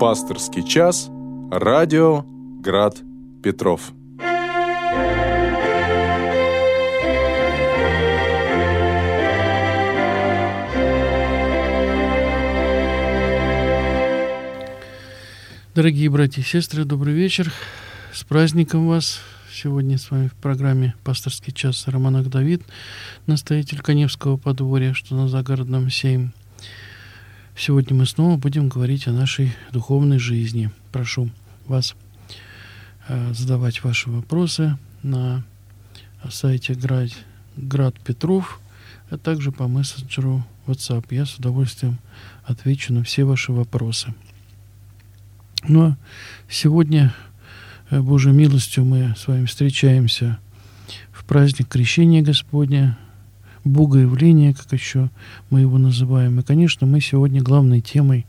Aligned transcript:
Пасторский 0.00 0.66
час. 0.66 1.10
Радио 1.50 2.24
Град 2.62 2.96
Петров. 3.42 3.92
Дорогие 15.74 16.08
братья 16.08 16.40
и 16.40 16.44
сестры, 16.44 16.86
добрый 16.86 17.12
вечер. 17.12 17.52
С 18.14 18.24
праздником 18.24 18.88
вас. 18.88 19.20
Сегодня 19.52 19.98
с 19.98 20.10
вами 20.10 20.28
в 20.28 20.34
программе 20.34 20.94
«Пасторский 21.04 21.52
час» 21.52 21.86
Романах 21.86 22.30
Давид, 22.30 22.62
настоятель 23.26 23.82
Коневского 23.82 24.38
подворья, 24.38 24.94
что 24.94 25.14
на 25.14 25.28
загородном 25.28 25.90
7. 25.90 26.30
Сегодня 27.62 27.94
мы 27.94 28.06
снова 28.06 28.38
будем 28.38 28.70
говорить 28.70 29.06
о 29.06 29.12
нашей 29.12 29.52
духовной 29.70 30.18
жизни. 30.18 30.70
Прошу 30.92 31.28
вас 31.66 31.94
э, 33.06 33.34
задавать 33.34 33.84
ваши 33.84 34.08
вопросы 34.08 34.78
на 35.02 35.44
сайте 36.30 36.72
Град, 36.72 37.10
Град 37.58 38.00
Петров, 38.00 38.58
а 39.10 39.18
также 39.18 39.52
по 39.52 39.68
мессенджеру 39.68 40.42
WhatsApp. 40.66 41.04
Я 41.10 41.26
с 41.26 41.34
удовольствием 41.34 41.98
отвечу 42.44 42.94
на 42.94 43.04
все 43.04 43.24
ваши 43.24 43.52
вопросы. 43.52 44.14
Ну 45.68 45.88
а 45.88 45.96
сегодня, 46.48 47.14
э, 47.90 48.00
Божьей 48.00 48.32
милостью, 48.32 48.86
мы 48.86 49.14
с 49.18 49.28
вами 49.28 49.44
встречаемся 49.44 50.38
в 51.12 51.26
праздник 51.26 51.68
Крещения 51.68 52.22
Господня, 52.22 52.98
Богоявления, 53.64 54.54
как 54.54 54.72
еще 54.72 55.10
мы 55.50 55.60
его 55.60 55.78
называем. 55.78 56.38
И, 56.40 56.42
конечно, 56.42 56.86
мы 56.86 57.00
сегодня 57.00 57.42
главной 57.42 57.80
темой 57.80 58.26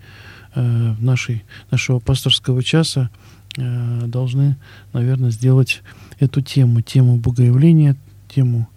э, 0.55 0.95
нашей, 0.99 1.44
нашего 1.70 1.99
пасторского 1.99 2.63
часа 2.63 3.09
э, 3.57 4.05
должны, 4.07 4.57
наверное, 4.93 5.32
сделать 5.32 5.82
эту 6.20 6.41
тему, 6.41 6.82
тему 6.82 7.18
Богоявления, 7.18 7.96
тему 8.27 8.68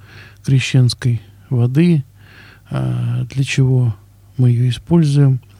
крещенской 0.44 1.20
воды, 1.50 2.05
э, 2.70 3.24
для 3.30 3.44
чего 3.44 3.94
мы 4.36 4.50
ее 4.50 4.68
используем– 4.68 5.41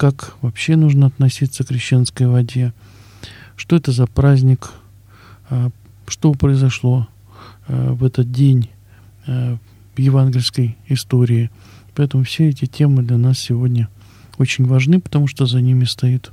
как 0.00 0.34
вообще 0.40 0.76
нужно 0.76 1.08
относиться 1.08 1.62
к 1.62 1.66
крещенской 1.68 2.26
воде, 2.26 2.72
что 3.54 3.76
это 3.76 3.92
за 3.92 4.06
праздник, 4.06 4.70
а, 5.50 5.68
что 6.08 6.32
произошло 6.32 7.06
а, 7.68 7.92
в 7.92 8.02
этот 8.02 8.32
день 8.32 8.70
в 9.26 9.58
евангельской 9.96 10.76
истории. 10.88 11.50
Поэтому 11.94 12.24
все 12.24 12.48
эти 12.48 12.66
темы 12.66 13.02
для 13.02 13.18
нас 13.18 13.38
сегодня 13.38 13.88
очень 14.38 14.66
важны, 14.66 15.00
потому 15.00 15.26
что 15.26 15.46
за 15.46 15.60
ними 15.60 15.84
стоит 15.84 16.32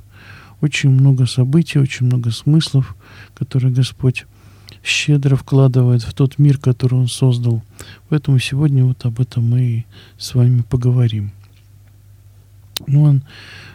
очень 0.60 0.90
много 0.90 1.26
событий, 1.26 1.78
очень 1.78 2.06
много 2.06 2.30
смыслов, 2.30 2.96
которые 3.34 3.72
Господь 3.72 4.26
щедро 4.82 5.36
вкладывает 5.36 6.02
в 6.02 6.14
тот 6.14 6.38
мир, 6.38 6.58
который 6.58 6.94
Он 6.98 7.08
создал. 7.08 7.62
Поэтому 8.08 8.38
сегодня 8.38 8.84
вот 8.84 9.04
об 9.04 9.20
этом 9.20 9.48
мы 9.48 9.60
и 9.60 9.86
с 10.16 10.34
вами 10.34 10.62
поговорим. 10.62 11.32
Ну, 12.86 13.06
а 13.06 13.20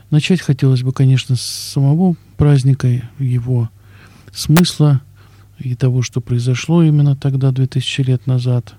начать 0.09 0.42
хотелось 0.42 0.84
бы, 0.84 0.94
конечно, 0.94 1.36
с 1.36 1.42
самого 1.42 2.16
праздника, 2.38 2.88
его 3.20 3.70
смысла 4.31 5.02
и 5.59 5.75
того, 5.75 6.02
что 6.02 6.22
произошло 6.22 6.84
именно 6.84 7.16
тогда, 7.16 7.52
2000 7.52 8.02
лет 8.02 8.28
назад. 8.28 8.75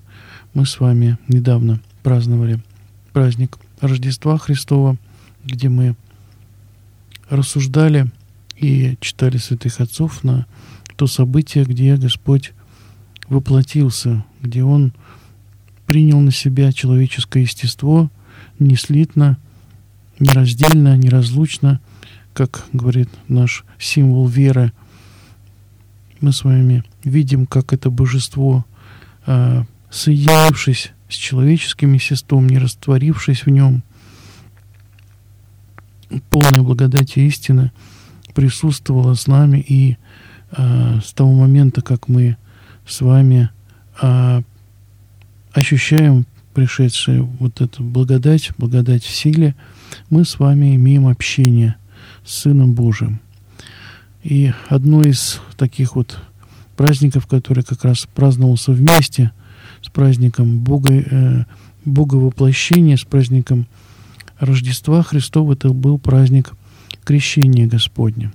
Мы 0.55 0.67
с 0.67 0.79
вами 0.79 1.19
недавно 1.27 1.81
праздновали 2.05 2.61
праздник 3.13 3.59
Рождества 3.81 4.39
Христова, 4.39 4.97
где 5.45 5.69
мы 5.69 5.97
рассуждали 7.29 8.07
и 8.57 8.97
читали 9.01 9.37
святых 9.37 9.81
отцов 9.81 10.23
на 10.23 10.47
то 10.95 11.09
событие, 11.09 11.65
где 11.65 11.97
Господь 11.97 12.53
воплотился, 13.29 14.25
где 14.43 14.63
Он 14.63 14.93
принял 15.87 16.21
на 16.21 16.31
себя 16.31 16.73
человеческое 16.73 17.43
естество, 17.43 18.09
неслитно, 18.61 19.39
нераздельно, 20.21 20.97
неразлучно, 20.97 21.81
как 22.33 22.65
говорит 22.73 23.09
наш 23.27 23.65
символ 23.81 24.29
веры. 24.29 24.73
Мы 26.21 26.33
с 26.33 26.45
вами 26.45 26.85
видим, 27.03 27.47
как 27.47 27.73
это 27.73 27.91
божество, 27.91 28.65
э, 29.27 29.65
соединившись 29.95 30.93
с 31.09 31.15
человеческим 31.15 31.93
естеством, 31.93 32.49
не 32.49 32.59
растворившись 32.59 33.47
в 33.47 33.51
нем, 33.51 33.83
полная 36.31 36.63
благодать 36.63 37.17
истина 37.17 37.73
присутствовала 38.35 39.15
с 39.15 39.27
нами 39.27 39.65
и 39.67 39.97
э, 40.51 41.01
с 41.05 41.13
того 41.13 41.33
момента, 41.33 41.83
как 41.83 42.09
мы 42.09 42.37
с 42.87 43.01
вами 43.01 43.51
э, 44.03 44.43
ощущаем 45.53 46.27
пришедшую 46.53 47.25
вот 47.25 47.61
эту 47.61 47.83
благодать, 47.83 48.51
благодать 48.59 49.05
в 49.05 49.15
силе– 49.15 49.55
мы 50.11 50.25
с 50.25 50.39
вами 50.39 50.77
имеем 50.77 51.07
общение 51.07 51.77
с 52.25 52.43
Сыном 52.43 52.75
Божиим. 52.75 53.21
И 54.23 54.53
одно 54.69 55.03
из 55.03 55.41
таких 55.57 55.97
вот 55.97 56.19
праздников, 56.77 57.27
который 57.27 57.63
как 57.63 57.85
раз 57.85 58.07
праздновался 58.15 58.73
вместе 58.73 59.33
с 59.85 59.91
праздником 59.91 60.61
Бога, 60.61 60.95
э, 60.95 61.45
Бога 61.85 62.15
воплощения, 62.15 62.97
с 62.97 63.05
праздником 63.05 63.67
Рождества 64.39 65.03
Христова, 65.03 65.53
это 65.53 65.69
был 65.69 65.99
праздник 65.99 66.53
Крещения 67.05 67.67
Господня. 67.67 68.33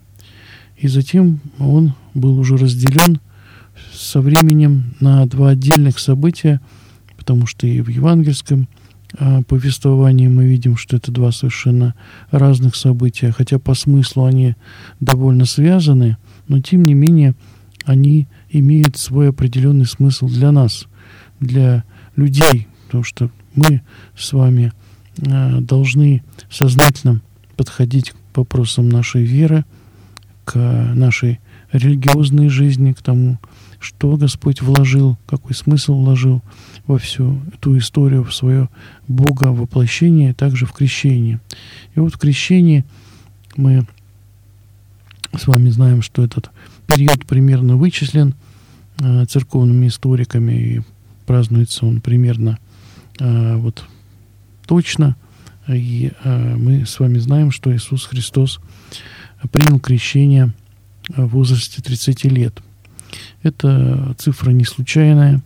И 0.77 0.87
затем 0.87 1.39
он 1.57 1.93
был 2.13 2.37
уже 2.39 2.55
разделен 2.55 3.19
со 3.91 4.21
временем 4.21 4.93
на 4.99 5.25
два 5.25 5.49
отдельных 5.49 5.97
события, 5.97 6.61
потому 7.17 7.47
что 7.47 7.65
и 7.65 7.81
в 7.81 7.89
евангельском 7.89 8.67
а, 9.17 9.41
повествовании 9.41 10.27
мы 10.27 10.45
видим, 10.45 10.77
что 10.77 10.97
это 10.97 11.11
два 11.11 11.31
совершенно 11.31 11.95
разных 12.29 12.75
события, 12.75 13.31
хотя 13.31 13.57
по 13.57 13.73
смыслу 13.73 14.25
они 14.25 14.55
довольно 14.99 15.45
связаны, 15.45 16.17
но 16.47 16.61
тем 16.61 16.85
не 16.85 16.93
менее 16.93 17.33
они 17.85 18.27
имеют 18.51 18.97
свой 18.97 19.29
определенный 19.29 19.87
смысл 19.87 20.27
для 20.27 20.51
нас, 20.51 20.85
для 21.39 21.83
людей, 22.15 22.67
потому 22.85 23.03
что 23.03 23.29
мы 23.55 23.81
с 24.17 24.33
вами 24.33 24.73
а, 25.27 25.59
должны 25.61 26.23
сознательно 26.49 27.21
подходить 27.55 28.11
к 28.11 28.37
вопросам 28.37 28.89
нашей 28.89 29.23
веры, 29.23 29.65
к 30.45 30.55
нашей 30.55 31.39
религиозной 31.71 32.49
жизни, 32.49 32.93
к 32.93 33.01
тому, 33.01 33.37
что 33.79 34.17
Господь 34.17 34.61
вложил, 34.61 35.17
какой 35.25 35.55
смысл 35.55 35.95
вложил 35.95 36.41
во 36.85 36.97
всю 36.97 37.39
эту 37.53 37.77
историю, 37.77 38.23
в 38.23 38.33
свое 38.33 38.69
Бога 39.07 39.45
воплощение, 39.45 40.33
также 40.33 40.65
в 40.65 40.73
крещении. 40.73 41.39
И 41.95 41.99
вот 41.99 42.15
в 42.15 42.17
крещении 42.17 42.85
мы 43.55 43.85
с 45.37 45.47
вами 45.47 45.69
знаем, 45.69 46.01
что 46.01 46.23
этот 46.23 46.49
период 46.87 47.25
примерно 47.25 47.77
вычислен 47.77 48.35
э, 48.99 49.25
церковными 49.25 49.87
историками, 49.87 50.53
и 50.53 50.81
празднуется 51.29 51.85
он 51.85 52.01
примерно 52.01 52.57
э, 53.19 53.55
вот 53.55 53.85
точно. 54.65 55.15
И 55.67 56.11
э, 56.23 56.55
мы 56.55 56.87
с 56.87 56.99
вами 56.99 57.19
знаем, 57.19 57.51
что 57.51 57.71
Иисус 57.71 58.05
Христос 58.05 58.59
принял 59.51 59.79
крещение 59.79 60.51
в 61.07 61.27
возрасте 61.27 61.83
30 61.83 62.23
лет– 62.25 62.59
это 63.43 64.15
цифра 64.17 64.51
не 64.51 64.65
случайная. 64.65 65.41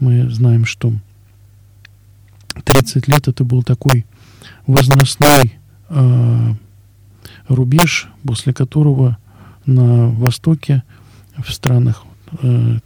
Мы 0.00 0.28
знаем, 0.30 0.64
что 0.64 0.92
30 2.64 3.08
лет 3.08 3.28
это 3.28 3.44
был 3.44 3.62
такой 3.62 4.06
возрастной 4.66 5.58
э, 5.88 6.54
рубеж, 7.48 8.08
после 8.26 8.52
которого 8.52 9.18
на 9.66 10.08
Востоке, 10.08 10.82
в 11.36 11.52
странах 11.52 12.04
э, 12.42 12.78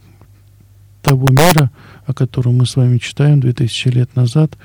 того 1.01 1.29
мира, 1.29 1.71
о 2.09 2.13
котором 2.15 2.57
мы 2.57 2.65
с 2.65 2.75
вами 2.75 2.97
читаем 2.97 3.39
2000 3.39 3.87
лет 3.89 4.15
назад, 4.15 4.57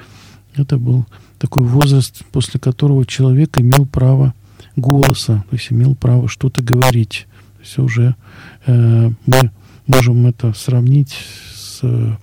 это 0.55 0.79
был 0.79 1.05
такой 1.39 1.63
возраст, 1.63 2.25
после 2.33 2.59
которого 2.59 3.05
человек 3.05 3.59
имел 3.59 3.85
право 3.85 4.33
голоса, 4.77 5.45
то 5.51 5.57
есть 5.57 5.71
имел 5.71 5.95
право 5.95 6.27
что-то 6.27 6.63
говорить. 6.63 7.27
То 7.57 7.61
есть 7.61 7.79
уже 7.79 8.17
э, 8.65 9.11
мы 9.27 9.51
можем 9.87 10.27
это 10.27 10.55
сравнить 10.55 11.15
с 11.55 11.81
э, 11.83 12.17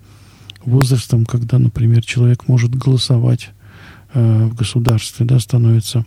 возрастом, 0.66 1.26
когда, 1.28 1.60
например, 1.60 2.04
человек 2.04 2.48
может 2.48 2.74
голосовать 2.74 3.52
э, 4.16 4.46
в 4.46 4.56
государстве, 4.56 5.28
да, 5.28 5.40
становится 5.40 6.04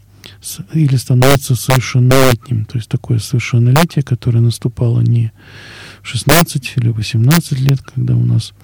или 0.72 0.96
становится 0.96 1.54
совершеннолетним. 1.54 2.64
То 2.64 2.78
есть 2.78 2.88
такое 2.88 3.20
совершеннолетие, 3.20 4.02
которое 4.02 4.40
наступало 4.40 5.02
не 5.02 5.30
в 6.02 6.08
16 6.08 6.72
или 6.78 6.88
18 6.88 7.60
лет, 7.60 7.80
когда 7.80 8.16
у 8.16 8.24
нас 8.24 8.54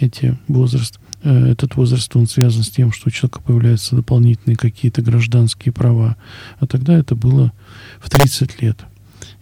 эти 0.00 0.38
возраст 0.48 0.98
э, 1.22 1.50
этот 1.50 1.76
возраст, 1.76 2.14
он 2.16 2.26
связан 2.26 2.62
с 2.62 2.70
тем, 2.70 2.92
что 2.92 3.08
у 3.08 3.10
человека 3.10 3.40
появляются 3.40 3.96
дополнительные 3.96 4.56
какие-то 4.56 5.02
гражданские 5.02 5.72
права. 5.72 6.16
А 6.58 6.66
тогда 6.66 6.96
это 6.96 7.14
было 7.14 7.52
в 8.00 8.10
30 8.10 8.62
лет. 8.62 8.84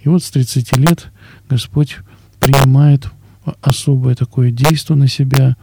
И 0.02 0.08
вот 0.08 0.22
с 0.22 0.30
30 0.30 0.76
лет 0.76 1.10
Господь 1.48 1.98
принимает 2.40 3.08
особое 3.60 4.14
такое 4.14 4.50
действие 4.50 4.96
на 4.96 5.08
себя 5.08 5.56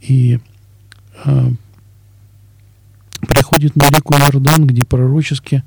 и 0.00 0.38
э, 1.24 1.50
приходит 3.26 3.76
на 3.76 3.88
реку 3.88 4.14
Иордан, 4.14 4.66
где 4.66 4.84
пророчески 4.84 5.62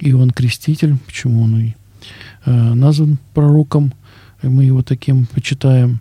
Иоанн 0.00 0.30
Креститель, 0.30 0.96
почему 1.06 1.42
он 1.42 1.60
и 1.60 1.74
э, 2.44 2.50
назван 2.50 3.18
пророком, 3.32 3.92
мы 4.42 4.64
его 4.64 4.82
таким 4.82 5.26
почитаем, 5.26 6.00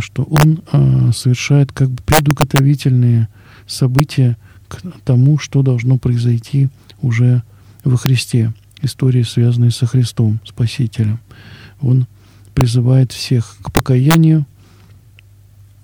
что 0.00 0.22
он 0.24 0.62
э, 0.72 1.10
совершает 1.12 1.72
как 1.72 1.90
бы 1.90 2.02
предуготовительные 2.04 3.28
события 3.66 4.36
к 4.68 4.80
тому, 5.04 5.38
что 5.38 5.62
должно 5.62 5.98
произойти 5.98 6.68
уже 7.00 7.42
во 7.84 7.96
Христе. 7.96 8.52
Истории, 8.80 9.22
связанные 9.22 9.70
со 9.70 9.86
Христом, 9.86 10.40
Спасителем. 10.44 11.20
Он 11.80 12.06
призывает 12.54 13.12
всех 13.12 13.56
к 13.62 13.72
покаянию, 13.72 14.46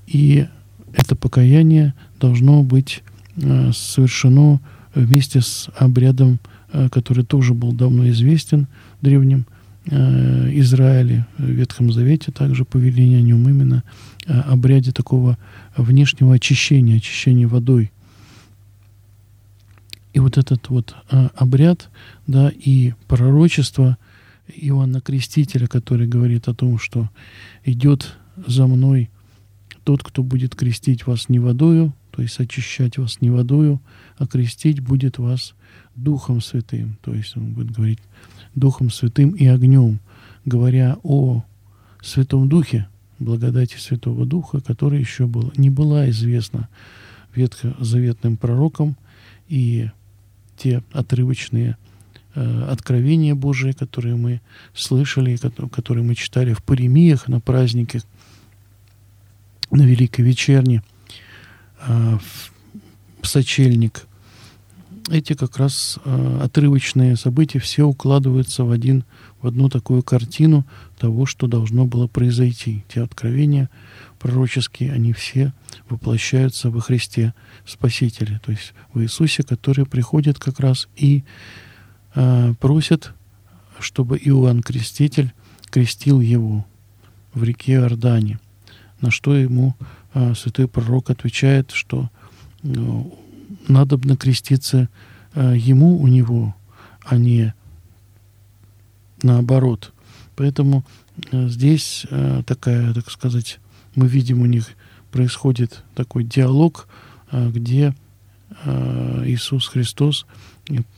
и 0.06 0.46
это 0.92 1.14
покаяние 1.14 1.94
должно 2.20 2.62
быть 2.62 3.02
э, 3.36 3.72
совершено 3.72 4.60
вместе 4.94 5.40
с 5.40 5.68
обрядом, 5.76 6.40
э, 6.72 6.88
который 6.90 7.24
тоже 7.24 7.54
был 7.54 7.72
давно 7.72 8.08
известен 8.08 8.62
э, 8.62 9.44
Израиле, 9.90 11.26
в 11.38 11.44
Ветхом 11.44 11.92
Завете, 11.92 12.30
также 12.30 12.64
повеление 12.64 13.18
о 13.18 13.22
нем 13.22 13.48
именно 13.48 13.82
обряде 14.26 14.92
такого 14.92 15.38
внешнего 15.76 16.34
очищения, 16.34 16.98
очищения 16.98 17.48
водой. 17.48 17.90
И 20.12 20.20
вот 20.20 20.36
этот 20.36 20.68
вот 20.68 20.94
обряд, 21.08 21.90
да, 22.26 22.50
и 22.50 22.92
пророчество 23.06 23.96
Иоанна 24.54 25.00
Крестителя, 25.00 25.66
который 25.66 26.06
говорит 26.06 26.48
о 26.48 26.54
том, 26.54 26.78
что 26.78 27.08
идет 27.64 28.16
за 28.46 28.66
мной 28.66 29.10
тот, 29.84 30.02
кто 30.02 30.22
будет 30.22 30.54
крестить 30.54 31.06
вас 31.06 31.28
не 31.28 31.38
водою, 31.38 31.94
то 32.10 32.22
есть 32.22 32.40
очищать 32.40 32.98
вас 32.98 33.20
не 33.20 33.30
водою, 33.30 33.80
а 34.16 34.26
крестить 34.26 34.80
будет 34.80 35.18
вас 35.18 35.54
Духом 35.94 36.40
Святым. 36.40 36.98
То 37.02 37.14
есть 37.14 37.36
он 37.36 37.52
будет 37.52 37.70
говорить 37.70 38.00
Духом 38.54 38.90
Святым 38.90 39.30
и 39.30 39.46
огнем, 39.46 40.00
говоря 40.44 40.98
о 41.02 41.44
Святом 42.02 42.48
Духе, 42.48 42.88
благодати 43.18 43.76
Святого 43.76 44.26
Духа, 44.26 44.60
которая 44.60 45.00
еще 45.00 45.26
была, 45.26 45.50
не 45.56 45.70
была 45.70 46.08
известна 46.10 46.68
ветхозаветным 47.34 48.36
пророкам, 48.36 48.96
и 49.48 49.90
те 50.56 50.82
отрывочные 50.92 51.76
э, 52.34 52.62
откровения 52.68 53.34
Божии, 53.34 53.72
которые 53.72 54.16
мы 54.16 54.40
слышали, 54.74 55.36
которые 55.36 56.04
мы 56.04 56.14
читали 56.14 56.52
в 56.52 56.62
Паремиях 56.62 57.28
на 57.28 57.40
праздниках, 57.40 58.02
на 59.70 59.82
Великой 59.82 60.22
Вечерне, 60.22 60.82
э, 61.86 62.18
в 63.22 63.26
сочельник. 63.26 64.07
Эти 65.10 65.32
как 65.32 65.56
раз 65.56 65.98
э, 66.04 66.40
отрывочные 66.42 67.16
события 67.16 67.58
все 67.58 67.84
укладываются 67.84 68.64
в, 68.64 68.70
один, 68.70 69.04
в 69.40 69.46
одну 69.46 69.68
такую 69.68 70.02
картину 70.02 70.66
того, 70.98 71.24
что 71.24 71.46
должно 71.46 71.86
было 71.86 72.06
произойти. 72.06 72.84
Те 72.88 73.02
откровения 73.02 73.70
пророческие, 74.18 74.92
они 74.92 75.12
все 75.12 75.52
воплощаются 75.88 76.70
во 76.70 76.80
Христе 76.80 77.32
Спасителе, 77.66 78.40
то 78.44 78.52
есть 78.52 78.74
в 78.92 79.00
Иисусе, 79.00 79.42
который 79.42 79.86
приходит 79.86 80.38
как 80.38 80.60
раз 80.60 80.88
и 80.96 81.24
э, 82.14 82.54
просит, 82.60 83.12
чтобы 83.78 84.18
Иоанн 84.18 84.62
Креститель 84.62 85.32
крестил 85.70 86.20
его 86.20 86.66
в 87.32 87.42
реке 87.44 87.74
Иордане– 87.74 88.38
на 89.00 89.10
что 89.10 89.36
ему 89.36 89.74
э, 90.14 90.34
святой 90.34 90.68
пророк 90.68 91.10
отвечает, 91.10 91.70
что 91.70 92.10
э, 92.62 92.68
надо 93.68 93.98
креститься 94.16 94.88
э, 95.34 95.54
ему 95.56 95.98
у 96.00 96.06
него, 96.06 96.54
а 97.04 97.16
не 97.16 97.54
наоборот. 99.22 99.92
Поэтому 100.36 100.84
э, 101.30 101.48
здесь 101.48 102.06
э, 102.10 102.42
такая, 102.46 102.92
так 102.94 103.10
сказать, 103.10 103.60
мы 103.94 104.06
видим 104.06 104.42
у 104.42 104.46
них 104.46 104.68
происходит 105.10 105.82
такой 105.94 106.22
диалог, 106.22 106.86
где 107.32 107.94
Иисус 109.24 109.66
Христос 109.66 110.26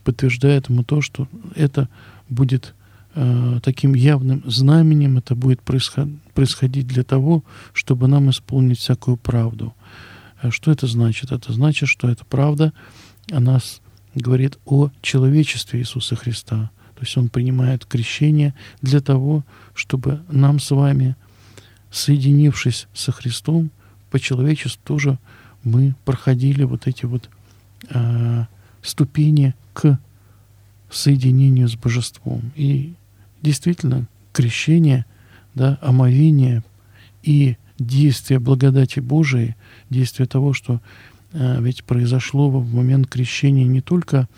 подтверждает 0.05 0.69
ему 0.69 0.85
то, 0.85 1.01
что 1.01 1.29
это 1.55 1.89
будет 2.29 2.75
таким 3.63 3.95
явным 3.95 4.43
знаменем 4.47 5.19
это 5.19 5.35
будет 5.35 5.61
происходить 5.63 6.87
для 6.87 7.05
того, 7.05 7.45
чтобы 7.73 8.09
нам 8.09 8.31
исполнить 8.31 8.79
всякую 8.79 9.17
правду. 9.17 9.75
Э, 10.43 10.51
что 10.51 10.71
это 10.71 10.87
значит? 10.87 11.33
Это 11.33 11.53
значит, 11.53 11.89
что 11.89 12.09
эта 12.09 12.25
правда, 12.25 12.73
она 13.31 13.59
говорит 14.15 14.59
о 14.65 14.91
человечестве 15.03 15.81
Иисуса 15.81 16.17
Христа. 16.17 16.71
То 16.95 17.03
есть 17.03 17.17
Он 17.17 17.29
принимает 17.29 17.87
крещение 17.87 18.55
для 18.83 19.01
того, 19.01 19.45
чтобы 19.75 20.23
нам 20.29 20.61
с 20.61 20.71
вами, 20.71 21.17
соединившись 21.91 22.89
со 22.93 23.13
Христом, 23.13 23.71
по 24.11 24.19
человечеству 24.19 24.81
тоже 24.85 25.19
мы 25.63 25.95
проходили 26.05 26.65
вот 26.65 26.87
эти 26.87 27.07
вот 27.07 27.31
э, 27.89 28.45
ступени 28.83 29.55
к 29.73 29.99
соединению 30.91 31.69
с 31.69 31.77
Божеством. 31.77 32.53
И 32.57 32.95
действительно 33.43 34.07
крещение, 34.33 35.07
да, 35.55 35.79
омовение 35.81 36.65
и 37.23 37.57
действие 37.81 38.39
благодати 38.39 39.01
Божией, 39.01 39.57
действие 39.89 40.29
того, 40.29 40.53
что 40.53 40.81
э, 41.33 41.61
ведь 41.61 41.83
произошло 41.85 42.51
в 42.51 42.73
момент 42.73 43.09
крещения 43.09 43.65
не 43.65 43.81
только 43.81 44.29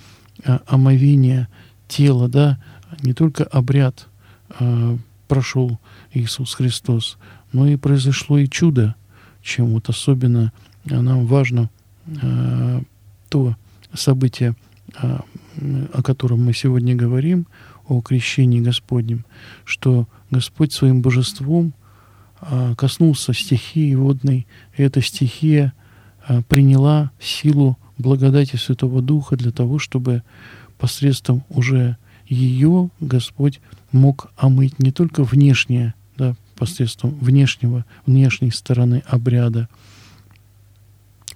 э, 0.45 0.59
омовение 0.67 1.49
тела, 1.89 2.29
да, 2.29 2.59
не 3.03 3.13
только 3.13 3.45
обряд 3.45 4.09
э, 4.59 4.97
прошел 5.29 5.79
Иисус 6.13 6.55
Христос, 6.55 7.19
но 7.53 7.67
и 7.67 7.77
произошло 7.77 8.39
и 8.39 8.49
чудо, 8.49 8.95
чем 9.43 9.73
вот 9.73 9.89
особенно 9.89 10.53
нам 10.85 11.27
важно 11.27 11.69
э, 12.07 12.81
то 13.29 13.57
событие, 13.93 14.55
э, 15.03 15.19
о 15.93 16.03
котором 16.03 16.45
мы 16.45 16.55
сегодня 16.55 16.95
говорим, 16.95 17.47
о 17.89 18.01
крещении 18.01 18.61
Господнем, 18.61 19.25
что 19.65 20.07
Господь 20.31 20.73
своим 20.73 21.03
божеством 21.03 21.75
а, 21.75 21.82
коснулся 22.77 23.33
стихии 23.33 23.95
водной, 23.95 24.47
и 24.77 24.83
эта 24.83 25.01
стихия 25.01 25.73
а, 26.27 26.43
приняла 26.43 27.11
силу 27.21 27.79
благодати 27.99 28.57
Святого 28.57 29.03
Духа 29.03 29.37
для 29.37 29.53
того, 29.53 29.79
чтобы 29.79 30.23
посредством 30.79 31.45
уже 31.49 31.97
ее 32.27 32.91
Господь 33.01 33.61
мог 33.93 34.33
омыть 34.37 34.79
не 34.79 34.91
только 34.91 35.23
внешнее, 35.23 35.95
да, 36.17 36.35
посредством 36.57 37.11
внешнего, 37.21 37.85
внешней 38.07 38.51
стороны 38.51 39.03
обряда, 39.07 39.69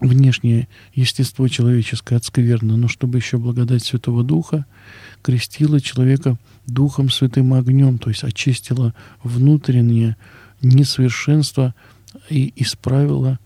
внешнее 0.01 0.69
естество 0.95 1.49
человеческое 1.49 2.17
отскверно, 2.17 2.77
но 2.77 2.89
чтобы 2.89 3.19
еще 3.19 3.39
благодать 3.39 3.85
Святого 3.85 4.23
Духа 4.23 4.67
крестила 5.23 5.81
человека 5.81 6.37
Духом 6.67 7.11
Святым 7.11 7.55
огнем, 7.55 7.99
то 7.99 8.11
есть 8.11 8.25
очистила 8.25 8.95
внутреннее 9.23 10.17
несовершенство 10.63 11.75
и 12.31 12.53
исправила, 12.57 13.39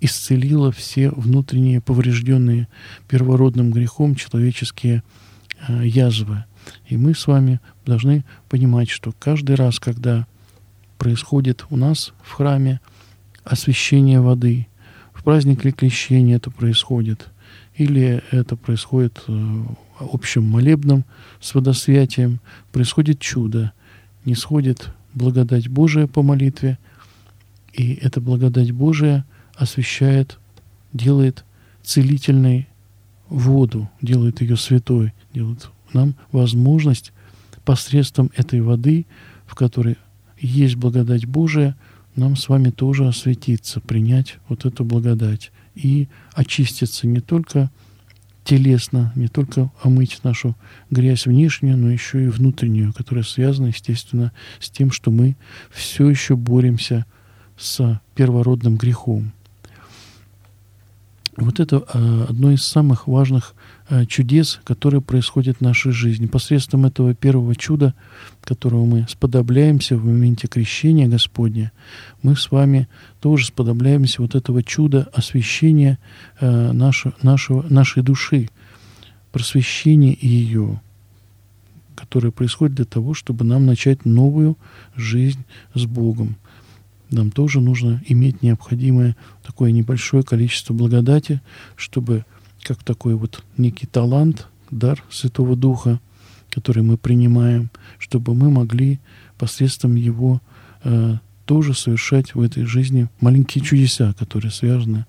исцелила 0.00 0.72
все 0.72 1.10
внутренние 1.10 1.80
поврежденные 1.80 2.68
первородным 3.08 3.70
грехом 3.70 4.14
человеческие 4.14 5.02
э, 5.66 5.86
язвы. 5.86 6.44
И 6.86 6.96
мы 6.96 7.14
с 7.14 7.26
вами 7.26 7.60
должны 7.84 8.24
понимать, 8.48 8.90
что 8.90 9.12
каждый 9.18 9.56
раз, 9.56 9.80
когда 9.80 10.26
происходит 10.98 11.64
у 11.70 11.76
нас 11.76 12.12
в 12.22 12.32
храме 12.32 12.80
освящение 13.44 14.20
воды, 14.20 14.66
в 15.12 15.24
праздник 15.24 15.64
ли 15.64 15.72
крещения 15.72 16.36
это 16.36 16.50
происходит, 16.50 17.28
или 17.74 18.22
это 18.30 18.56
происходит 18.56 19.22
э, 19.26 19.62
общим 20.00 20.44
молебном 20.44 21.04
с 21.40 21.54
водосвятием, 21.54 22.40
происходит 22.72 23.20
чудо, 23.20 23.72
не 24.24 24.34
сходит 24.34 24.90
благодать 25.14 25.68
Божия 25.68 26.06
по 26.06 26.22
молитве, 26.22 26.78
и 27.72 27.94
эта 27.94 28.20
благодать 28.20 28.72
Божия 28.72 29.24
освещает, 29.54 30.38
делает 30.92 31.44
целительной 31.82 32.68
воду, 33.28 33.90
делает 34.00 34.40
ее 34.40 34.56
святой, 34.56 35.12
делает 35.34 35.70
нам 35.92 36.14
возможность 36.32 37.12
посредством 37.64 38.30
этой 38.34 38.60
воды, 38.60 39.06
в 39.46 39.54
которой 39.54 39.96
есть 40.38 40.76
благодать 40.76 41.26
Божия, 41.26 41.76
нам 42.16 42.36
с 42.36 42.48
вами 42.48 42.70
тоже 42.70 43.06
осветиться, 43.06 43.80
принять 43.80 44.38
вот 44.48 44.64
эту 44.64 44.84
благодать 44.84 45.52
и 45.74 46.08
очиститься 46.32 47.06
не 47.06 47.20
только 47.20 47.70
телесно, 48.48 49.12
не 49.14 49.28
только 49.28 49.70
омыть 49.82 50.20
нашу 50.24 50.56
грязь 50.90 51.26
внешнюю, 51.26 51.76
но 51.76 51.90
еще 51.90 52.24
и 52.24 52.28
внутреннюю, 52.28 52.94
которая 52.94 53.22
связана, 53.22 53.66
естественно, 53.66 54.32
с 54.58 54.70
тем, 54.70 54.90
что 54.90 55.10
мы 55.10 55.36
все 55.70 56.08
еще 56.08 56.34
боремся 56.34 57.04
с 57.58 58.00
первородным 58.14 58.78
грехом. 58.78 59.32
Вот 61.36 61.60
это 61.60 61.84
э, 61.92 62.26
одно 62.30 62.50
из 62.50 62.62
самых 62.62 63.06
важных 63.06 63.54
чудес, 64.06 64.60
которые 64.64 65.00
происходят 65.00 65.58
в 65.58 65.60
нашей 65.60 65.92
жизни. 65.92 66.26
Посредством 66.26 66.86
этого 66.86 67.14
первого 67.14 67.54
чуда, 67.54 67.94
которого 68.42 68.84
мы 68.84 69.06
сподобляемся 69.08 69.96
в 69.96 70.04
моменте 70.04 70.46
крещения 70.46 71.08
Господня, 71.08 71.72
мы 72.22 72.36
с 72.36 72.50
вами 72.50 72.88
тоже 73.20 73.46
сподобляемся 73.46 74.22
вот 74.22 74.34
этого 74.34 74.62
чуда 74.62 75.08
освящения 75.12 75.98
э, 76.40 76.72
нашего, 76.72 77.14
нашего, 77.22 77.64
нашей 77.68 78.02
души, 78.02 78.50
просвещения 79.32 80.16
ее, 80.20 80.80
которое 81.94 82.30
происходит 82.30 82.76
для 82.76 82.84
того, 82.84 83.14
чтобы 83.14 83.44
нам 83.44 83.66
начать 83.66 84.04
новую 84.04 84.56
жизнь 84.96 85.44
с 85.74 85.84
Богом– 85.84 86.36
нам 87.10 87.30
тоже 87.30 87.60
нужно 87.60 88.02
иметь 88.06 88.42
необходимое 88.42 89.16
такое 89.42 89.72
небольшое 89.72 90.22
количество 90.22 90.74
благодати, 90.74 91.40
чтобы 91.76 92.24
как 92.68 92.82
такой 92.82 93.14
вот 93.14 93.42
некий 93.56 93.86
талант, 93.86 94.46
дар 94.70 95.02
Святого 95.10 95.56
Духа, 95.56 96.00
который 96.50 96.82
мы 96.82 96.98
принимаем, 96.98 97.70
чтобы 97.98 98.34
мы 98.34 98.50
могли 98.50 99.00
посредством 99.38 99.94
его 99.94 100.42
э, 100.84 101.16
тоже 101.46 101.72
совершать 101.72 102.34
в 102.34 102.42
этой 102.42 102.66
жизни 102.66 103.08
маленькие 103.20 103.64
чудеса, 103.64 104.12
которые 104.18 104.50
связаны 104.50 105.06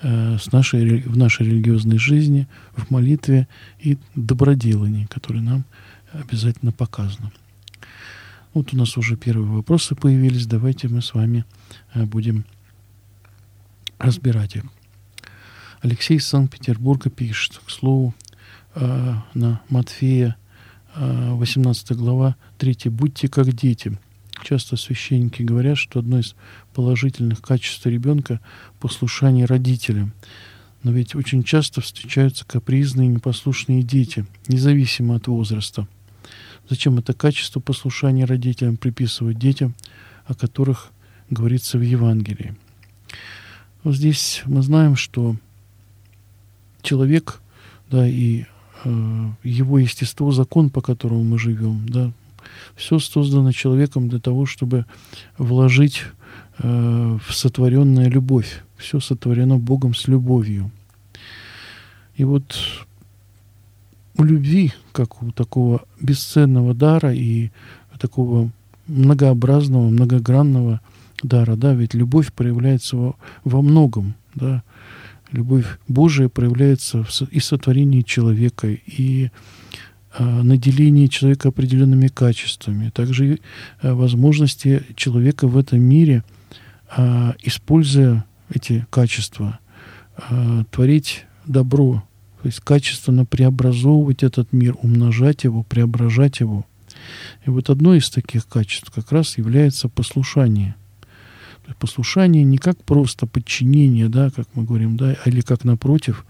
э, 0.00 0.38
с 0.38 0.50
нашей, 0.50 1.02
в 1.02 1.14
нашей 1.18 1.44
религиозной 1.46 1.98
жизни, 1.98 2.48
в 2.74 2.90
молитве 2.90 3.48
и 3.80 3.98
доброделании, 4.14 5.04
которые 5.04 5.42
нам 5.42 5.64
обязательно 6.12 6.72
показаны. 6.72 7.30
Вот 8.54 8.72
у 8.72 8.78
нас 8.78 8.96
уже 8.96 9.18
первые 9.18 9.50
вопросы 9.50 9.94
появились. 9.94 10.46
Давайте 10.46 10.88
мы 10.88 11.02
с 11.02 11.12
вами 11.12 11.44
э, 11.92 12.04
будем 12.04 12.46
разбирать 13.98 14.56
их. 14.56 14.64
Алексей 15.84 16.16
из 16.16 16.26
Санкт-Петербурга 16.26 17.10
пишет, 17.10 17.60
к 17.62 17.70
слову, 17.70 18.14
э, 18.74 19.14
на 19.34 19.60
Матфея, 19.68 20.34
18 20.96 21.90
э, 21.90 21.94
глава, 21.94 22.36
3. 22.56 22.88
«Будьте 22.88 23.28
как 23.28 23.52
дети». 23.52 23.98
Часто 24.42 24.76
священники 24.76 25.42
говорят, 25.42 25.76
что 25.76 25.98
одно 25.98 26.20
из 26.20 26.36
положительных 26.72 27.42
качеств 27.42 27.84
ребенка– 27.84 28.40
послушание 28.80 29.44
родителям. 29.44 30.14
Но 30.82 30.90
ведь 30.90 31.14
очень 31.14 31.44
часто 31.44 31.82
встречаются 31.82 32.46
капризные 32.46 33.08
непослушные 33.08 33.82
дети, 33.82 34.24
независимо 34.48 35.16
от 35.16 35.26
возраста– 35.26 35.86
Зачем 36.66 36.96
это 36.96 37.12
качество 37.12 37.60
послушания 37.60 38.24
родителям 38.24 38.78
приписывать 38.78 39.38
детям, 39.38 39.74
о 40.24 40.34
которых 40.34 40.92
говорится 41.28 41.76
в 41.76 41.82
Евангелии? 41.82 42.56
Вот 43.82 43.96
здесь 43.96 44.40
мы 44.46 44.62
знаем, 44.62 44.96
что 44.96 45.36
человек, 46.84 47.40
да, 47.90 48.06
и 48.06 48.44
э, 48.84 49.30
его 49.42 49.78
естество, 49.78 50.30
закон, 50.30 50.70
по 50.70 50.80
которому 50.80 51.24
мы 51.24 51.38
живем, 51.38 51.88
да, 51.88 52.12
все 52.76 52.98
создано 52.98 53.52
человеком 53.52 54.08
для 54.08 54.20
того, 54.20 54.46
чтобы 54.46 54.86
вложить 55.38 56.02
э, 56.58 57.18
в 57.26 57.34
сотворенная 57.34 58.08
любовь. 58.08 58.62
Все 58.76 59.00
сотворено 59.00 59.58
Богом 59.58 59.94
с 59.94 60.08
любовью. 60.08 60.70
И 62.16 62.24
вот 62.24 62.56
у 64.16 64.22
любви, 64.22 64.72
как 64.92 65.22
у 65.22 65.32
такого 65.32 65.82
бесценного 66.00 66.74
дара 66.74 67.12
и 67.14 67.50
такого 67.98 68.50
многообразного, 68.86 69.88
многогранного 69.88 70.80
дара, 71.22 71.56
да, 71.56 71.74
ведь 71.74 71.94
любовь 71.94 72.32
проявляется 72.32 72.96
во, 72.96 73.16
во 73.44 73.62
многом, 73.62 74.14
да, 74.34 74.62
любовь 75.32 75.66
Божия 75.88 76.28
проявляется 76.28 77.02
в, 77.02 77.22
и 77.30 77.40
сотворении 77.40 78.02
человека, 78.02 78.68
и 78.68 79.30
э, 80.18 80.42
наделении 80.42 81.06
человека 81.06 81.48
определенными 81.48 82.08
качествами, 82.08 82.90
также 82.90 83.38
э, 83.82 83.92
возможности 83.92 84.82
человека 84.96 85.48
в 85.48 85.56
этом 85.56 85.80
мире, 85.80 86.24
э, 86.96 87.32
используя 87.42 88.24
эти 88.50 88.86
качества, 88.90 89.58
творить 90.70 91.24
добро, 91.44 92.04
то 92.40 92.46
есть 92.46 92.60
качественно 92.60 93.24
преобразовывать 93.24 94.22
этот 94.22 94.52
мир, 94.52 94.76
умножать 94.80 95.42
его, 95.42 95.64
преображать 95.64 96.38
его. 96.38 96.66
И 97.46 97.50
вот 97.50 97.70
одно 97.70 97.94
из 97.94 98.10
таких 98.10 98.46
качеств 98.46 98.92
как 98.94 99.10
раз 99.10 99.38
является 99.38 99.88
послушание. 99.88 100.76
Послушание 101.78 102.44
не 102.44 102.58
как 102.58 102.82
просто 102.84 103.26
подчинение, 103.26 104.08
да, 104.08 104.30
как 104.30 104.46
мы 104.54 104.64
говорим, 104.64 104.96
да, 104.96 105.16
или 105.24 105.40
как 105.40 105.64
напротив, 105.64 106.24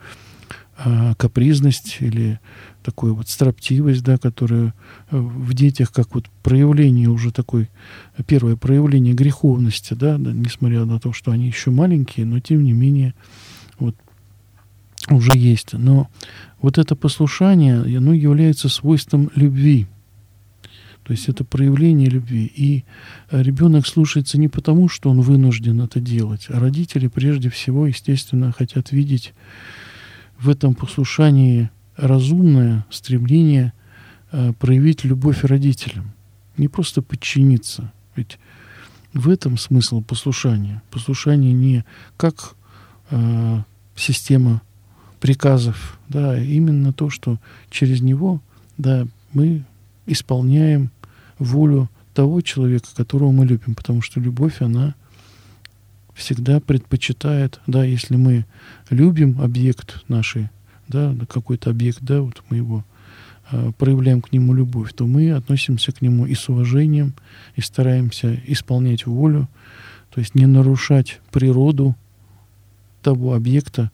а, 0.76 1.14
капризность 1.14 1.98
или 2.00 2.40
такой 2.82 3.12
вот 3.12 3.28
строптивость, 3.28 4.02
да, 4.02 4.18
которая 4.18 4.74
э, 5.10 5.16
в 5.16 5.54
детях 5.54 5.92
как 5.92 6.14
вот 6.14 6.26
проявление 6.42 7.08
уже 7.08 7.30
такой, 7.30 7.70
первое 8.26 8.56
проявление 8.56 9.14
греховности, 9.14 9.94
да, 9.94 10.18
несмотря 10.18 10.84
на 10.84 10.98
то, 10.98 11.12
что 11.12 11.30
они 11.30 11.46
еще 11.46 11.70
маленькие, 11.70 12.26
но 12.26 12.40
тем 12.40 12.64
не 12.64 12.72
менее 12.72 13.14
вот 13.78 13.94
уже 15.10 15.36
есть. 15.36 15.74
Но 15.74 16.08
вот 16.60 16.78
это 16.78 16.96
послушание, 16.96 17.80
оно 17.96 18.12
является 18.12 18.68
свойством 18.68 19.30
любви. 19.34 19.86
То 21.04 21.12
есть 21.12 21.28
это 21.28 21.44
проявление 21.44 22.08
любви. 22.08 22.50
И 22.54 22.84
ребенок 23.30 23.86
слушается 23.86 24.38
не 24.38 24.48
потому, 24.48 24.88
что 24.88 25.10
он 25.10 25.20
вынужден 25.20 25.80
это 25.82 26.00
делать, 26.00 26.46
а 26.48 26.58
родители 26.58 27.08
прежде 27.08 27.50
всего, 27.50 27.86
естественно, 27.86 28.52
хотят 28.52 28.90
видеть 28.90 29.34
в 30.38 30.48
этом 30.48 30.74
послушании 30.74 31.70
разумное 31.96 32.84
стремление 32.90 33.72
э, 34.32 34.52
проявить 34.58 35.04
любовь 35.04 35.44
родителям. 35.44 36.12
Не 36.56 36.68
просто 36.68 37.02
подчиниться. 37.02 37.92
Ведь 38.16 38.38
в 39.12 39.28
этом 39.28 39.56
смысл 39.56 40.02
послушания. 40.02 40.82
Послушание 40.90 41.52
не 41.52 41.84
как 42.16 42.54
э, 43.10 43.62
система 43.94 44.62
приказов, 45.20 45.98
да, 46.08 46.38
именно 46.38 46.92
то, 46.92 47.10
что 47.10 47.38
через 47.70 48.02
него, 48.02 48.40
да, 48.76 49.06
мы 49.32 49.64
исполняем 50.06 50.90
волю 51.44 51.88
того 52.14 52.40
человека, 52.40 52.88
которого 52.94 53.32
мы 53.32 53.46
любим, 53.46 53.74
потому 53.74 54.02
что 54.02 54.20
любовь, 54.20 54.60
она 54.60 54.94
всегда 56.14 56.60
предпочитает, 56.60 57.60
да, 57.66 57.84
если 57.84 58.16
мы 58.16 58.46
любим 58.90 59.40
объект 59.40 60.04
нашей, 60.08 60.48
да, 60.88 61.14
какой-то 61.28 61.70
объект, 61.70 61.98
да, 62.02 62.20
вот 62.20 62.42
мы 62.50 62.56
его 62.56 62.84
э, 63.50 63.72
проявляем 63.78 64.22
к 64.22 64.32
нему 64.32 64.54
любовь, 64.54 64.92
то 64.94 65.06
мы 65.06 65.32
относимся 65.32 65.92
к 65.92 66.02
нему 66.02 66.26
и 66.26 66.34
с 66.34 66.48
уважением, 66.48 67.14
и 67.56 67.60
стараемся 67.60 68.40
исполнять 68.46 69.06
волю, 69.06 69.48
то 70.10 70.20
есть 70.20 70.34
не 70.34 70.46
нарушать 70.46 71.20
природу 71.32 71.96
того 73.02 73.34
объекта, 73.34 73.90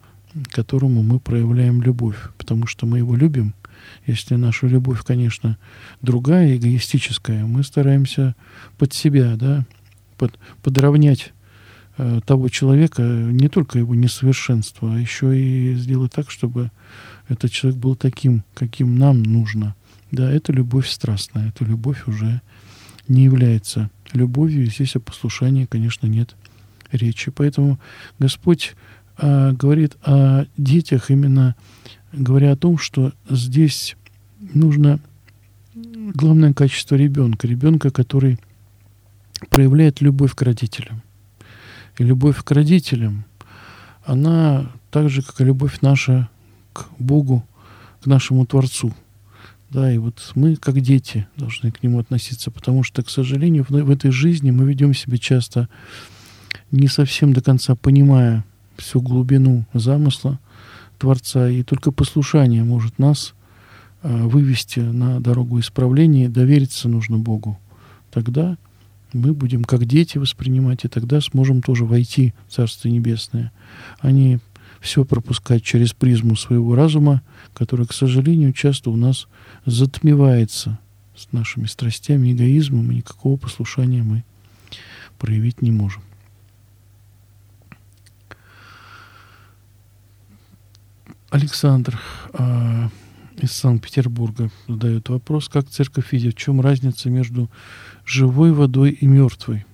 которому 0.51 1.03
мы 1.03 1.19
проявляем 1.19 1.81
любовь, 1.81 2.17
потому 2.37 2.67
что 2.67 2.85
мы 2.85 2.99
его 2.99 3.15
любим. 3.15 3.53
Если 4.05 4.35
наша 4.35 4.67
любовь, 4.67 5.03
конечно, 5.03 5.57
другая, 6.01 6.55
эгоистическая, 6.55 7.45
мы 7.45 7.63
стараемся 7.63 8.35
под 8.77 8.93
себя, 8.93 9.35
да, 9.35 9.65
под, 10.17 10.37
подровнять 10.61 11.33
э, 11.97 12.21
того 12.25 12.49
человека, 12.49 13.01
не 13.01 13.47
только 13.47 13.79
его 13.79 13.95
несовершенство, 13.95 14.95
а 14.95 14.99
еще 14.99 15.37
и 15.37 15.75
сделать 15.75 16.13
так, 16.13 16.29
чтобы 16.29 16.71
этот 17.27 17.51
человек 17.51 17.79
был 17.79 17.95
таким, 17.95 18.43
каким 18.53 18.97
нам 18.97 19.23
нужно. 19.23 19.75
Да, 20.11 20.29
это 20.29 20.51
любовь 20.51 20.89
страстная, 20.89 21.49
эта 21.49 21.63
любовь 21.63 22.07
уже 22.07 22.41
не 23.07 23.23
является 23.23 23.89
любовью, 24.13 24.65
здесь 24.65 24.95
о 24.95 24.99
послушании, 24.99 25.65
конечно, 25.65 26.07
нет 26.07 26.35
речи. 26.91 27.31
Поэтому 27.31 27.79
Господь 28.19 28.75
а, 29.17 29.53
говорит 29.53 29.97
о 30.03 30.45
детях, 30.57 31.11
именно 31.11 31.55
говоря 32.13 32.51
о 32.51 32.55
том, 32.55 32.77
что 32.77 33.13
здесь 33.29 33.95
нужно 34.53 34.99
главное 35.73 36.53
качество 36.53 36.95
ребенка. 36.95 37.47
Ребенка, 37.47 37.91
который 37.91 38.39
проявляет 39.49 40.01
любовь 40.01 40.35
к 40.35 40.41
родителям. 40.41 41.01
И 41.97 42.03
любовь 42.03 42.43
к 42.43 42.51
родителям, 42.51 43.25
она 44.03 44.71
так 44.89 45.09
же, 45.09 45.21
как 45.21 45.39
и 45.41 45.45
любовь 45.45 45.79
наша 45.81 46.29
к 46.73 46.87
Богу, 46.99 47.45
к 48.01 48.05
нашему 48.05 48.45
Творцу. 48.45 48.93
Да, 49.69 49.91
и 49.91 49.97
вот 49.97 50.31
мы, 50.35 50.57
как 50.57 50.79
дети, 50.81 51.27
должны 51.37 51.71
к 51.71 51.81
нему 51.81 51.99
относиться, 51.99 52.51
потому 52.51 52.83
что, 52.83 53.03
к 53.03 53.09
сожалению, 53.09 53.63
в, 53.63 53.69
в 53.69 53.89
этой 53.89 54.11
жизни 54.11 54.51
мы 54.51 54.65
ведем 54.65 54.93
себя 54.93 55.17
часто 55.17 55.69
не 56.71 56.87
совсем 56.87 57.31
до 57.33 57.41
конца 57.41 57.75
понимая 57.75 58.43
всю 58.77 59.01
глубину 59.01 59.65
замысла 59.73 60.39
Творца, 61.01 61.49
и 61.49 61.63
только 61.63 61.91
послушание 61.91 62.63
может 62.63 62.99
нас 62.99 63.33
а, 64.03 64.27
вывести 64.27 64.81
на 64.81 65.19
дорогу 65.19 65.59
исправления, 65.59 66.29
довериться 66.29 66.87
нужно 66.87 67.17
Богу. 67.17 67.59
Тогда 68.11 68.55
мы 69.11 69.33
будем 69.33 69.63
как 69.63 69.85
дети 69.85 70.19
воспринимать, 70.19 70.85
и 70.85 70.87
тогда 70.87 71.19
сможем 71.19 71.63
тоже 71.63 71.85
войти 71.85 72.35
в 72.47 72.53
Царство 72.53 72.87
Небесное, 72.87 73.51
а 73.99 74.11
не 74.11 74.39
все 74.79 75.03
пропускать 75.03 75.63
через 75.63 75.91
призму 75.93 76.35
своего 76.35 76.75
разума, 76.75 77.23
который, 77.55 77.87
к 77.87 77.93
сожалению, 77.93 78.53
часто 78.53 78.91
у 78.91 78.95
нас 78.95 79.27
затмевается 79.65 80.77
с 81.15 81.31
нашими 81.31 81.65
страстями, 81.65 82.31
эгоизмом, 82.31 82.91
и 82.91 82.97
никакого 82.97 83.37
послушания 83.37 84.03
мы 84.03 84.23
проявить 85.17 85.63
не 85.63 85.71
можем. 85.71 86.03
Александр 91.31 91.97
э, 92.33 92.89
из 93.37 93.53
Санкт-Петербурга 93.53 94.51
задает 94.67 95.07
вопрос, 95.07 95.47
как 95.47 95.69
церковь 95.69 96.11
видит, 96.11 96.35
в 96.35 96.37
чем 96.37 96.59
разница 96.59 97.09
между 97.09 97.49
живой 98.05 98.51
водой 98.51 98.91
и 98.91 99.07
мертвой. 99.07 99.65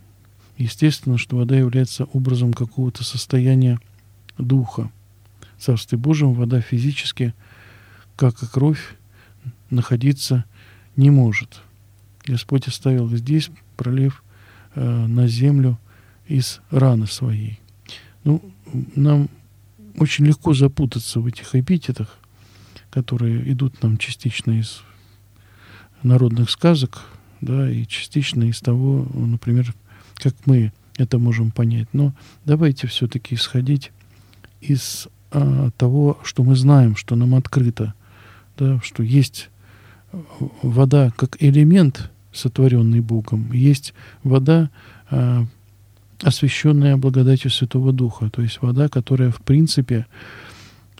Естественно, 0.60 1.18
что 1.18 1.36
вода 1.36 1.58
является 1.58 2.06
образом 2.06 2.54
какого-то 2.54 3.04
состояния 3.04 3.80
духа. 4.38 4.92
В 5.58 5.64
Царстве 5.64 5.98
Божьем 5.98 6.34
вода 6.34 6.62
физически, 6.62 7.34
как 8.16 8.44
и 8.44 8.46
кровь, 8.46 8.96
находиться 9.72 10.46
не 10.96 11.10
может. 11.10 11.62
Господь 12.24 12.68
оставил 12.68 13.10
здесь, 13.10 13.50
пролив 13.78 14.24
э, 14.76 15.08
на 15.08 15.28
землю 15.28 15.80
из 16.28 16.62
раны 16.70 17.08
своей. 17.08 17.60
Ну, 18.24 18.44
нам 18.96 19.30
очень 19.98 20.26
легко 20.26 20.54
запутаться 20.54 21.20
в 21.20 21.28
этих 21.28 21.56
эпитетах, 21.56 22.18
которые 22.90 23.52
идут 23.52 23.82
нам 23.84 23.98
частично 23.98 24.60
из 24.60 24.82
народных 26.04 26.50
сказок, 26.50 27.04
да, 27.42 27.70
и 27.70 27.86
частично 27.86 28.44
из 28.44 28.60
того, 28.60 29.08
например, 29.14 29.74
как 30.16 30.34
мы 30.46 30.72
это 30.98 31.20
можем 31.20 31.52
понять. 31.52 31.88
Но 31.94 32.14
давайте 32.46 32.88
все-таки 32.88 33.36
исходить 33.36 33.92
из 34.62 35.08
а, 35.32 35.70
того, 35.78 36.20
что 36.24 36.44
мы 36.44 36.56
знаем, 36.56 36.96
что 36.96 37.16
нам 37.16 37.36
открыто, 37.36 37.94
да, 38.58 38.80
что 38.82 39.04
есть 39.04 39.50
вода 40.62 41.12
как 41.16 41.42
элемент, 41.42 42.12
сотворенный 42.32 43.02
Богом, 43.02 43.52
есть 43.52 43.94
вода, 44.24 44.70
а, 45.10 45.46
освященная 46.22 46.98
благодатью 46.98 47.52
Святого 47.52 47.94
Духа, 47.94 48.30
то 48.30 48.42
есть 48.42 48.62
вода, 48.62 48.90
которая 48.90 49.32
в 49.32 49.42
принципе 49.42 50.06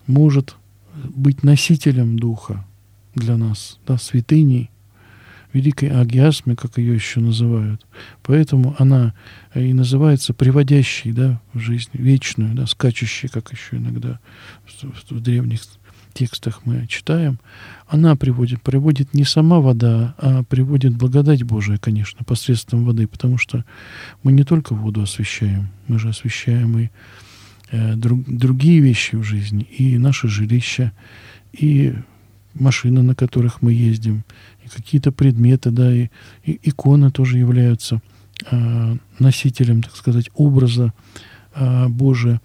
может 0.06 0.56
быть 1.04 1.42
носителем 1.42 2.18
Духа 2.18 2.64
для 3.14 3.36
нас, 3.36 3.78
да, 3.86 3.98
святыней, 3.98 4.70
великой 5.52 5.90
агиасмы, 5.90 6.56
как 6.56 6.78
ее 6.78 6.94
еще 6.94 7.20
называют. 7.20 7.86
Поэтому 8.22 8.74
она 8.78 9.14
и 9.54 9.72
называется 9.72 10.34
приводящей 10.34 11.12
да, 11.12 11.40
в 11.52 11.58
жизнь 11.58 11.90
вечную, 11.94 12.54
да, 12.54 12.66
скачущей, 12.66 13.28
как 13.28 13.52
еще 13.52 13.76
иногда 13.76 14.20
в, 14.66 15.12
в 15.14 15.20
древних 15.20 15.60
текстах 16.18 16.62
мы 16.64 16.86
читаем, 16.88 17.38
она 17.86 18.16
приводит, 18.16 18.60
приводит 18.62 19.14
не 19.14 19.24
сама 19.24 19.60
вода, 19.60 20.14
а 20.18 20.42
приводит 20.42 20.96
благодать 20.96 21.44
Божия, 21.44 21.78
конечно, 21.78 22.24
посредством 22.24 22.84
воды, 22.84 23.06
потому 23.06 23.38
что 23.38 23.64
мы 24.24 24.32
не 24.32 24.42
только 24.42 24.74
воду 24.74 25.02
освещаем, 25.02 25.68
мы 25.86 25.98
же 25.98 26.08
освещаем 26.08 26.78
и 26.78 26.90
э, 27.70 27.94
друг, 27.94 28.24
другие 28.26 28.80
вещи 28.80 29.14
в 29.14 29.22
жизни, 29.22 29.62
и 29.62 29.96
наше 29.96 30.26
жилище, 30.28 30.92
и 31.52 31.94
машины, 32.54 33.02
на 33.02 33.14
которых 33.14 33.62
мы 33.62 33.72
ездим, 33.72 34.24
и 34.64 34.68
какие-то 34.68 35.12
предметы, 35.12 35.70
да, 35.70 35.94
и, 35.94 36.08
и 36.42 36.58
иконы 36.64 37.12
тоже 37.12 37.38
являются 37.38 38.02
э, 38.50 38.96
носителем, 39.20 39.82
так 39.82 39.94
сказать, 39.94 40.30
образа 40.34 40.92
э, 41.54 41.86
Божия. 41.88 42.40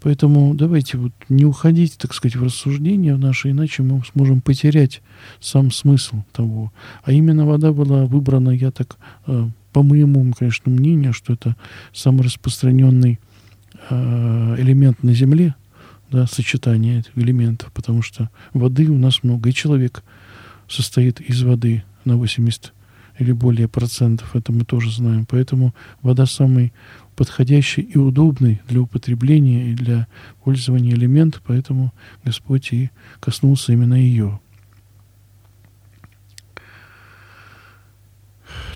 Поэтому 0.00 0.54
давайте 0.54 0.96
вот 0.96 1.12
не 1.28 1.44
уходить, 1.44 1.98
так 1.98 2.14
сказать, 2.14 2.36
в 2.36 2.42
рассуждения 2.42 3.16
наши, 3.16 3.50
иначе 3.50 3.82
мы 3.82 4.02
сможем 4.12 4.40
потерять 4.40 5.02
сам 5.40 5.70
смысл 5.70 6.22
того. 6.32 6.72
А 7.02 7.12
именно 7.12 7.46
вода 7.46 7.72
была 7.72 8.06
выбрана, 8.06 8.50
я 8.50 8.70
так, 8.70 8.96
э, 9.26 9.48
по 9.72 9.82
моему, 9.82 10.32
конечно, 10.38 10.70
мнению, 10.70 11.12
что 11.12 11.32
это 11.32 11.56
самый 11.92 12.22
распространенный 12.22 13.18
э, 13.90 14.56
элемент 14.58 15.02
на 15.02 15.14
Земле, 15.14 15.54
да, 16.10 16.26
сочетание 16.26 17.04
элементов, 17.16 17.72
потому 17.72 18.02
что 18.02 18.30
воды 18.54 18.88
у 18.88 18.96
нас 18.96 19.22
много, 19.22 19.50
и 19.50 19.54
человек 19.54 20.04
состоит 20.68 21.20
из 21.20 21.42
воды 21.42 21.82
на 22.04 22.16
80 22.16 22.72
или 23.18 23.32
более 23.32 23.68
процентов, 23.68 24.36
это 24.36 24.52
мы 24.52 24.64
тоже 24.64 24.92
знаем. 24.92 25.26
Поэтому 25.26 25.74
вода 26.02 26.24
самый 26.24 26.72
подходящий 27.18 27.82
и 27.82 27.98
удобный 27.98 28.62
для 28.68 28.80
употребления 28.80 29.72
и 29.72 29.74
для 29.74 30.06
пользования 30.44 30.94
элемент, 30.94 31.42
поэтому 31.44 31.92
Господь 32.22 32.72
и 32.72 32.90
коснулся 33.18 33.72
именно 33.72 33.94
ее. 33.94 34.38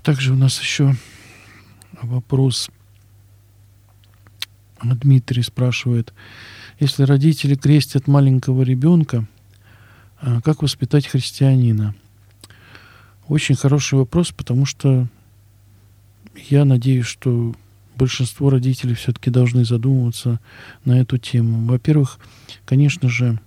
Также 0.01 0.33
у 0.33 0.35
нас 0.35 0.59
еще 0.59 0.93
вопрос. 2.01 2.69
Дмитрий 4.83 5.41
спрашивает, 5.41 6.13
если 6.81 7.03
родители 7.03 7.55
крестят 7.55 8.07
маленького 8.07 8.63
ребенка, 8.63 9.25
а 10.19 10.41
как 10.41 10.61
воспитать 10.63 11.07
христианина? 11.07 11.95
Очень 13.29 13.55
хороший 13.55 13.99
вопрос, 13.99 14.33
потому 14.33 14.65
что 14.65 15.07
я 16.35 16.65
надеюсь, 16.65 17.05
что 17.05 17.55
большинство 17.97 18.49
родителей 18.49 18.95
все-таки 18.95 19.29
должны 19.29 19.65
задумываться 19.65 20.39
на 20.85 20.99
эту 20.99 21.17
тему. 21.17 21.65
Во-первых, 21.65 22.19
конечно 22.65 23.09
же, 23.09 23.39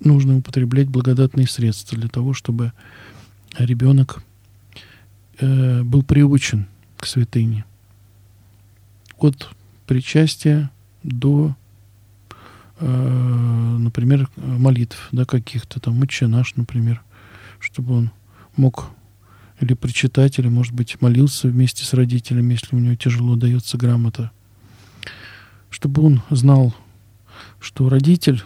нужно 0.00 0.38
употреблять 0.38 0.88
благодатные 0.88 1.46
средства 1.46 1.98
для 1.98 2.08
того, 2.08 2.34
чтобы 2.34 2.72
ребенок 3.58 4.22
э, 5.38 5.82
был 5.82 6.02
приучен 6.02 6.66
к 6.96 7.06
святыне. 7.06 7.64
От 9.18 9.48
причастия 9.86 10.70
до, 11.02 11.56
э, 12.78 13.76
например, 13.78 14.28
молитв, 14.36 15.08
да, 15.12 15.24
каких-то 15.24 15.80
там, 15.80 16.00
«Отче 16.02 16.26
наш», 16.26 16.54
например, 16.56 17.02
чтобы 17.58 17.94
он 17.94 18.10
мог 18.56 18.90
или 19.60 19.74
прочитать, 19.74 20.38
или, 20.38 20.48
может 20.48 20.72
быть, 20.72 21.00
молился 21.00 21.48
вместе 21.48 21.84
с 21.84 21.92
родителями, 21.92 22.52
если 22.52 22.76
у 22.76 22.78
него 22.78 22.94
тяжело 22.94 23.36
дается 23.36 23.76
грамота. 23.76 24.30
Чтобы 25.70 26.02
он 26.02 26.22
знал, 26.30 26.74
что 27.60 27.88
родитель 27.88 28.42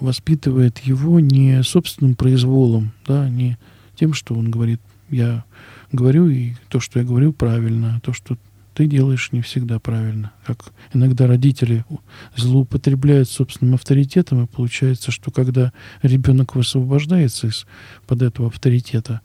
воспитывает 0.00 0.78
его 0.78 1.20
не 1.20 1.62
собственным 1.62 2.14
произволом, 2.14 2.92
да, 3.06 3.28
не 3.28 3.58
тем, 3.96 4.14
что 4.14 4.34
он 4.34 4.50
говорит, 4.50 4.80
я 5.10 5.44
говорю, 5.92 6.28
и 6.28 6.54
то, 6.68 6.80
что 6.80 6.98
я 7.00 7.04
говорю, 7.04 7.32
правильно, 7.32 7.96
а 7.96 8.00
то, 8.00 8.12
что 8.12 8.38
ты 8.74 8.86
делаешь, 8.86 9.30
не 9.32 9.42
всегда 9.42 9.78
правильно. 9.78 10.32
Как 10.46 10.72
иногда 10.94 11.26
родители 11.26 11.84
злоупотребляют 12.36 13.28
собственным 13.28 13.74
авторитетом, 13.74 14.44
и 14.44 14.46
получается, 14.46 15.10
что 15.10 15.30
когда 15.30 15.72
ребенок 16.02 16.54
высвобождается 16.54 17.48
из-под 17.48 18.22
этого 18.22 18.48
авторитета, 18.48 19.20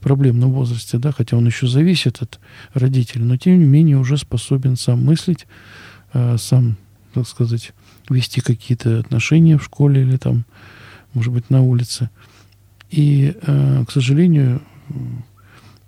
проблемном 0.00 0.52
возрасте, 0.52 0.98
да, 0.98 1.12
хотя 1.12 1.36
он 1.36 1.46
еще 1.46 1.66
зависит 1.66 2.22
от 2.22 2.40
родителей, 2.74 3.24
но 3.24 3.36
тем 3.36 3.58
не 3.58 3.64
менее 3.64 3.98
уже 3.98 4.16
способен 4.16 4.76
сам 4.76 5.04
мыслить, 5.04 5.46
э, 6.12 6.36
сам, 6.38 6.76
так 7.14 7.28
сказать, 7.28 7.72
вести 8.08 8.40
какие-то 8.40 8.98
отношения 8.98 9.58
в 9.58 9.64
школе 9.64 10.02
или 10.02 10.16
там, 10.16 10.44
может 11.14 11.32
быть, 11.32 11.50
на 11.50 11.62
улице. 11.62 12.10
И, 12.90 13.34
э, 13.40 13.84
к 13.86 13.92
сожалению, 13.92 14.62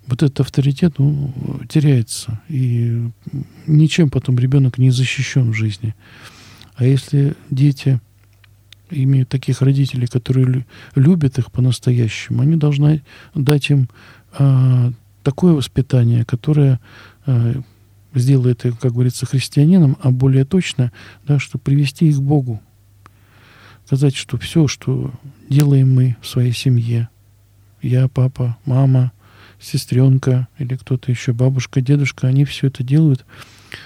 вот 0.07 0.21
этот 0.23 0.41
авторитет 0.41 0.99
ну, 0.99 1.33
теряется. 1.69 2.41
И 2.49 3.09
ничем 3.67 4.09
потом 4.09 4.37
ребенок 4.37 4.77
не 4.77 4.91
защищен 4.91 5.51
в 5.51 5.53
жизни. 5.53 5.95
А 6.75 6.85
если 6.85 7.35
дети 7.49 8.01
имеют 8.93 9.29
таких 9.29 9.61
родителей, 9.61 10.07
которые 10.07 10.65
любят 10.95 11.37
их 11.37 11.51
по-настоящему, 11.51 12.41
они 12.41 12.55
должны 12.55 13.01
дать 13.33 13.69
им 13.69 13.89
э, 14.37 14.91
такое 15.23 15.53
воспитание, 15.53 16.25
которое 16.25 16.79
э, 17.25 17.61
сделает 18.13 18.65
их, 18.65 18.79
как 18.79 18.93
говорится, 18.93 19.25
христианином, 19.25 19.97
а 20.01 20.11
более 20.11 20.45
точно, 20.45 20.91
да, 21.25 21.39
что 21.39 21.57
привести 21.57 22.07
их 22.07 22.17
к 22.17 22.21
Богу. 22.21 22.61
Сказать, 23.85 24.15
что 24.15 24.37
все, 24.37 24.67
что 24.67 25.11
делаем 25.49 25.93
мы 25.93 26.15
в 26.21 26.27
своей 26.27 26.53
семье, 26.53 27.09
я, 27.81 28.07
папа, 28.07 28.57
мама, 28.65 29.11
сестренка 29.59 30.47
или 30.57 30.75
кто-то 30.75 31.11
еще, 31.11 31.33
бабушка, 31.33 31.81
дедушка, 31.81 32.27
они 32.27 32.45
все 32.45 32.67
это 32.67 32.83
делают 32.83 33.25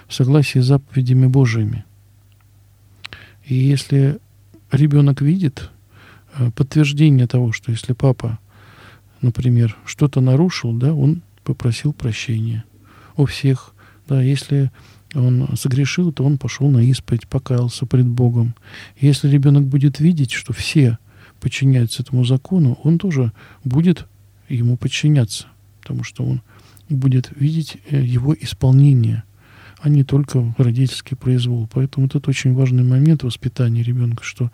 в 0.07 0.13
согласии 0.13 0.59
с 0.59 0.65
заповедями 0.65 1.27
Божьими. 1.27 1.85
И 3.45 3.55
если 3.55 4.19
ребенок 4.71 5.21
видит 5.21 5.69
э, 6.37 6.51
подтверждение 6.51 7.27
того, 7.27 7.51
что 7.51 7.71
если 7.71 7.93
папа, 7.93 8.39
например, 9.21 9.77
что-то 9.85 10.21
нарушил, 10.21 10.73
да, 10.73 10.93
он 10.93 11.21
попросил 11.43 11.93
прощения 11.93 12.63
у 13.15 13.25
всех. 13.25 13.73
Да, 14.07 14.21
если 14.21 14.71
он 15.13 15.55
согрешил, 15.55 16.11
то 16.11 16.23
он 16.23 16.37
пошел 16.37 16.69
на 16.69 16.79
исповедь, 16.79 17.27
покаялся 17.27 17.85
пред 17.85 18.07
Богом. 18.07 18.55
Если 18.99 19.29
ребенок 19.29 19.65
будет 19.65 19.99
видеть, 19.99 20.31
что 20.31 20.53
все 20.53 20.97
подчиняются 21.39 22.03
этому 22.03 22.25
закону, 22.25 22.79
он 22.83 22.97
тоже 22.97 23.31
будет 23.63 24.07
ему 24.49 24.77
подчиняться, 24.77 25.47
потому 25.81 26.03
что 26.03 26.23
он 26.23 26.41
будет 26.89 27.31
видеть 27.35 27.77
э, 27.89 28.01
его 28.01 28.33
исполнение, 28.33 29.23
а 29.79 29.89
не 29.89 30.03
только 30.03 30.53
родительский 30.57 31.15
произвол. 31.15 31.69
Поэтому 31.71 32.07
это 32.07 32.29
очень 32.29 32.53
важный 32.53 32.83
момент 32.83 33.23
воспитания 33.23 33.83
ребенка, 33.83 34.23
что, 34.23 34.51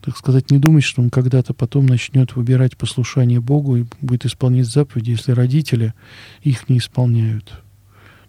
так 0.00 0.16
сказать, 0.16 0.50
не 0.50 0.58
думать, 0.58 0.84
что 0.84 1.02
он 1.02 1.10
когда-то 1.10 1.54
потом 1.54 1.86
начнет 1.86 2.34
выбирать 2.34 2.76
послушание 2.76 3.40
Богу 3.40 3.76
и 3.76 3.86
будет 4.00 4.26
исполнять 4.26 4.66
заповеди, 4.66 5.10
если 5.10 5.32
родители 5.32 5.94
их 6.42 6.68
не 6.68 6.78
исполняют. 6.78 7.62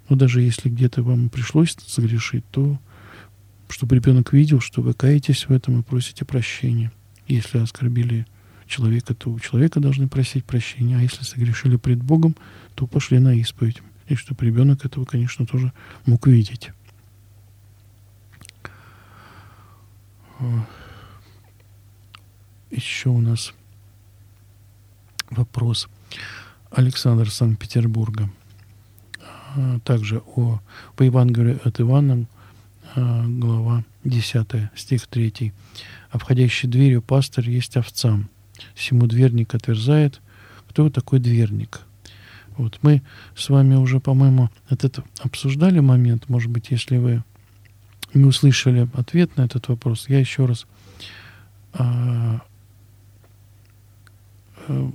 Но 0.09 0.15
даже 0.15 0.41
если 0.41 0.69
где-то 0.69 1.01
вам 1.01 1.29
пришлось 1.29 1.75
согрешить, 1.87 2.45
то 2.51 2.79
чтобы 3.67 3.95
ребенок 3.95 4.31
видел, 4.33 4.59
что 4.59 4.81
вы 4.81 4.93
каетесь 4.93 5.47
в 5.47 5.51
этом 5.51 5.79
и 5.79 5.83
просите 5.83 6.23
прощения. 6.23 6.91
Если 7.27 7.57
оскорбили 7.57 8.27
человека, 8.67 9.15
то 9.15 9.31
у 9.31 9.39
человека 9.39 9.79
должны 9.79 10.07
просить 10.07 10.45
прощения, 10.45 10.97
а 10.97 11.01
если 11.01 11.23
согрешили 11.23 11.75
пред 11.75 12.03
Богом, 12.03 12.35
то 12.75 12.85
пошли 12.85 13.17
на 13.17 13.33
исповедь. 13.33 13.81
И 14.07 14.15
чтобы 14.15 14.45
ребенок 14.45 14.85
этого, 14.85 15.05
конечно, 15.05 15.45
тоже 15.45 15.71
мог 16.05 16.27
видеть. 16.27 16.71
Еще 22.69 23.09
у 23.09 23.21
нас 23.21 23.53
вопрос. 25.29 25.87
Александр 26.71 27.31
Санкт-Петербурга. 27.31 28.29
А, 29.55 29.79
также 29.79 30.21
о, 30.35 30.59
по 30.95 31.03
Евангелию 31.03 31.59
от 31.63 31.79
Ивана, 31.79 32.25
а, 32.95 33.25
глава 33.25 33.85
10, 34.03 34.69
стих 34.75 35.07
3. 35.07 35.53
«Обходящий 36.11 36.67
дверью 36.67 37.01
пастырь 37.01 37.49
есть 37.49 37.77
овцам. 37.77 38.29
Сему 38.75 39.07
дверник 39.07 39.55
отверзает. 39.55 40.21
Кто 40.69 40.89
такой 40.89 41.19
дверник?» 41.19 41.81
Вот 42.57 42.79
мы 42.81 43.01
с 43.35 43.49
вами 43.49 43.75
уже, 43.75 43.99
по-моему, 43.99 44.49
этот 44.69 44.99
обсуждали 45.19 45.79
момент. 45.79 46.29
Может 46.29 46.49
быть, 46.51 46.71
если 46.71 46.97
вы 46.97 47.23
не 48.13 48.23
услышали 48.23 48.87
ответ 48.93 49.35
на 49.37 49.43
этот 49.43 49.67
вопрос, 49.67 50.05
я 50.07 50.19
еще 50.19 50.45
раз 50.45 50.65
а, 51.73 52.41
а, 54.67 54.91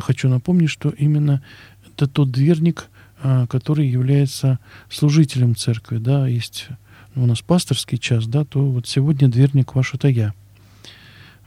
хочу 0.00 0.28
напомнить, 0.28 0.70
что 0.70 0.90
именно 0.90 1.42
это 1.86 2.06
тот 2.06 2.30
дверник, 2.30 2.88
а, 3.22 3.46
который 3.46 3.86
является 3.86 4.58
служителем 4.90 5.56
церкви, 5.56 5.98
да, 5.98 6.26
есть 6.26 6.68
у 7.14 7.26
нас 7.26 7.40
пасторский 7.42 7.98
час, 7.98 8.26
да, 8.26 8.44
то 8.44 8.64
вот 8.64 8.86
сегодня 8.86 9.28
дверник 9.28 9.74
ваш 9.74 9.94
это 9.94 10.08
я. 10.08 10.32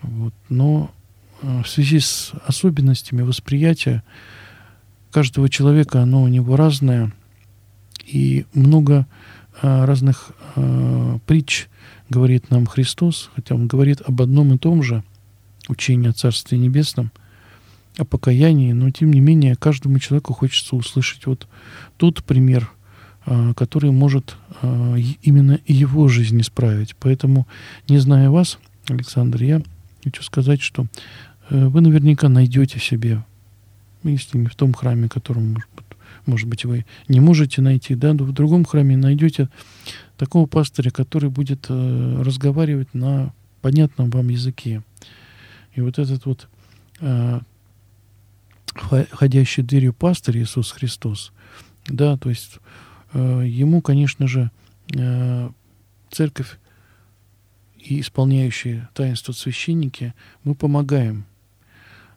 Вот. 0.01 0.34
Но 0.49 0.91
а, 1.41 1.63
в 1.63 1.69
связи 1.69 1.99
с 1.99 2.34
особенностями 2.45 3.21
восприятия 3.21 4.04
каждого 5.12 5.50
человека, 5.50 6.02
оно 6.02 6.24
у 6.24 6.28
него 6.28 6.56
разное, 6.56 7.12
и 8.06 8.45
много 8.54 9.06
а, 9.62 9.86
разных 9.86 10.32
а, 10.56 11.19
притч 11.28 11.67
говорит 12.10 12.50
нам 12.50 12.65
Христос, 12.65 13.30
хотя 13.36 13.56
Он 13.56 13.67
говорит 13.67 14.02
об 14.02 14.21
одном 14.21 14.54
и 14.54 14.58
том 14.58 14.82
же 14.84 15.04
учении 15.67 16.10
о 16.10 16.13
Царстве 16.13 16.58
Небесном, 16.58 17.12
о 17.97 18.06
покаянии, 18.06 18.71
но 18.74 18.89
тем 18.89 19.12
не 19.12 19.19
менее 19.19 19.56
каждому 19.56 20.00
человеку 20.00 20.34
хочется 20.34 20.76
услышать 20.76 21.26
вот 21.26 21.47
тот 21.97 22.24
пример, 22.24 22.71
а, 23.26 23.54
который 23.54 23.91
может 23.91 24.36
а, 24.62 24.95
именно 25.21 25.60
его 25.67 26.08
жизнь 26.08 26.41
исправить. 26.41 26.95
Поэтому, 27.00 27.47
не 27.88 28.00
зная 28.00 28.30
вас, 28.30 28.58
Александр, 28.88 29.43
я 29.43 29.62
хочу 30.04 30.24
сказать, 30.24 30.62
что 30.62 30.88
э, 31.50 31.67
вы 31.67 31.82
наверняка 31.82 32.30
найдете 32.30 32.80
себе, 32.80 33.24
если 34.10 34.44
в 34.46 34.56
том 34.56 34.74
храме, 34.74 35.10
которым, 35.10 35.54
может 35.54 35.70
быть, 35.76 35.86
может 36.26 36.48
быть, 36.48 36.66
вы 36.66 36.86
не 37.08 37.20
можете 37.20 37.62
найти, 37.62 37.96
да, 37.96 38.14
но 38.14 38.26
в 38.26 38.32
другом 38.32 38.66
храме 38.66 38.98
найдете 38.98 39.50
такого 40.18 40.46
пастыря, 40.46 40.92
который 40.92 41.30
будет 41.30 41.66
э, 41.70 42.22
разговаривать 42.22 42.94
на 42.94 43.34
понятном 43.62 44.10
вам 44.10 44.30
языке. 44.30 44.84
И 45.74 45.82
вот 45.82 46.00
этот 46.00 46.26
вот 46.26 46.48
э, 47.00 47.40
ходящий 49.12 49.64
дверью 49.64 49.94
пастырь 49.94 50.40
Иисус 50.40 50.72
Христос, 50.72 51.32
да, 51.88 52.18
то 52.18 52.30
есть 52.30 52.60
э, 53.14 53.44
ему, 53.48 53.82
конечно 53.82 54.28
же, 54.28 54.52
э, 54.96 55.50
церковь 56.10 56.60
и 57.80 58.02
исполняющие 58.02 58.90
таинство 58.94 59.32
священники, 59.32 60.14
мы 60.44 60.56
помогаем 60.56 61.26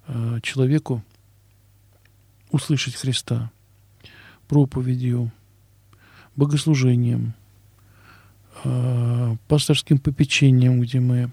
э, 0.06 0.40
человеку 0.42 1.02
услышать 2.54 2.94
Христа 2.94 3.50
проповедью, 4.46 5.32
богослужением, 6.36 7.34
э, 8.62 9.36
пасторским 9.48 9.98
попечением, 9.98 10.80
где 10.80 11.00
мы 11.00 11.32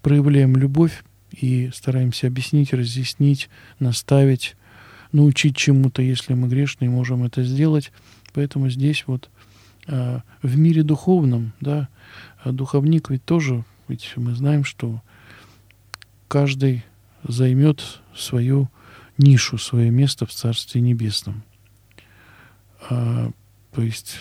проявляем 0.00 0.56
любовь 0.56 1.04
и 1.32 1.70
стараемся 1.74 2.28
объяснить, 2.28 2.72
разъяснить, 2.72 3.50
наставить, 3.78 4.56
научить 5.12 5.54
чему-то, 5.54 6.00
если 6.00 6.32
мы 6.32 6.48
грешные, 6.48 6.88
можем 6.88 7.24
это 7.24 7.42
сделать. 7.42 7.92
Поэтому 8.32 8.70
здесь 8.70 9.04
вот 9.06 9.28
э, 9.86 10.20
в 10.42 10.56
мире 10.56 10.82
духовном, 10.82 11.52
да, 11.60 11.88
а 12.42 12.52
духовник 12.52 13.10
ведь 13.10 13.24
тоже, 13.24 13.64
ведь 13.86 14.10
мы 14.16 14.34
знаем, 14.34 14.64
что 14.64 15.02
каждый 16.26 16.84
займет 17.22 18.00
свою 18.16 18.70
нишу, 19.18 19.58
свое 19.58 19.90
место 19.90 20.26
в 20.26 20.32
Царстве 20.32 20.80
Небесном. 20.80 21.42
А, 22.88 23.30
то 23.72 23.82
есть 23.82 24.16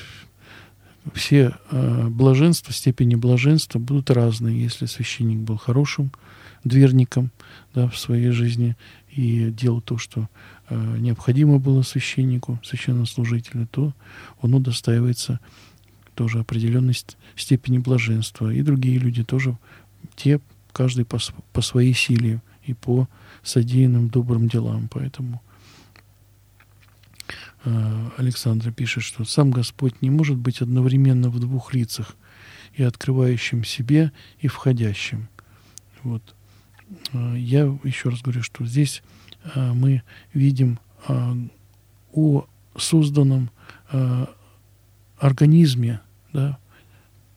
все 1.14 1.56
э, 1.70 2.08
блаженства, 2.08 2.74
степени 2.74 3.16
блаженства 3.16 3.80
будут 3.80 4.10
разные. 4.10 4.62
Если 4.62 4.86
священник 4.86 5.40
был 5.40 5.58
хорошим 5.58 6.12
дверником 6.64 7.32
да, 7.74 7.90
в 7.90 7.98
своей 7.98 8.32
жизни 8.32 8.78
и 9.12 9.50
делал 9.52 9.82
то, 9.82 9.98
что 9.98 10.30
э, 10.70 10.98
необходимо 11.00 11.60
было 11.60 11.82
священнику, 11.82 12.60
священнослужителю, 12.64 13.68
то 13.68 13.94
он 14.42 14.54
удостаивается 14.54 15.40
тоже 16.16 16.40
определенной 16.40 16.96
степени 17.36 17.80
блаженства. 17.80 18.52
И 18.54 18.62
другие 18.62 18.98
люди 18.98 19.24
тоже, 19.24 19.58
те, 20.16 20.40
каждый 20.72 21.06
по, 21.06 21.20
по 21.52 21.62
своей 21.62 21.94
силе 21.94 22.42
и 22.64 22.74
по 22.74 23.10
содеянным 23.44 24.10
добрым 24.10 24.48
делам. 24.48 24.90
Поэтому 24.90 25.42
Э, 27.66 28.10
Александра 28.18 28.72
пишет, 28.72 29.04
что 29.04 29.24
сам 29.26 29.52
Господь 29.52 30.02
не 30.02 30.10
может 30.10 30.38
быть 30.38 30.62
одновременно 30.62 31.30
в 31.30 31.40
двух 31.40 31.74
лицах, 31.74 32.16
и 32.74 32.84
открывающим 32.84 33.64
себе, 33.64 34.12
и 34.40 34.48
входящим. 34.48 35.30
Вот. 36.02 36.36
Э, 37.14 37.36
я 37.38 37.78
еще 37.84 38.10
раз 38.10 38.22
говорю, 38.22 38.44
что 38.44 38.66
здесь 38.66 39.02
э, 39.56 39.74
мы 39.74 40.04
видим 40.34 40.80
о 42.14 42.46
созданном 42.78 43.50
организме, 45.18 46.00
да, 46.32 46.58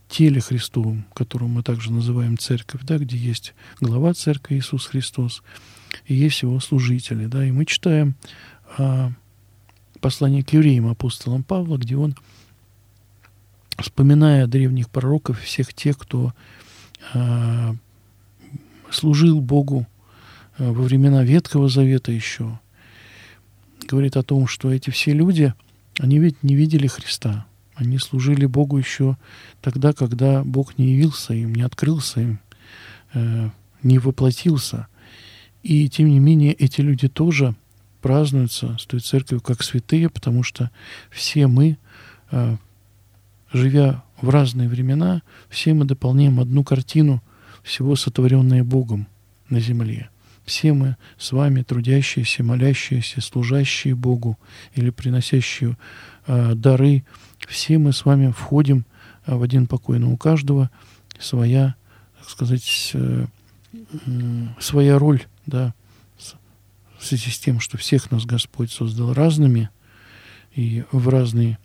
теле 0.08 0.40
Христовом, 0.40 1.04
которого 1.14 1.48
мы 1.48 1.64
также 1.64 1.90
называем 1.90 2.38
церковь, 2.38 2.82
да, 2.84 2.96
где 2.96 3.16
есть 3.16 3.54
глава 3.80 4.14
церкви 4.14 4.56
Иисус 4.56 4.86
Христос, 4.86 5.42
и 6.04 6.14
есть 6.14 6.42
его 6.42 6.61
служители, 6.61 7.26
да, 7.26 7.44
и 7.44 7.50
мы 7.50 7.64
читаем 7.64 8.14
послание 10.00 10.44
к 10.44 10.52
евреям 10.52 10.88
апостолом 10.88 11.42
Павла, 11.42 11.78
где 11.78 11.96
он, 11.96 12.14
вспоминая 13.78 14.46
древних 14.46 14.90
пророков, 14.90 15.40
всех 15.40 15.74
тех, 15.74 15.98
кто 15.98 16.32
э, 17.14 17.74
служил 18.90 19.40
Богу 19.40 19.87
э, 20.59 20.70
во 20.70 20.82
времена 20.82 21.24
Ветхого 21.24 21.68
Завета 21.68 22.12
еще, 22.12 22.59
говорит 23.88 24.16
о 24.16 24.22
том, 24.22 24.46
что 24.46 24.72
эти 24.72 24.90
все 24.90 25.12
люди, 25.12 25.54
они 25.98 26.18
ведь 26.18 26.42
не 26.42 26.54
видели 26.54 26.87
Христа. 26.87 27.46
Они 27.74 27.98
служили 27.98 28.46
Богу 28.46 28.78
еще 28.78 29.18
тогда, 29.61 29.92
когда 29.92 30.42
Бог 30.44 30.78
не 30.78 30.92
явился 30.92 31.35
им, 31.35 31.54
не 31.54 31.62
открылся 31.62 32.20
им, 32.20 32.40
э, 33.12 33.50
не 33.82 33.98
воплотился. 33.98 34.88
И 35.66 35.88
тем 35.88 36.09
не 36.11 36.20
менее 36.20 36.52
эти 36.52 36.81
люди 36.81 37.09
тоже 37.09 37.57
празднуются 38.00 38.76
с 38.79 38.87
той 38.87 39.00
церковью 39.00 39.40
как 39.40 39.64
святые, 39.64 40.09
потому 40.09 40.44
что 40.44 40.70
все 41.11 41.48
мы 41.48 41.76
э, 42.31 42.57
живя 43.52 44.05
в 44.20 44.29
разные 44.29 44.68
времена, 44.68 45.22
все 45.48 45.74
мы 45.74 45.85
дополняем 45.85 46.38
одну 46.38 46.62
картину 46.62 47.20
всего 47.64 47.96
сотворенное 47.96 48.62
Богом 48.62 49.09
на 49.48 49.59
земле. 49.59 50.09
Все 50.44 50.72
мы 50.72 50.96
с 51.18 51.33
вами 51.33 51.62
трудящиеся, 51.62 52.44
молящиеся, 52.44 53.20
служащие 53.20 53.96
Богу 53.96 54.38
или 54.76 54.90
приносящие 54.90 55.76
э, 56.29 56.55
дары, 56.55 57.02
все 57.48 57.79
мы 57.79 57.92
с 57.92 58.05
вами 58.05 58.31
входим 58.31 58.87
э, 59.26 59.35
в 59.35 59.42
один 59.42 59.66
покой, 59.66 59.98
но 59.98 60.12
у 60.12 60.16
каждого 60.16 60.70
своя, 61.18 61.74
так 62.20 62.31
сказать, 62.31 62.92
э, 62.94 63.26
э, 63.74 64.46
своя 64.61 65.00
роль, 65.00 65.26
да, 65.46 65.74
в 66.98 67.04
связи 67.04 67.30
с 67.30 67.38
тем, 67.38 67.61
что 67.61 67.78
всех 67.78 68.11
нас 68.11 68.24
Господь 68.24 68.72
создал 68.72 69.12
разными, 69.12 69.70
и 70.54 70.85
в 70.90 71.09
разные 71.09 71.59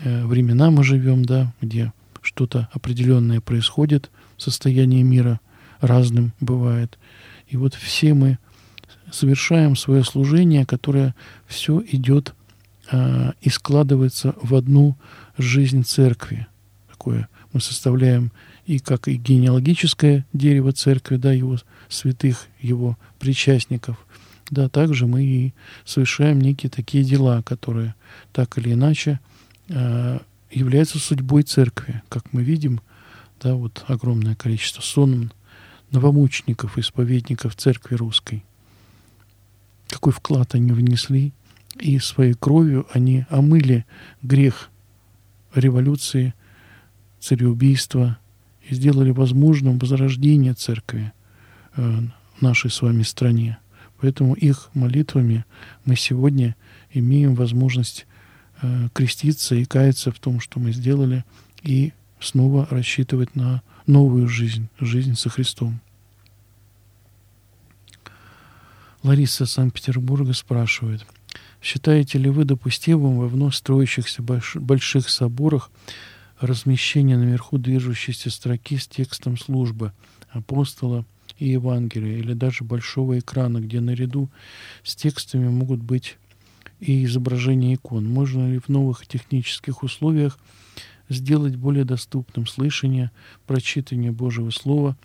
э, 0.00 0.24
времена 0.24 0.70
мы 0.70 0.82
живем, 0.82 1.24
да, 1.24 1.52
где 1.60 1.92
что-то 2.22 2.68
определенное 2.72 3.40
происходит, 3.40 4.10
состояние 4.36 5.02
мира 5.02 5.40
разным 5.80 6.32
бывает. 6.40 6.98
И 7.48 7.56
вот 7.56 7.74
все 7.74 8.14
мы 8.14 8.38
совершаем 9.10 9.76
свое 9.76 10.04
служение, 10.04 10.66
которое 10.66 11.14
все 11.46 11.82
идет 11.90 12.34
э, 12.90 13.32
и 13.40 13.50
складывается 13.50 14.34
в 14.42 14.54
одну 14.54 14.96
жизнь 15.36 15.84
церкви. 15.84 16.46
Такое 16.90 17.28
мы 17.52 17.60
составляем 17.60 18.32
и 18.68 18.80
как 18.80 19.08
и 19.08 19.14
генеалогическое 19.14 20.26
дерево 20.34 20.72
церкви, 20.72 21.16
да, 21.16 21.32
его 21.32 21.56
святых, 21.88 22.48
его 22.60 22.98
причастников, 23.18 23.96
да, 24.50 24.68
также 24.68 25.06
мы 25.06 25.24
и 25.24 25.54
совершаем 25.86 26.38
некие 26.38 26.68
такие 26.68 27.02
дела, 27.02 27.40
которые 27.40 27.94
так 28.30 28.58
или 28.58 28.74
иначе 28.74 29.20
э, 29.68 30.18
являются 30.50 30.98
судьбой 30.98 31.44
церкви. 31.44 32.02
Как 32.10 32.34
мы 32.34 32.42
видим, 32.42 32.82
да, 33.40 33.54
вот 33.54 33.86
огромное 33.88 34.34
количество 34.34 34.82
сон 34.82 35.32
новомучеников, 35.90 36.76
исповедников 36.76 37.56
церкви 37.56 37.94
русской. 37.94 38.44
Какой 39.88 40.12
вклад 40.12 40.54
они 40.54 40.72
внесли, 40.72 41.32
и 41.80 41.98
своей 42.00 42.34
кровью 42.34 42.86
они 42.92 43.24
омыли 43.30 43.86
грех 44.20 44.68
революции, 45.54 46.34
цареубийства 47.18 48.18
и 48.68 48.74
сделали 48.74 49.10
возможным 49.10 49.78
возрождение 49.78 50.54
церкви 50.54 51.12
э, 51.76 52.00
в 52.36 52.42
нашей 52.42 52.70
с 52.70 52.82
вами 52.82 53.02
стране. 53.02 53.58
Поэтому 54.00 54.34
их 54.34 54.70
молитвами 54.74 55.44
мы 55.84 55.96
сегодня 55.96 56.54
имеем 56.92 57.34
возможность 57.34 58.06
э, 58.62 58.88
креститься 58.92 59.54
и 59.54 59.64
каяться 59.64 60.12
в 60.12 60.18
том, 60.18 60.40
что 60.40 60.60
мы 60.60 60.72
сделали, 60.72 61.24
и 61.62 61.92
снова 62.20 62.66
рассчитывать 62.70 63.34
на 63.34 63.62
новую 63.86 64.28
жизнь, 64.28 64.68
жизнь 64.78 65.14
со 65.14 65.30
Христом. 65.30 65.80
Лариса 69.02 69.46
Санкт-Петербурга 69.46 70.32
спрашивает, 70.34 71.06
считаете 71.62 72.18
ли 72.18 72.28
вы 72.30 72.44
допустимым 72.44 73.18
во 73.18 73.28
вновь 73.28 73.54
строящихся 73.54 74.22
больших 74.22 75.08
соборах 75.08 75.70
размещение 76.40 77.16
наверху 77.16 77.58
движущейся 77.58 78.30
строки 78.30 78.76
с 78.76 78.86
текстом 78.86 79.36
службы 79.36 79.92
апостола 80.30 81.04
и 81.38 81.50
Евангелия, 81.50 82.18
или 82.18 82.32
даже 82.32 82.64
большого 82.64 83.18
экрана, 83.18 83.58
где 83.58 83.80
наряду 83.80 84.28
с 84.82 84.96
текстами 84.96 85.48
могут 85.48 85.80
быть 85.80 86.16
и 86.80 87.04
изображения 87.04 87.74
икон. 87.74 88.08
Можно 88.08 88.52
ли 88.52 88.58
в 88.58 88.68
новых 88.68 89.06
технических 89.06 89.82
условиях 89.82 90.38
сделать 91.08 91.56
более 91.56 91.84
доступным 91.84 92.46
слышание, 92.46 93.10
прочитание 93.46 94.12
Божьего 94.12 94.50
Слова. 94.50 94.96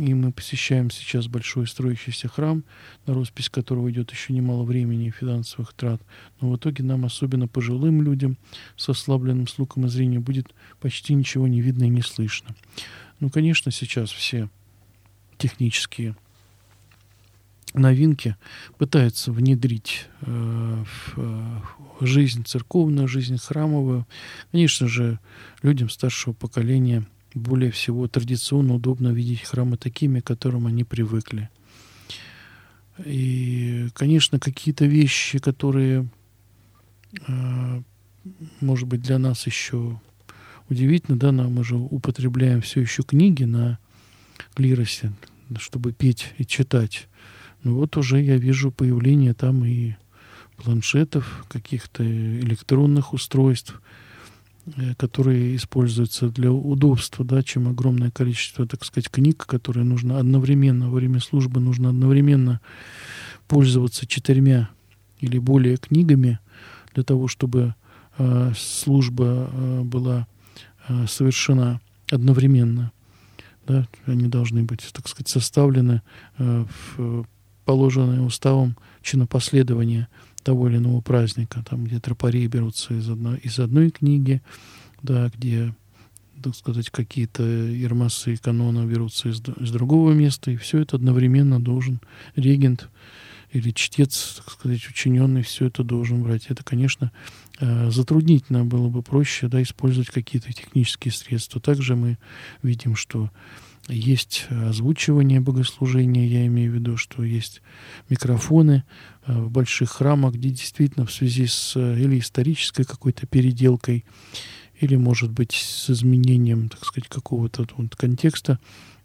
И 0.00 0.14
мы 0.14 0.32
посещаем 0.32 0.90
сейчас 0.90 1.26
большой 1.28 1.66
строящийся 1.66 2.26
храм, 2.26 2.64
на 3.06 3.12
роспись 3.12 3.50
которого 3.50 3.90
идет 3.90 4.10
еще 4.10 4.32
немало 4.32 4.64
времени 4.64 5.08
и 5.08 5.10
финансовых 5.10 5.74
трат. 5.74 6.00
Но 6.40 6.50
в 6.50 6.56
итоге 6.56 6.82
нам, 6.82 7.04
особенно 7.04 7.46
пожилым 7.46 8.00
людям 8.00 8.38
с 8.76 8.88
ослабленным 8.88 9.46
слухом 9.46 9.84
и 9.84 9.88
зрением, 9.88 10.22
будет 10.22 10.54
почти 10.80 11.12
ничего 11.12 11.46
не 11.46 11.60
видно 11.60 11.84
и 11.84 11.88
не 11.88 12.00
слышно. 12.00 12.56
Ну, 13.20 13.28
конечно, 13.28 13.70
сейчас 13.70 14.10
все 14.10 14.48
технические 15.36 16.16
новинки 17.74 18.36
пытаются 18.78 19.32
внедрить 19.32 20.06
э, 20.22 20.84
в 20.84 21.14
э, 21.18 21.60
жизнь 22.00 22.44
церковную, 22.44 23.06
жизнь 23.06 23.36
храмовую. 23.36 24.06
Конечно 24.50 24.88
же, 24.88 25.20
людям 25.62 25.90
старшего 25.90 26.32
поколения 26.32 27.04
более 27.34 27.70
всего 27.70 28.08
традиционно 28.08 28.74
удобно 28.74 29.08
видеть 29.08 29.42
храмы 29.42 29.76
такими, 29.76 30.20
к 30.20 30.26
которым 30.26 30.66
они 30.66 30.84
привыкли. 30.84 31.48
И, 33.04 33.88
конечно, 33.94 34.38
какие-то 34.38 34.84
вещи, 34.84 35.38
которые, 35.38 36.08
э, 37.26 37.82
может 38.60 38.88
быть, 38.88 39.02
для 39.02 39.18
нас 39.18 39.46
еще 39.46 40.00
удивительно, 40.68 41.18
да, 41.18 41.32
мы 41.32 41.64
же 41.64 41.76
употребляем 41.76 42.60
все 42.62 42.80
еще 42.80 43.02
книги 43.02 43.44
на 43.44 43.78
клиросе, 44.54 45.12
чтобы 45.58 45.92
петь 45.92 46.32
и 46.38 46.46
читать. 46.46 47.08
Ну 47.62 47.74
вот 47.74 47.96
уже 47.96 48.20
я 48.20 48.36
вижу 48.36 48.70
появление 48.70 49.34
там 49.34 49.64
и 49.64 49.94
планшетов, 50.56 51.44
каких-то 51.48 52.04
электронных 52.04 53.12
устройств, 53.12 53.80
которые 54.98 55.56
используются 55.56 56.28
для 56.28 56.52
удобства, 56.52 57.24
да, 57.24 57.42
чем 57.42 57.68
огромное 57.68 58.10
количество, 58.10 58.66
так 58.66 58.84
сказать, 58.84 59.10
книг, 59.10 59.46
которые 59.46 59.84
нужно 59.84 60.18
одновременно, 60.18 60.90
во 60.90 60.96
время 60.96 61.20
службы 61.20 61.60
нужно 61.60 61.90
одновременно 61.90 62.60
пользоваться 63.48 64.06
четырьмя 64.06 64.70
или 65.20 65.38
более 65.38 65.76
книгами 65.76 66.38
для 66.94 67.02
того, 67.02 67.28
чтобы 67.28 67.74
э, 68.18 68.52
служба 68.56 69.50
э, 69.52 69.82
была 69.82 70.26
э, 70.88 71.06
совершена 71.08 71.80
одновременно. 72.10 72.92
Да, 73.66 73.86
они 74.06 74.26
должны 74.26 74.62
быть, 74.62 74.88
так 74.92 75.08
сказать, 75.08 75.28
составлены 75.28 76.02
э, 76.38 76.64
в 76.96 77.26
положенное 77.64 78.20
уставом 78.20 78.76
чинопоследование 79.02 80.08
того 80.42 80.68
или 80.68 80.76
иного 80.76 81.00
праздника, 81.00 81.64
там, 81.68 81.84
где 81.84 82.00
тропари 82.00 82.46
берутся 82.46 82.94
из 82.94 83.08
одной, 83.08 83.38
из 83.38 83.58
одной 83.58 83.90
книги, 83.90 84.42
да, 85.02 85.30
где, 85.34 85.74
так 86.42 86.54
сказать, 86.54 86.90
какие-то 86.90 87.42
ирмасы 87.42 88.34
и 88.34 88.36
канона 88.36 88.86
берутся 88.86 89.28
из, 89.28 89.40
из 89.40 89.70
другого 89.70 90.12
места, 90.12 90.50
и 90.50 90.56
все 90.56 90.80
это 90.80 90.96
одновременно 90.96 91.60
должен 91.60 92.00
регент 92.36 92.88
или 93.52 93.72
чтец, 93.72 94.34
так 94.36 94.50
сказать, 94.52 94.86
учиненный, 94.88 95.42
все 95.42 95.66
это 95.66 95.82
должен 95.82 96.22
брать. 96.22 96.46
Это, 96.48 96.62
конечно, 96.62 97.10
э, 97.58 97.90
затруднительно 97.90 98.64
было 98.64 98.88
бы 98.88 99.02
проще 99.02 99.48
да, 99.48 99.60
использовать 99.62 100.08
какие-то 100.08 100.52
технические 100.52 101.12
средства. 101.12 101.60
Также 101.60 101.96
мы 101.96 102.18
видим, 102.62 102.94
что 102.94 103.30
есть 103.90 104.46
озвучивание 104.50 105.40
богослужения, 105.40 106.26
я 106.26 106.46
имею 106.46 106.72
в 106.72 106.74
виду, 106.74 106.96
что 106.96 107.22
есть 107.22 107.62
микрофоны 108.08 108.84
э, 109.26 109.32
в 109.32 109.50
больших 109.50 109.90
храмах, 109.90 110.34
где 110.34 110.50
действительно 110.50 111.06
в 111.06 111.12
связи 111.12 111.46
с 111.46 111.74
э, 111.76 111.98
или 111.98 112.18
исторической 112.18 112.84
какой-то 112.84 113.26
переделкой, 113.26 114.04
или, 114.80 114.96
может 114.96 115.30
быть, 115.30 115.52
с 115.52 115.90
изменением, 115.90 116.68
так 116.68 116.84
сказать, 116.84 117.08
какого-то 117.08 117.66
вот 117.76 117.96
контекста, 117.96 118.58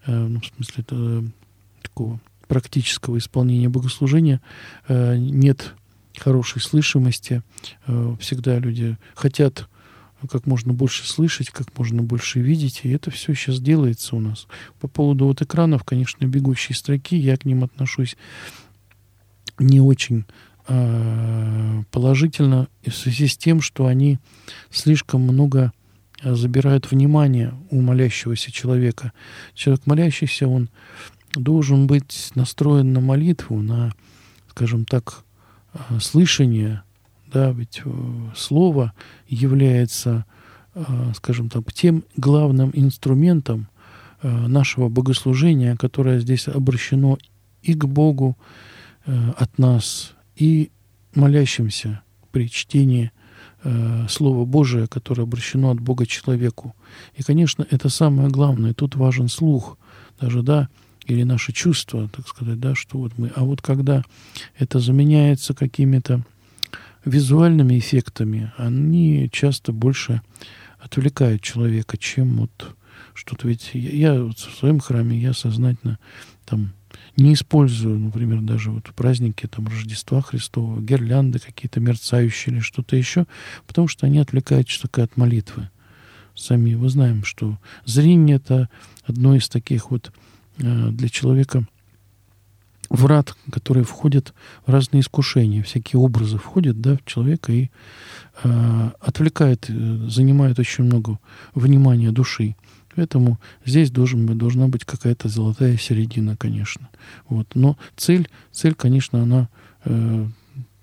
э, 0.05 0.15
ну, 0.15 0.39
в 0.39 0.45
смысле 0.45 0.75
это, 0.77 1.25
такого 1.81 2.19
практического 2.47 3.17
исполнения 3.17 3.69
богослужения, 3.69 4.39
нет 4.87 5.73
хорошей 6.15 6.61
слышимости. 6.61 7.41
Всегда 8.19 8.59
люди 8.59 8.97
хотят 9.15 9.67
как 10.27 10.45
можно 10.45 10.73
больше 10.73 11.07
слышать, 11.07 11.49
как 11.49 11.77
можно 11.77 12.01
больше 12.01 12.39
видеть, 12.39 12.81
и 12.83 12.89
это 12.89 13.11
все 13.11 13.33
сейчас 13.33 13.59
делается 13.59 14.15
у 14.15 14.19
нас. 14.19 14.47
По 14.79 14.87
поводу 14.87 15.25
вот 15.25 15.41
экранов, 15.41 15.83
конечно, 15.83 16.25
бегущие 16.25 16.75
строки, 16.75 17.15
я 17.15 17.37
к 17.37 17.45
ним 17.45 17.63
отношусь 17.63 18.17
не 19.59 19.81
очень 19.81 20.25
э, 20.67 21.83
положительно 21.91 22.67
в 22.85 22.91
связи 22.91 23.27
с 23.27 23.37
тем, 23.37 23.61
что 23.61 23.85
они 23.85 24.19
слишком 24.69 25.21
много 25.21 25.71
а, 26.21 26.35
забирают 26.35 26.91
внимание 26.91 27.53
у 27.69 27.81
молящегося 27.81 28.51
человека. 28.51 29.13
Человек 29.53 29.85
молящийся, 29.85 30.47
он 30.47 30.69
должен 31.33 31.87
быть 31.87 32.31
настроен 32.35 32.93
на 32.93 32.99
молитву, 32.99 33.61
на, 33.61 33.93
скажем 34.49 34.85
так, 34.85 35.23
слышание, 35.99 36.83
да, 37.35 37.51
ведь 37.51 37.81
э, 37.83 37.89
слово 38.33 38.93
является, 39.27 40.25
э, 40.73 40.83
скажем 41.15 41.49
так, 41.49 41.73
тем 41.73 42.05
главным 42.15 42.71
инструментом 42.73 43.67
э, 44.21 44.47
нашего 44.47 44.87
богослужения, 44.87 45.75
которое 45.75 46.21
здесь 46.21 46.47
обращено 46.47 47.17
и 47.61 47.73
к 47.73 47.83
Богу 47.85 48.37
от 49.37 49.59
нас, 49.59 50.13
и 50.35 50.71
молящимся 51.13 52.01
при 52.31 52.49
чтении 52.49 53.11
Слово 54.09 54.45
Божие, 54.45 54.87
которое 54.87 55.23
обращено 55.23 55.69
от 55.69 55.79
Бога 55.79 56.07
человеку. 56.07 56.75
И, 57.15 57.21
конечно, 57.21 57.67
это 57.69 57.89
самое 57.89 58.29
главное. 58.29 58.73
Тут 58.73 58.95
важен 58.95 59.27
слух. 59.27 59.77
Даже, 60.19 60.41
да, 60.41 60.69
или 61.05 61.23
наши 61.23 61.51
чувства, 61.51 62.09
так 62.09 62.27
сказать, 62.27 62.59
да, 62.59 62.73
что 62.73 62.97
вот 62.97 63.11
мы. 63.17 63.31
А 63.35 63.43
вот 63.43 63.61
когда 63.61 64.03
это 64.57 64.79
заменяется 64.79 65.53
какими-то 65.53 66.23
визуальными 67.05 67.77
эффектами, 67.77 68.51
они 68.57 69.29
часто 69.31 69.71
больше 69.71 70.21
отвлекают 70.79 71.41
человека, 71.41 71.97
чем 71.97 72.37
вот 72.37 72.75
что-то. 73.13 73.47
Ведь 73.47 73.71
я, 73.73 74.13
я 74.13 74.23
в 74.23 74.33
своем 74.33 74.79
храме, 74.79 75.17
я 75.17 75.33
сознательно 75.33 75.99
там 76.45 76.73
не 77.17 77.33
использую, 77.33 77.99
например, 77.99 78.41
даже 78.41 78.71
вот 78.71 78.85
праздники 78.93 79.47
там 79.47 79.67
Рождества 79.67 80.21
Христова, 80.21 80.81
гирлянды 80.81 81.39
какие-то 81.39 81.79
мерцающие 81.79 82.53
или 82.53 82.61
что-то 82.61 82.95
еще, 82.95 83.25
потому 83.67 83.87
что 83.87 84.05
они 84.05 84.19
отвлекают 84.19 84.67
человека 84.67 85.03
от 85.03 85.17
молитвы. 85.17 85.69
Сами 86.35 86.75
мы 86.75 86.89
знаем, 86.89 87.23
что 87.23 87.57
зрение 87.85 88.37
это 88.37 88.69
одно 89.05 89.35
из 89.35 89.47
таких 89.47 89.91
вот 89.91 90.11
э, 90.57 90.89
для 90.89 91.07
человека 91.07 91.65
врат, 92.95 93.35
которые 93.51 93.83
входят 93.83 94.33
в 94.65 94.71
разные 94.71 95.01
искушения, 95.01 95.63
всякие 95.63 95.99
образы 95.99 96.37
входят 96.37 96.81
да, 96.81 96.97
в 96.97 97.05
человека 97.05 97.51
и 97.51 97.69
э, 98.43 98.89
отвлекает, 98.99 99.65
э, 99.69 100.07
занимает 100.07 100.59
очень 100.59 100.85
много 100.85 101.19
внимания 101.53 102.11
души. 102.11 102.55
Поэтому 102.95 103.39
здесь 103.65 103.91
должен, 103.91 104.25
должна 104.37 104.67
быть 104.67 104.85
какая-то 104.85 105.27
золотая 105.27 105.77
середина, 105.77 106.37
конечно. 106.37 106.89
Вот. 107.27 107.47
Но 107.53 107.77
цель, 107.97 108.29
цель, 108.51 108.73
конечно, 108.73 109.21
она 109.21 109.49
э, 109.83 110.27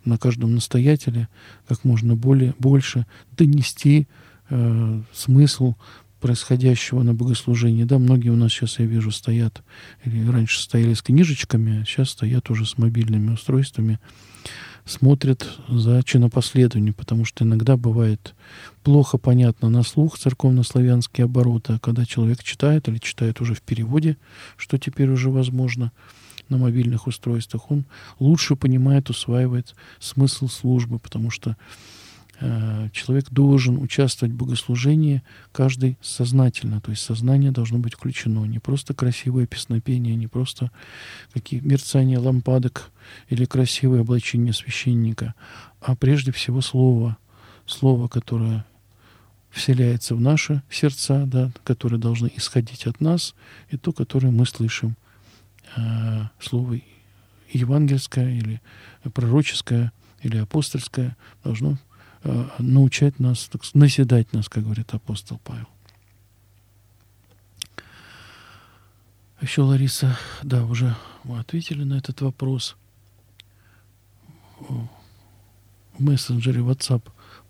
на 0.04 0.18
каждом 0.18 0.54
настоятеле 0.54 1.28
как 1.66 1.84
можно 1.84 2.14
более, 2.14 2.54
больше 2.58 3.06
донести 3.36 4.06
э, 4.50 5.02
смысл 5.12 5.74
происходящего 6.22 7.02
на 7.02 7.14
богослужении. 7.14 7.82
Да, 7.84 7.98
многие 7.98 8.30
у 8.30 8.36
нас 8.36 8.52
сейчас, 8.52 8.78
я 8.78 8.86
вижу, 8.86 9.10
стоят, 9.10 9.62
или 10.04 10.26
раньше 10.30 10.62
стояли 10.62 10.94
с 10.94 11.02
книжечками, 11.02 11.82
а 11.82 11.84
сейчас 11.84 12.10
стоят 12.10 12.48
уже 12.48 12.64
с 12.64 12.78
мобильными 12.78 13.32
устройствами, 13.32 13.98
смотрят 14.84 15.58
за 15.68 16.02
чинопоследованием, 16.04 16.94
потому 16.94 17.24
что 17.24 17.44
иногда 17.44 17.76
бывает 17.76 18.34
плохо 18.84 19.18
понятно 19.18 19.68
на 19.68 19.82
слух 19.82 20.16
церковно-славянские 20.16 21.24
обороты, 21.24 21.74
а 21.74 21.78
когда 21.80 22.06
человек 22.06 22.42
читает 22.44 22.88
или 22.88 22.98
читает 22.98 23.40
уже 23.40 23.54
в 23.54 23.60
переводе, 23.62 24.16
что 24.56 24.78
теперь 24.78 25.10
уже 25.10 25.28
возможно 25.28 25.90
на 26.48 26.56
мобильных 26.56 27.08
устройствах, 27.08 27.70
он 27.70 27.84
лучше 28.20 28.54
понимает, 28.54 29.10
усваивает 29.10 29.74
смысл 29.98 30.48
службы, 30.48 31.00
потому 31.00 31.30
что 31.30 31.56
человек 32.92 33.30
должен 33.30 33.78
участвовать 33.78 34.34
в 34.34 34.36
богослужении 34.36 35.22
каждый 35.52 35.96
сознательно, 36.00 36.80
то 36.80 36.90
есть 36.90 37.02
сознание 37.02 37.52
должно 37.52 37.78
быть 37.78 37.94
включено, 37.94 38.44
не 38.44 38.58
просто 38.58 38.94
красивое 38.94 39.46
песнопение, 39.46 40.16
не 40.16 40.26
просто 40.26 40.70
какие 41.32 41.60
мерцания 41.60 42.18
лампадок 42.18 42.90
или 43.28 43.44
красивое 43.44 44.00
облачение 44.00 44.52
священника, 44.52 45.34
а 45.80 45.94
прежде 45.94 46.32
всего 46.32 46.60
слово, 46.60 47.16
слово, 47.66 48.08
которое 48.08 48.64
вселяется 49.50 50.14
в 50.14 50.20
наши 50.20 50.62
сердца, 50.70 51.24
да, 51.26 51.52
которые 51.64 52.00
должны 52.00 52.30
исходить 52.34 52.86
от 52.86 53.00
нас, 53.00 53.34
и 53.70 53.76
то, 53.76 53.92
которое 53.92 54.30
мы 54.30 54.46
слышим. 54.46 54.96
Э, 55.76 56.24
слово 56.40 56.80
евангельское 57.50 58.34
или 58.34 58.60
пророческое 59.12 59.92
или 60.22 60.38
апостольское 60.38 61.16
должно 61.44 61.72
э, 61.72 61.76
научать 62.58 63.18
нас, 63.18 63.48
так, 63.48 63.62
наседать 63.74 64.32
нас, 64.32 64.48
как 64.48 64.64
говорит 64.64 64.92
апостол 64.94 65.40
Павел. 65.44 65.66
Еще, 69.40 69.62
Лариса, 69.62 70.16
да, 70.42 70.64
уже 70.64 70.94
мы 71.24 71.40
ответили 71.40 71.82
на 71.82 71.94
этот 71.94 72.20
вопрос. 72.20 72.76
В 74.60 74.88
мессенджере 75.98 76.60
WhatsApp 76.60 77.02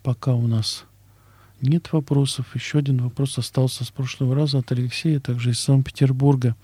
пока 0.02 0.35
у 0.35 0.46
нас 0.46 0.85
нет 1.61 1.92
вопросов. 1.92 2.54
Еще 2.54 2.78
один 2.78 3.02
вопрос 3.02 3.37
остался 3.37 3.85
с 3.85 3.90
прошлого 3.90 4.35
раза 4.35 4.58
от 4.58 4.72
Алексея, 4.72 5.20
также 5.20 5.50
из 5.50 5.61
Санкт-Петербурга, 5.61 6.56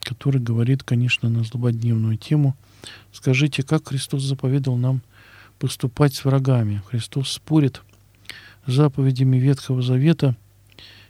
который 0.00 0.40
говорит, 0.40 0.82
конечно, 0.82 1.30
на 1.30 1.42
злободневную 1.42 2.18
тему. 2.18 2.56
Скажите, 3.12 3.62
как 3.62 3.88
Христос 3.88 4.22
заповедал 4.22 4.76
нам 4.76 5.00
поступать 5.58 6.14
с 6.14 6.24
врагами? 6.24 6.82
Христос 6.86 7.32
спорит 7.32 7.82
с 8.66 8.72
заповедями 8.72 9.36
Ветхого 9.38 9.82
Завета 9.82 10.36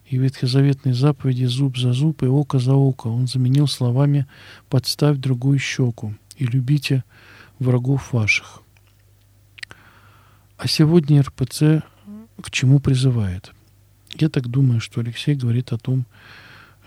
и 0.07 0.17
ветхозаветной 0.17 0.93
заповеди 0.93 1.45
«зуб 1.45 1.77
за 1.77 1.93
зуб 1.93 2.23
и 2.23 2.27
око 2.27 2.59
за 2.59 2.75
око». 2.75 3.09
Он 3.09 3.27
заменил 3.27 3.67
словами 3.67 4.27
«подставь 4.69 5.19
другую 5.19 5.59
щеку 5.59 6.15
и 6.37 6.47
любите 6.47 7.05
врагов 7.59 8.13
ваших». 8.13 8.63
А 10.57 10.67
сегодня 10.67 11.23
РПЦ 11.23 11.83
к 12.41 12.51
чему 12.51 12.81
призывает. 12.81 13.53
Я 14.15 14.29
так 14.29 14.49
думаю, 14.49 14.81
что 14.81 15.01
Алексей 15.01 15.35
говорит 15.35 15.73
о 15.73 15.79
том, 15.79 16.07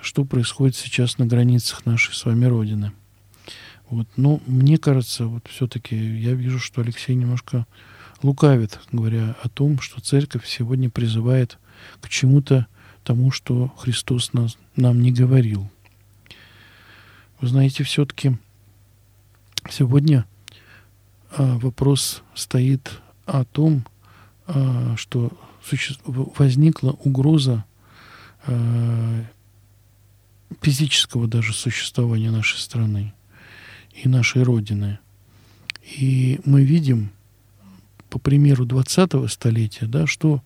что 0.01 0.25
происходит 0.25 0.75
сейчас 0.75 1.17
на 1.17 1.25
границах 1.25 1.85
нашей 1.85 2.13
с 2.13 2.25
вами 2.25 2.45
Родины. 2.45 2.91
Вот. 3.91 4.07
Но 4.15 4.39
мне 4.47 4.77
кажется, 4.77 5.25
вот 5.25 5.47
все-таки 5.49 5.97
я 5.97 6.33
вижу, 6.33 6.59
что 6.59 6.81
Алексей 6.81 7.13
немножко 7.13 7.67
лукавит, 8.23 8.79
говоря 8.93 9.35
о 9.43 9.49
том, 9.49 9.81
что 9.81 9.99
церковь 9.99 10.47
сегодня 10.47 10.89
призывает 10.89 11.59
к 11.99 12.07
чему-то 12.07 12.67
тому, 13.03 13.31
что 13.31 13.67
Христос 13.77 14.31
нас, 14.31 14.57
нам 14.77 15.01
не 15.01 15.11
говорил. 15.11 15.69
Вы 17.41 17.49
знаете, 17.49 17.83
все-таки 17.83 18.37
сегодня 19.69 20.25
а, 21.35 21.57
вопрос 21.57 22.23
стоит 22.33 23.01
о 23.25 23.43
том, 23.43 23.85
а, 24.47 24.95
что 24.95 25.33
возникла 26.37 26.91
угроза 26.91 27.65
а, 28.45 29.25
физического 30.61 31.27
даже 31.27 31.51
существования 31.53 32.31
нашей 32.31 32.57
страны 32.57 33.13
и 33.93 34.07
нашей 34.07 34.43
Родины. 34.43 34.99
И 35.83 36.39
мы 36.45 36.63
видим, 36.63 37.11
по 38.09 38.19
примеру 38.19 38.65
20-го 38.65 39.27
столетия, 39.27 39.85
да, 39.85 40.05
что 40.05 40.43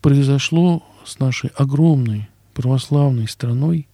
произошло 0.00 0.84
с 1.04 1.18
нашей 1.18 1.50
огромной 1.56 2.28
православной 2.52 3.28
страной, 3.28 3.88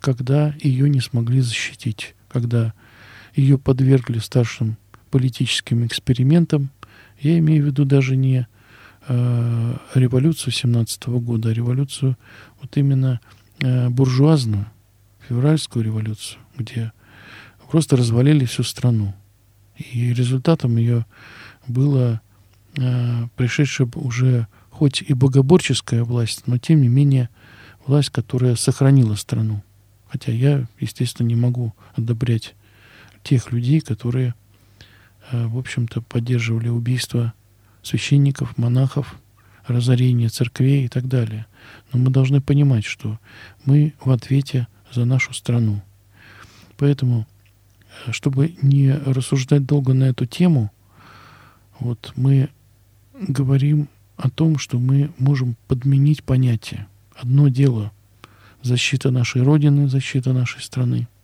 когда 0.00 0.54
ее 0.60 0.88
не 0.88 1.00
смогли 1.00 1.40
защитить, 1.40 2.14
когда 2.28 2.74
ее 3.34 3.58
подвергли 3.58 4.18
старшим 4.18 4.76
политическим 5.10 5.86
экспериментам, 5.86 6.70
я 7.20 7.38
имею 7.38 7.64
в 7.64 7.66
виду 7.66 7.84
даже 7.84 8.16
не 8.16 8.46
э, 9.08 9.76
революцию 9.94 10.52
17 10.52 11.06
года, 11.08 11.50
а 11.50 11.52
революцию 11.52 12.16
вот 12.60 12.76
именно 12.76 13.20
э, 13.60 13.88
буржуазную, 13.88 14.66
февральскую 15.28 15.84
революцию, 15.84 16.40
где 16.56 16.92
просто 17.76 17.96
развалили 17.96 18.44
всю 18.44 18.62
страну. 18.62 19.14
И 19.76 20.12
результатом 20.12 20.76
ее 20.76 21.06
было 21.68 22.20
э, 22.76 23.26
пришедшая 23.36 23.88
уже 23.94 24.46
хоть 24.70 25.02
и 25.02 25.14
богоборческая 25.14 26.02
власть, 26.04 26.46
но 26.46 26.58
тем 26.58 26.82
не 26.82 26.88
менее 26.88 27.28
власть, 27.86 28.10
которая 28.10 28.56
сохранила 28.56 29.14
страну. 29.14 29.62
Хотя 30.08 30.32
я, 30.32 30.66
естественно, 30.80 31.26
не 31.26 31.36
могу 31.36 31.74
одобрять 31.96 32.54
тех 33.22 33.52
людей, 33.52 33.80
которые 33.80 34.34
Э, 35.30 35.46
в 35.46 35.58
общем-то, 35.58 36.02
поддерживали 36.02 36.68
убийство 36.68 37.32
священников, 37.82 38.56
монахов, 38.58 39.16
разорение 39.66 40.28
церквей 40.28 40.84
и 40.84 40.88
так 40.88 41.08
далее. 41.08 41.46
Но 41.92 41.98
мы 41.98 42.10
должны 42.10 42.40
понимать, 42.40 42.84
что 42.84 43.18
мы 43.64 43.94
в 44.04 44.10
ответе 44.10 44.68
за 44.92 45.04
нашу 45.04 45.34
страну. 45.34 45.82
Поэтому, 46.76 47.26
чтобы 48.10 48.54
не 48.62 48.92
рассуждать 48.92 49.66
долго 49.66 49.94
на 49.94 50.04
эту 50.04 50.26
тему, 50.26 50.70
вот 51.78 52.12
мы 52.16 52.48
говорим 53.14 53.88
о 54.16 54.30
том, 54.30 54.58
что 54.58 54.78
мы 54.78 55.10
можем 55.18 55.56
подменить 55.68 56.22
понятие. 56.22 56.86
Одно 57.14 57.48
дело— 57.48 57.92
защита 58.62 59.10
нашей 59.10 59.42
Родины, 59.42 59.88
защита 59.88 60.32
нашей 60.32 60.62
страны— 60.62 61.08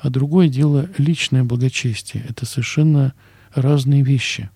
а 0.00 0.08
другое 0.08 0.48
дело 0.48 0.88
личное 0.96 1.44
благочестие. 1.44 2.24
Это 2.28 2.46
совершенно 2.46 3.12
разные 3.54 4.02
вещи. 4.02 4.50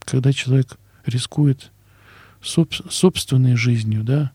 Когда 0.00 0.32
человек 0.32 0.78
рискует 1.06 1.70
соб 2.42 2.74
собственной 2.90 3.56
жизнью, 3.56 4.04
да, 4.04 4.32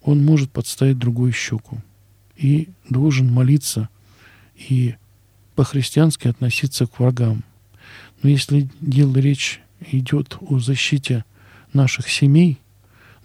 он 0.00 0.24
может 0.24 0.50
подставить 0.50 0.98
другую 0.98 1.32
щеку 1.32 1.82
и 2.36 2.70
должен 2.88 3.30
молиться 3.30 3.90
и 4.56 4.94
по-христиански 5.60 6.26
относиться 6.26 6.86
к 6.86 6.98
врагам. 6.98 7.44
Но 8.22 8.30
если 8.30 8.70
дело 8.80 9.18
речь 9.18 9.60
идет 9.92 10.38
о 10.40 10.58
защите 10.58 11.26
наших 11.74 12.08
семей, 12.08 12.58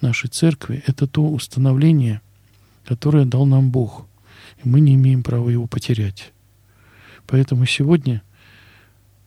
нашей 0.02 0.28
церкви, 0.28 0.84
это 0.86 1.08
то 1.08 1.26
установление, 1.30 2.20
которое 2.84 3.24
дал 3.24 3.46
нам 3.46 3.72
Бог. 3.72 4.06
И 4.62 4.68
мы 4.68 4.82
не 4.82 4.96
имеем 4.96 5.24
права 5.24 5.50
его 5.50 5.66
потерять. 5.66 6.34
Поэтому 7.26 7.66
сегодня 7.66 8.22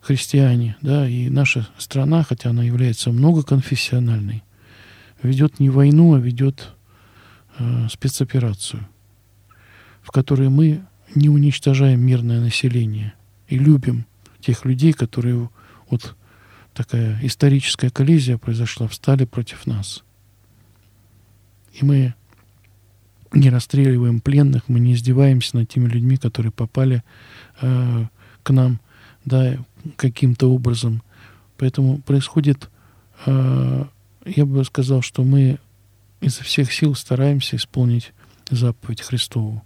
христиане, 0.01 0.77
да, 0.83 1.09
и 1.09 1.29
наша 1.29 1.67
страна, 1.79 2.21
хотя 2.21 2.51
она 2.51 2.63
является 2.63 3.09
многоконфессиональной, 3.09 4.43
ведет 5.23 5.59
не 5.59 5.71
войну, 5.71 6.13
а 6.13 6.19
ведет 6.19 6.75
э, 7.57 7.87
спецоперацию, 7.89 8.87
в 10.03 10.11
которой 10.11 10.49
мы 10.49 10.85
не 11.15 11.29
уничтожаем 11.29 12.01
мирное 12.01 12.39
население 12.39 13.13
и 13.47 13.57
любим 13.57 14.05
тех 14.39 14.65
людей, 14.65 14.93
которые 14.93 15.49
вот 15.89 16.15
такая 16.73 17.19
историческая 17.23 17.89
коллизия 17.89 18.37
произошла, 18.37 18.87
встали 18.87 19.25
против 19.25 19.65
нас. 19.65 20.03
И 21.73 21.83
мы 21.83 22.13
не 23.31 23.49
расстреливаем 23.49 24.21
пленных, 24.21 24.67
мы 24.67 24.79
не 24.79 24.93
издеваемся 24.93 25.57
над 25.57 25.69
теми 25.69 25.87
людьми, 25.87 26.17
которые 26.17 26.51
попали 26.51 27.03
э, 27.61 28.05
к 28.43 28.49
нам, 28.51 28.79
да, 29.25 29.57
каким-то 29.97 30.51
образом. 30.51 31.03
Поэтому 31.57 31.99
происходит, 31.99 32.69
э, 33.25 33.85
я 34.25 34.45
бы 34.45 34.63
сказал, 34.63 35.01
что 35.01 35.23
мы 35.23 35.59
изо 36.21 36.43
всех 36.43 36.71
сил 36.73 36.95
стараемся 36.95 37.55
исполнить 37.55 38.13
заповедь 38.49 39.01
Христову 39.01 39.63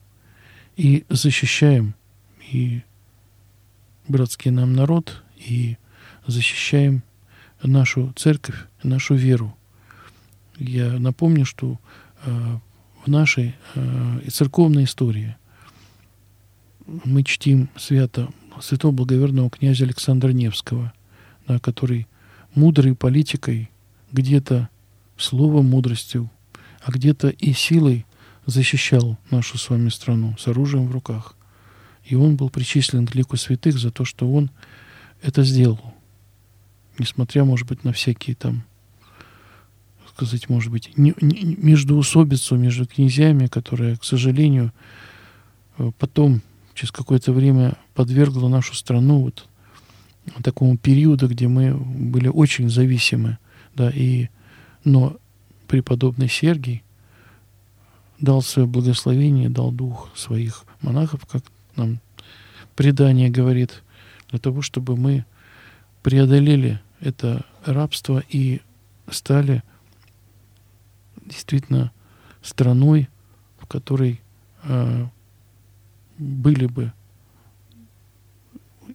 и 0.75 1.05
защищаем 1.09 1.95
и 2.51 2.81
братский 4.07 4.51
нам 4.51 4.73
народ, 4.73 5.23
и 5.37 5.77
защищаем 6.27 7.03
нашу 7.61 8.13
церковь, 8.15 8.55
нашу 8.83 9.15
веру. 9.15 9.55
Я 10.57 10.99
напомню, 10.99 11.45
что 11.45 11.79
э, 12.25 12.57
в 13.05 13.09
нашей 13.09 13.55
э, 13.75 14.29
церковной 14.29 14.83
истории 14.85 15.35
мы 16.85 17.23
чтим 17.23 17.69
свято 17.77 18.29
святого 18.61 18.91
благоверного 18.91 19.49
князя 19.49 19.85
Александра 19.85 20.29
Невского, 20.29 20.93
да, 21.47 21.59
который 21.59 22.07
мудрой 22.53 22.95
политикой, 22.95 23.71
где-то 24.11 24.69
словом 25.17 25.67
мудростью, 25.69 26.29
а 26.81 26.91
где-то 26.91 27.29
и 27.29 27.53
силой 27.53 28.05
защищал 28.45 29.17
нашу 29.31 29.57
с 29.57 29.69
вами 29.69 29.89
страну 29.89 30.35
с 30.37 30.47
оружием 30.47 30.87
в 30.87 30.91
руках. 30.91 31.35
И 32.03 32.15
он 32.15 32.35
был 32.35 32.49
причислен 32.49 33.07
к 33.07 33.15
лику 33.15 33.37
святых 33.37 33.77
за 33.77 33.91
то, 33.91 34.05
что 34.05 34.31
он 34.31 34.51
это 35.21 35.43
сделал. 35.43 35.93
Несмотря, 36.99 37.45
может 37.45 37.67
быть, 37.67 37.83
на 37.83 37.93
всякие 37.93 38.35
там, 38.35 38.63
сказать, 40.09 40.49
может 40.49 40.71
быть, 40.71 40.95
не, 40.97 41.13
не, 41.21 41.55
междуусобицу 41.55 42.57
между 42.57 42.85
князьями, 42.85 43.47
которая, 43.47 43.95
к 43.95 44.03
сожалению, 44.03 44.73
э, 45.77 45.91
потом, 45.97 46.41
через 46.73 46.91
какое-то 46.91 47.31
время, 47.31 47.77
подвергла 47.93 48.49
нашу 48.49 48.75
страну 48.75 49.21
вот 49.21 49.47
такому 50.43 50.77
периоду, 50.77 51.27
где 51.27 51.47
мы 51.47 51.73
были 51.73 52.27
очень 52.27 52.69
зависимы, 52.69 53.37
да, 53.75 53.89
и, 53.89 54.27
но 54.83 55.17
преподобный 55.67 56.29
Сергий 56.29 56.83
дал 58.23 58.41
свое 58.41 58.65
благословение, 58.65 59.49
дал 59.49 59.73
дух 59.73 60.09
своих 60.15 60.63
монахов, 60.79 61.25
как 61.25 61.43
нам 61.75 61.99
предание 62.73 63.29
говорит, 63.29 63.83
для 64.29 64.39
того, 64.39 64.61
чтобы 64.61 64.95
мы 64.95 65.25
преодолели 66.03 66.79
это 67.01 67.45
рабство 67.65 68.23
и 68.29 68.61
стали 69.11 69.61
действительно 71.25 71.91
страной, 72.41 73.09
в 73.59 73.65
которой 73.67 74.21
э, 74.63 75.05
были 76.17 76.67
бы 76.67 76.93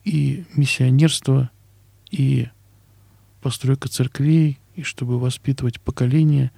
и 0.04 0.46
миссионерство, 0.54 1.50
и 2.10 2.48
постройка 3.42 3.90
церквей, 3.90 4.58
и 4.74 4.84
чтобы 4.84 5.20
воспитывать 5.20 5.82
поколение 5.82 6.50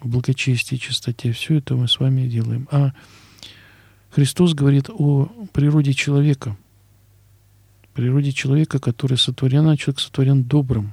в 0.00 0.08
благочестии 0.08 0.76
чистоте. 0.76 1.32
Все 1.32 1.56
это 1.56 1.74
мы 1.74 1.88
с 1.88 1.98
вами 2.00 2.26
делаем. 2.26 2.68
А 2.70 2.92
Христос 4.10 4.54
говорит 4.54 4.90
о 4.90 5.28
природе 5.52 5.92
человека, 5.94 6.56
природе 7.94 8.32
человека, 8.32 8.78
который 8.78 9.18
сотворен, 9.18 9.68
а 9.68 9.76
человек 9.76 10.00
сотворен 10.00 10.44
добрым. 10.44 10.92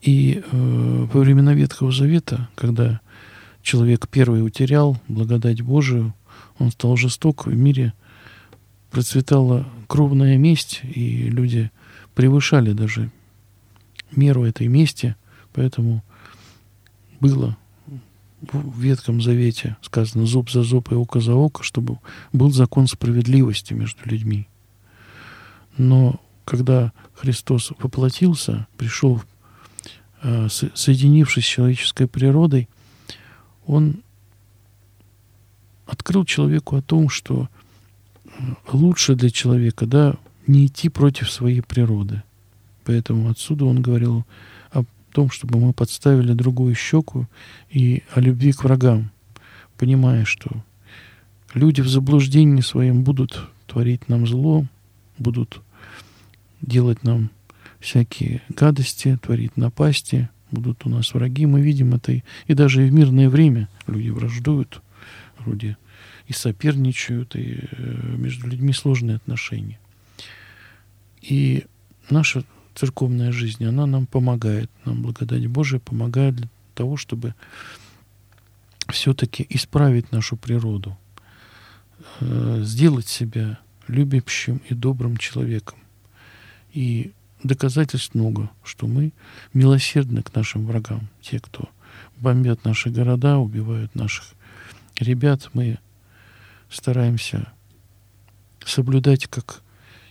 И 0.00 0.42
э, 0.44 1.06
во 1.12 1.20
времена 1.20 1.54
Ветхого 1.54 1.90
Завета, 1.90 2.48
когда 2.54 3.00
человек 3.62 4.08
первый 4.08 4.44
утерял 4.46 4.96
благодать 5.08 5.60
Божию, 5.60 6.14
он 6.58 6.70
стал 6.70 6.96
жесток, 6.96 7.46
в 7.46 7.54
мире 7.54 7.92
процветала 8.90 9.68
кровная 9.86 10.36
месть, 10.38 10.80
и 10.84 11.28
люди 11.28 11.70
превышали 12.14 12.72
даже 12.72 13.10
меру 14.12 14.44
этой 14.44 14.68
мести, 14.68 15.16
поэтому 15.52 16.02
было 17.20 17.56
в 18.40 18.80
Ветхом 18.80 19.20
Завете 19.20 19.76
сказано 19.82 20.26
зуб 20.26 20.50
за 20.50 20.62
зуб 20.62 20.92
и 20.92 20.94
око 20.94 21.20
за 21.20 21.34
око, 21.34 21.62
чтобы 21.62 21.98
был 22.32 22.50
закон 22.50 22.86
справедливости 22.86 23.74
между 23.74 24.00
людьми. 24.04 24.48
Но 25.76 26.20
когда 26.44 26.92
Христос 27.14 27.72
воплотился, 27.78 28.66
пришел, 28.76 29.22
э, 30.22 30.48
соединившись 30.48 31.44
с 31.44 31.48
человеческой 31.48 32.06
природой, 32.06 32.68
Он 33.66 34.02
открыл 35.86 36.24
человеку 36.24 36.76
о 36.76 36.82
том, 36.82 37.08
что 37.08 37.48
э, 38.24 38.28
лучше 38.72 39.14
для 39.14 39.30
человека 39.30 39.86
да, 39.86 40.14
не 40.46 40.66
идти 40.66 40.88
против 40.88 41.30
своей 41.30 41.60
природы. 41.60 42.22
Поэтому 42.84 43.30
отсюда 43.30 43.66
он 43.66 43.82
говорил 43.82 44.24
том, 45.18 45.30
чтобы 45.30 45.58
мы 45.58 45.72
подставили 45.72 46.32
другую 46.32 46.76
щеку 46.76 47.26
и 47.70 48.04
о 48.14 48.20
любви 48.20 48.52
к 48.52 48.62
врагам, 48.62 49.10
понимая, 49.76 50.24
что 50.24 50.48
люди 51.54 51.80
в 51.80 51.88
заблуждении 51.88 52.60
своем 52.60 53.02
будут 53.02 53.48
творить 53.66 54.08
нам 54.08 54.28
зло, 54.28 54.64
будут 55.18 55.60
делать 56.60 57.02
нам 57.02 57.30
всякие 57.80 58.42
гадости, 58.48 59.18
творить 59.20 59.56
напасти, 59.56 60.28
будут 60.52 60.86
у 60.86 60.88
нас 60.88 61.12
враги. 61.12 61.46
Мы 61.46 61.62
видим 61.62 61.94
это 61.94 62.12
и, 62.12 62.22
и 62.46 62.54
даже 62.54 62.86
и 62.86 62.88
в 62.88 62.92
мирное 62.92 63.28
время 63.28 63.68
люди 63.88 64.10
враждуют, 64.10 64.80
вроде 65.40 65.76
и 66.28 66.32
соперничают, 66.32 67.34
и 67.34 67.58
э, 67.58 68.14
между 68.16 68.46
людьми 68.46 68.72
сложные 68.72 69.16
отношения. 69.16 69.80
И 71.22 71.64
наша 72.08 72.44
церковная 72.78 73.32
жизнь, 73.32 73.64
она 73.64 73.86
нам 73.86 74.06
помогает, 74.06 74.70
нам 74.84 75.02
благодать 75.02 75.46
Божия 75.48 75.80
помогает 75.80 76.36
для 76.36 76.48
того, 76.76 76.96
чтобы 76.96 77.34
все-таки 78.88 79.44
исправить 79.48 80.12
нашу 80.12 80.36
природу, 80.36 80.96
э, 82.20 82.60
сделать 82.62 83.08
себя 83.08 83.58
любящим 83.88 84.60
и 84.68 84.74
добрым 84.74 85.16
человеком. 85.16 85.78
И 86.72 87.10
доказательств 87.42 88.14
много, 88.14 88.48
что 88.62 88.86
мы 88.86 89.12
милосердны 89.52 90.22
к 90.22 90.32
нашим 90.36 90.64
врагам. 90.64 91.08
Те, 91.20 91.40
кто 91.40 91.68
бомбят 92.20 92.64
наши 92.64 92.90
города, 92.90 93.38
убивают 93.38 93.96
наших 93.96 94.34
ребят, 95.00 95.50
мы 95.52 95.78
стараемся 96.70 97.52
соблюдать, 98.64 99.26
как 99.26 99.62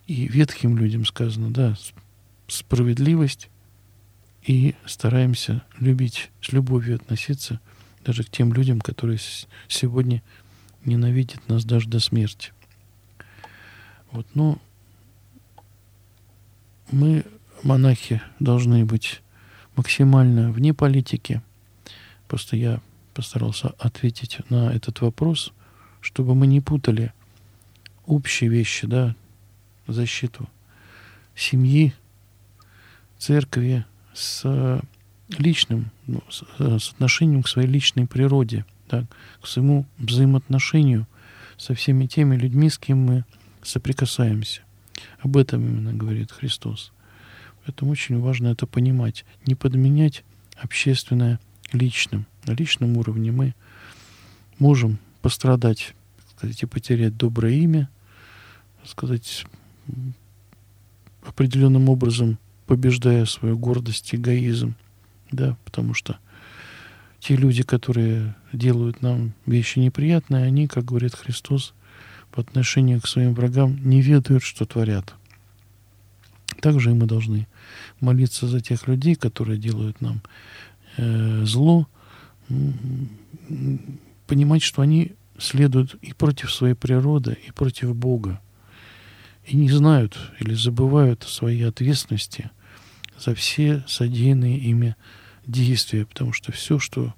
и 0.05 0.27
ветхим 0.27 0.77
людям 0.77 1.05
сказано, 1.05 1.49
да, 1.49 1.75
справедливость 2.47 3.49
и 4.43 4.75
стараемся 4.85 5.63
любить, 5.79 6.31
с 6.41 6.51
любовью 6.51 6.95
относиться 6.95 7.59
даже 8.05 8.23
к 8.23 8.29
тем 8.29 8.53
людям, 8.53 8.79
которые 8.79 9.19
сегодня 9.67 10.23
ненавидят 10.85 11.47
нас 11.49 11.65
даже 11.65 11.89
до 11.89 11.99
смерти. 11.99 12.53
Вот, 14.11 14.25
но 14.33 14.57
мы, 16.91 17.25
монахи, 17.63 18.21
должны 18.39 18.85
быть 18.85 19.21
максимально 19.75 20.51
вне 20.51 20.73
политики. 20.73 21.41
Просто 22.29 22.55
я 22.55 22.81
постарался 23.13 23.69
ответить 23.79 24.39
на 24.49 24.71
этот 24.73 25.01
вопрос, 25.01 25.51
чтобы 25.99 26.35
мы 26.35 26.47
не 26.47 26.61
путали 26.61 27.11
общие 28.05 28.49
вещи, 28.49 28.87
да, 28.87 29.15
защиту 29.87 30.47
семьи, 31.35 31.93
церкви 33.17 33.85
с 34.13 34.81
личным, 35.29 35.91
ну, 36.05 36.23
с, 36.29 36.43
э, 36.59 36.79
с 36.79 36.91
отношением 36.91 37.43
к 37.43 37.47
своей 37.47 37.67
личной 37.67 38.07
природе, 38.07 38.65
так, 38.87 39.05
к 39.41 39.47
своему 39.47 39.85
взаимоотношению 39.97 41.07
со 41.57 41.73
всеми 41.73 42.05
теми 42.05 42.35
людьми, 42.35 42.69
с 42.69 42.77
кем 42.77 42.99
мы 42.99 43.25
соприкасаемся. 43.63 44.61
Об 45.21 45.37
этом 45.37 45.65
именно 45.65 45.93
говорит 45.93 46.31
Христос. 46.31 46.91
Это 47.65 47.85
очень 47.85 48.19
важно 48.19 48.47
это 48.47 48.65
понимать. 48.65 49.25
Не 49.45 49.55
подменять 49.55 50.23
общественное 50.55 51.39
личным. 51.73 52.25
На 52.45 52.51
личном 52.51 52.97
уровне 52.97 53.31
мы 53.31 53.53
можем 54.57 54.99
пострадать, 55.21 55.93
сказать, 56.35 56.63
и 56.63 56.65
потерять 56.65 57.17
доброе 57.17 57.55
имя, 57.55 57.89
сказать, 58.85 59.45
определенным 61.25 61.89
образом 61.89 62.37
побеждая 62.67 63.25
свою 63.25 63.57
гордость, 63.57 64.13
эгоизм, 64.13 64.75
да, 65.31 65.57
потому 65.65 65.93
что 65.93 66.17
те 67.19 67.35
люди, 67.35 67.63
которые 67.63 68.35
делают 68.53 69.01
нам 69.01 69.33
вещи 69.45 69.79
неприятные, 69.79 70.45
они, 70.45 70.67
как 70.67 70.85
говорит 70.85 71.15
Христос, 71.15 71.73
по 72.31 72.41
отношению 72.41 73.01
к 73.01 73.07
своим 73.07 73.33
врагам 73.33 73.77
не 73.83 74.01
ведают, 74.01 74.43
что 74.43 74.65
творят. 74.65 75.15
Также 76.61 76.91
и 76.91 76.93
мы 76.93 77.05
должны 77.05 77.47
молиться 77.99 78.47
за 78.47 78.59
тех 78.61 78.87
людей, 78.87 79.15
которые 79.15 79.57
делают 79.57 80.01
нам 80.01 80.21
э, 80.97 81.43
зло, 81.45 81.87
понимать, 84.27 84.61
что 84.61 84.81
они 84.81 85.13
следуют 85.37 85.95
и 86.01 86.13
против 86.13 86.51
своей 86.51 86.73
природы, 86.73 87.37
и 87.47 87.51
против 87.51 87.95
Бога, 87.95 88.41
и 89.45 89.55
не 89.55 89.69
знают 89.69 90.17
или 90.39 90.53
забывают 90.53 91.23
о 91.23 91.27
своей 91.27 91.67
ответственности 91.67 92.51
за 93.19 93.33
все 93.35 93.83
содеянные 93.87 94.57
ими 94.57 94.95
действия, 95.45 96.05
потому 96.05 96.33
что 96.33 96.51
все, 96.51 96.79
что 96.79 97.13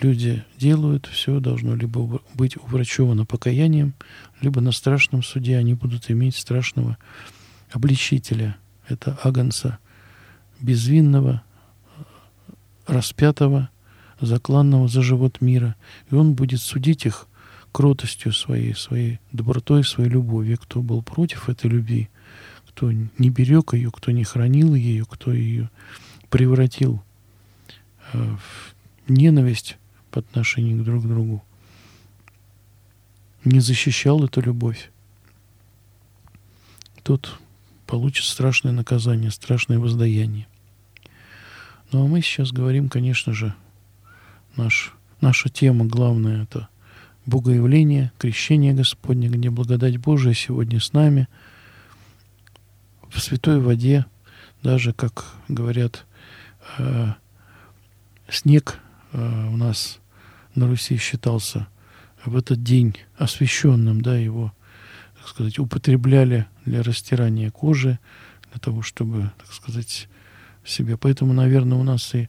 люди 0.00 0.44
делают, 0.58 1.06
все 1.06 1.40
должно 1.40 1.74
либо 1.74 2.20
быть 2.34 2.56
уврачевано 2.56 3.24
покаянием, 3.24 3.94
либо 4.40 4.60
на 4.60 4.72
страшном 4.72 5.22
суде 5.22 5.56
они 5.56 5.74
будут 5.74 6.10
иметь 6.10 6.36
страшного 6.36 6.98
обличителя. 7.70 8.56
Это 8.88 9.18
Агнца 9.22 9.78
безвинного, 10.60 11.42
распятого, 12.86 13.70
закланного 14.20 14.88
за 14.88 15.02
живот 15.02 15.40
мира. 15.40 15.76
И 16.10 16.14
он 16.14 16.34
будет 16.34 16.60
судить 16.60 17.06
их 17.06 17.26
кротостью 17.72 18.32
своей, 18.32 18.74
своей 18.74 19.20
добротой, 19.32 19.84
своей 19.84 20.10
любовью. 20.10 20.58
Кто 20.58 20.82
был 20.82 21.02
против 21.02 21.48
этой 21.48 21.70
любви, 21.70 22.10
кто 22.80 22.90
не 22.92 23.28
берег 23.28 23.74
ее, 23.74 23.90
кто 23.90 24.10
не 24.10 24.24
хранил 24.24 24.74
ее, 24.74 25.04
кто 25.04 25.34
ее 25.34 25.68
превратил 26.30 27.02
э, 28.14 28.18
в 28.18 28.74
ненависть 29.06 29.76
по 30.10 30.20
отношению 30.20 30.82
друг 30.82 31.04
к 31.04 31.06
другу, 31.06 31.44
не 33.44 33.60
защищал 33.60 34.24
эту 34.24 34.40
любовь, 34.40 34.90
тот 37.02 37.38
получит 37.86 38.24
страшное 38.24 38.72
наказание, 38.72 39.30
страшное 39.30 39.78
воздаяние. 39.78 40.46
Ну 41.92 42.06
а 42.06 42.08
мы 42.08 42.22
сейчас 42.22 42.50
говорим, 42.50 42.88
конечно 42.88 43.34
же, 43.34 43.54
наш, 44.56 44.94
наша 45.20 45.50
тема 45.50 45.84
главная 45.84 46.44
это 46.44 46.70
Богоявление, 47.26 48.10
крещение 48.16 48.72
Господне, 48.72 49.28
где 49.28 49.50
благодать 49.50 49.98
Божия 49.98 50.32
сегодня 50.32 50.80
с 50.80 50.94
нами, 50.94 51.28
в 53.10 53.20
святой 53.20 53.60
воде, 53.60 54.06
даже, 54.62 54.92
как 54.92 55.24
говорят, 55.48 56.06
э, 56.78 57.12
снег 58.28 58.78
э, 59.12 59.48
у 59.48 59.56
нас 59.56 59.98
на 60.54 60.68
Руси 60.68 60.96
считался 60.96 61.66
в 62.24 62.36
этот 62.36 62.62
день 62.62 62.96
освященным, 63.16 64.00
да, 64.00 64.16
его, 64.16 64.52
так 65.18 65.28
сказать, 65.28 65.58
употребляли 65.58 66.46
для 66.64 66.82
растирания 66.82 67.50
кожи, 67.50 67.98
для 68.50 68.60
того, 68.60 68.82
чтобы, 68.82 69.32
так 69.38 69.52
сказать, 69.52 70.08
себе. 70.64 70.96
Поэтому, 70.96 71.32
наверное, 71.32 71.78
у 71.78 71.82
нас 71.82 72.14
и 72.14 72.28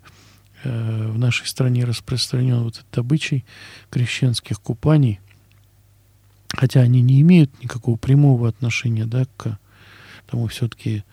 э, 0.63 1.11
в 1.11 1.17
нашей 1.17 1.45
стране 1.47 1.83
распространен 1.83 2.63
вот 2.63 2.77
этот 2.77 2.97
обычай 2.97 3.45
крещенских 3.89 4.59
купаний, 4.61 5.19
хотя 6.49 6.81
они 6.81 7.01
не 7.01 7.21
имеют 7.21 7.61
никакого 7.61 7.97
прямого 7.97 8.47
отношения, 8.47 9.05
да, 9.05 9.25
к 9.37 9.59
тому 10.31 10.47
все-таки 10.47 11.03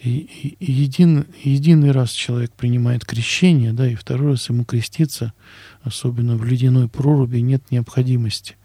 един, 0.00 1.26
единый 1.44 1.92
раз 1.92 2.10
человек 2.10 2.52
принимает 2.52 3.04
крещение, 3.04 3.72
да, 3.72 3.86
и 3.86 3.94
второй 3.94 4.32
раз 4.32 4.48
ему 4.48 4.64
креститься, 4.64 5.34
особенно 5.82 6.36
в 6.36 6.44
ледяной 6.44 6.88
проруби, 6.88 7.38
нет 7.38 7.62
необходимости. 7.70 8.56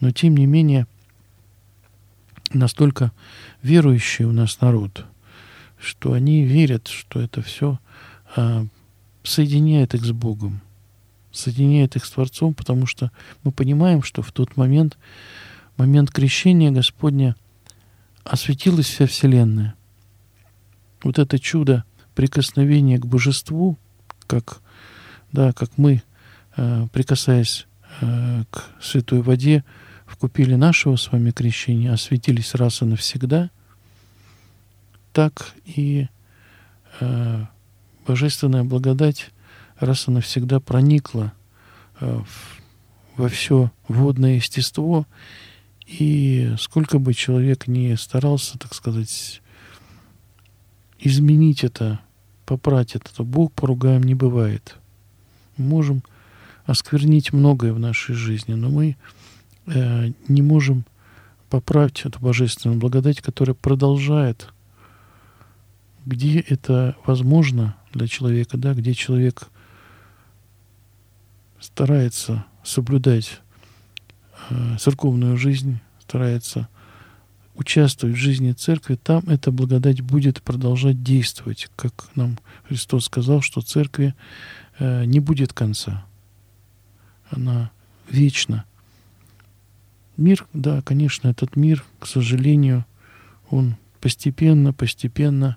Но 0.00 0.10
тем 0.10 0.36
не 0.38 0.46
менее, 0.46 0.86
настолько 2.52 3.12
верующий 3.62 4.24
у 4.24 4.32
нас 4.32 4.60
народ, 4.62 5.04
что 5.78 6.14
они 6.14 6.44
верят, 6.44 6.88
что 6.88 7.20
это 7.20 7.42
все 7.42 7.78
а, 8.34 8.66
соединяет 9.22 9.94
их 9.94 10.04
с 10.04 10.12
Богом, 10.12 10.62
соединяет 11.30 11.94
их 11.94 12.06
с 12.06 12.10
Творцом, 12.10 12.54
потому 12.54 12.86
что 12.86 13.12
мы 13.44 13.52
понимаем, 13.52 14.02
что 14.02 14.22
в 14.22 14.32
тот 14.32 14.56
момент, 14.56 14.96
момент 15.76 16.10
крещения 16.10 16.70
Господня, 16.70 17.36
осветилась 18.26 18.86
вся 18.86 19.06
Вселенная– 19.06 19.74
вот 21.06 21.18
это 21.18 21.38
чудо 21.38 21.84
прикосновения 22.14 22.98
к 22.98 23.06
божеству, 23.06 23.78
как, 24.26 24.60
да, 25.32 25.52
как 25.52 25.76
мы, 25.76 26.02
э, 26.56 26.86
прикасаясь 26.92 27.66
э, 28.00 28.44
к 28.50 28.64
святой 28.80 29.22
воде, 29.22 29.64
вкупили 30.06 30.54
нашего 30.54 30.96
с 30.96 31.12
вами 31.12 31.30
крещения, 31.30 31.92
осветились 31.92 32.54
раз 32.54 32.82
и 32.82 32.86
навсегда, 32.86 33.50
так 35.12 35.52
и 35.64 36.08
э, 37.00 37.44
божественная 38.06 38.64
благодать 38.64 39.30
раз 39.78 40.08
и 40.08 40.10
навсегда 40.10 40.58
проникла 40.58 41.32
в, 42.00 42.26
во 43.16 43.28
все 43.28 43.70
водное 43.88 44.36
естество, 44.36 45.06
и 45.86 46.54
сколько 46.58 46.98
бы 46.98 47.14
человек 47.14 47.68
ни 47.68 47.94
старался, 47.94 48.58
так 48.58 48.74
сказать, 48.74 49.40
изменить 50.98 51.62
это, 51.62 52.00
попрать 52.44 52.96
это, 52.96 53.14
то 53.14 53.24
Бог 53.24 53.52
поругаем 53.52 54.02
не 54.02 54.14
бывает. 54.14 54.76
Мы 55.56 55.66
можем 55.66 56.02
осквернить 56.64 57.32
многое 57.32 57.72
в 57.72 57.78
нашей 57.78 58.14
жизни, 58.14 58.54
но 58.54 58.68
мы 58.68 58.96
э, 59.66 60.12
не 60.26 60.42
можем 60.42 60.84
поправить 61.48 62.04
эту 62.04 62.18
божественную 62.18 62.80
благодать, 62.80 63.20
которая 63.20 63.54
продолжает, 63.54 64.52
где 66.04 66.40
это 66.40 66.96
возможно 67.06 67.76
для 67.92 68.08
человека, 68.08 68.56
да, 68.56 68.74
где 68.74 68.94
человек 68.94 69.48
старается 71.60 72.44
соблюдать 72.64 73.40
церковную 74.78 75.36
жизнь, 75.36 75.80
старается 76.00 76.68
участвовать 77.56 78.16
в 78.16 78.18
жизни 78.18 78.52
церкви, 78.52 78.96
там 78.96 79.24
эта 79.28 79.50
благодать 79.50 80.02
будет 80.02 80.42
продолжать 80.42 81.02
действовать, 81.02 81.68
как 81.74 82.08
нам 82.14 82.38
Христос 82.68 83.06
сказал, 83.06 83.40
что 83.40 83.62
церкви 83.62 84.14
э, 84.78 85.04
не 85.04 85.20
будет 85.20 85.52
конца. 85.52 86.04
Она 87.30 87.70
вечна. 88.08 88.64
Мир, 90.16 90.46
да, 90.52 90.82
конечно, 90.82 91.28
этот 91.28 91.56
мир, 91.56 91.84
к 91.98 92.06
сожалению, 92.06 92.84
он 93.50 93.76
постепенно, 94.00 94.72
постепенно, 94.72 95.56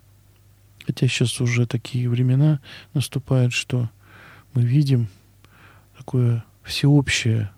хотя 0.86 1.08
сейчас 1.08 1.40
уже 1.42 1.66
такие 1.66 2.10
времена 2.10 2.60
наступают, 2.94 3.54
что 3.54 3.90
мы 4.54 4.64
видим 4.64 5.08
такое 5.98 6.44
всеобщее 6.64 7.52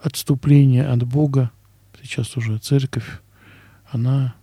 отступление 0.00 0.86
от 0.86 1.04
Бога. 1.04 1.50
Сейчас 2.02 2.36
уже 2.36 2.58
церковь 2.58 3.20
она 3.90 4.34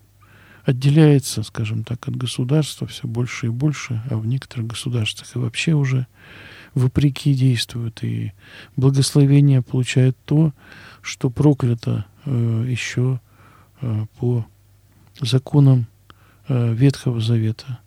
отделяется, 0.63 1.43
скажем 1.43 1.83
так, 1.83 2.07
от 2.07 2.15
государства 2.15 2.87
все 2.87 3.07
больше 3.07 3.47
и 3.47 3.49
больше, 3.49 4.01
а 4.09 4.17
в 4.17 4.25
некоторых 4.25 4.67
государствах 4.67 5.35
и 5.35 5.39
вообще 5.39 5.73
уже 5.73 6.07
вопреки 6.73 7.33
действуют, 7.33 8.03
и 8.03 8.33
благословение 8.75 9.61
получает 9.61 10.17
то, 10.25 10.53
что 11.01 11.29
проклято 11.29 12.05
э, 12.25 12.65
еще 12.67 13.21
э, 13.81 14.05
по 14.17 14.45
законам 15.21 15.87
э, 16.47 16.73
Ветхого 16.73 17.21
Завета. 17.21 17.79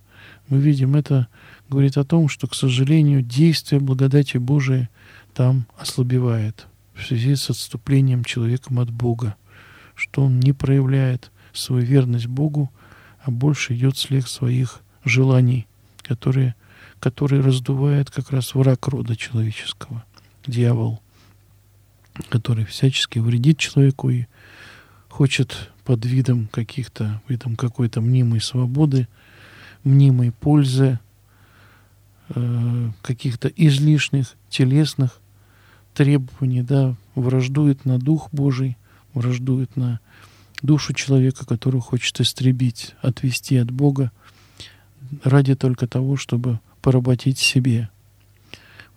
Мы 0.49 0.59
видим 0.59 0.95
это 0.95 1.29
говорит 1.69 1.99
о 1.99 2.05
том, 2.05 2.29
что, 2.29 2.47
к 2.47 2.55
сожалению, 2.55 3.23
действие 3.23 3.81
благодати 3.81 4.39
Божией 4.39 4.89
там 5.35 5.67
ослабевает 5.77 6.67
в 6.99 7.07
связи 7.07 7.37
с 7.37 7.51
отступлением 7.51 8.25
человеком 8.25 8.81
от 8.81 8.91
Бога, 8.91 9.37
что 9.95 10.25
он 10.25 10.41
не 10.41 10.53
проявляет 10.53 11.31
свою 11.53 11.85
верность 11.85 12.27
Богу, 12.27 12.71
а 13.23 13.31
больше 13.31 13.75
идет 13.75 13.97
слег 13.97 14.27
своих 14.27 14.81
желаний, 15.05 15.67
которые, 16.03 16.55
которые 17.01 17.41
раздувает 17.41 18.11
как 18.11 18.31
раз 18.31 18.55
враг 18.55 18.87
рода 18.89 19.17
человеческого, 19.17 20.05
дьявол, 20.47 21.01
который 22.29 22.65
всячески 22.65 23.19
вредит 23.19 23.59
человеку 23.59 24.11
и 24.11 24.27
хочет 25.09 25.71
под 25.85 26.05
видом 26.05 26.49
каких-то, 26.49 27.23
видом 27.29 27.57
какой-то 27.57 28.01
мнимой 28.01 28.41
свободы 28.41 29.09
мнимой 29.85 30.33
пользы, 30.33 30.99
э, 32.31 32.91
каких-то 33.03 33.49
излишних 33.49 34.35
телесных 34.49 35.21
требований, 35.95 36.63
да, 36.63 36.95
враждует 37.15 37.85
на 37.85 37.99
Дух 37.99 38.29
Божий, 38.33 38.77
враждует 39.15 39.77
на 39.77 40.01
душу 40.63 40.93
человека, 40.93 41.47
которую 41.47 41.81
хочет 41.81 42.21
истребить, 42.21 42.95
отвести 43.01 43.57
от 43.57 43.71
Бога 43.71 44.11
ради 45.23 45.55
только 45.55 45.87
того, 45.87 46.17
чтобы 46.17 46.61
поработить 46.83 47.39
себе. 47.39 47.89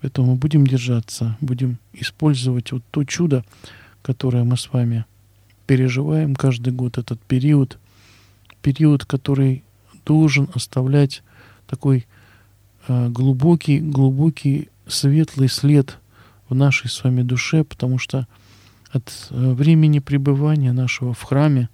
Поэтому 0.02 0.36
будем 0.36 0.66
держаться, 0.66 1.38
будем 1.42 1.78
использовать 1.94 2.72
вот 2.72 2.84
то 2.92 3.04
чудо, 3.04 3.46
которое 4.02 4.44
мы 4.44 4.58
с 4.58 4.72
вами 4.72 5.06
переживаем 5.68 6.36
каждый 6.36 6.74
год, 6.74 6.98
этот 6.98 7.22
период, 7.22 7.78
период, 8.62 9.06
который 9.06 9.64
должен 10.06 10.50
оставлять 10.54 11.22
такой 11.68 12.08
э, 12.88 13.10
глубокий, 13.10 13.80
глубокий, 13.80 14.70
светлый 14.88 15.48
след 15.48 15.98
в 16.52 16.56
нашей 16.56 16.90
с 16.90 17.02
вами 17.02 17.22
душе, 17.22 17.64
потому 17.64 17.98
что 17.98 18.28
от 18.92 19.28
э, 19.30 19.54
времени 19.54 20.00
пребывания 20.00 20.74
нашего 20.74 21.14
в 21.14 21.22
храме, 21.22 21.70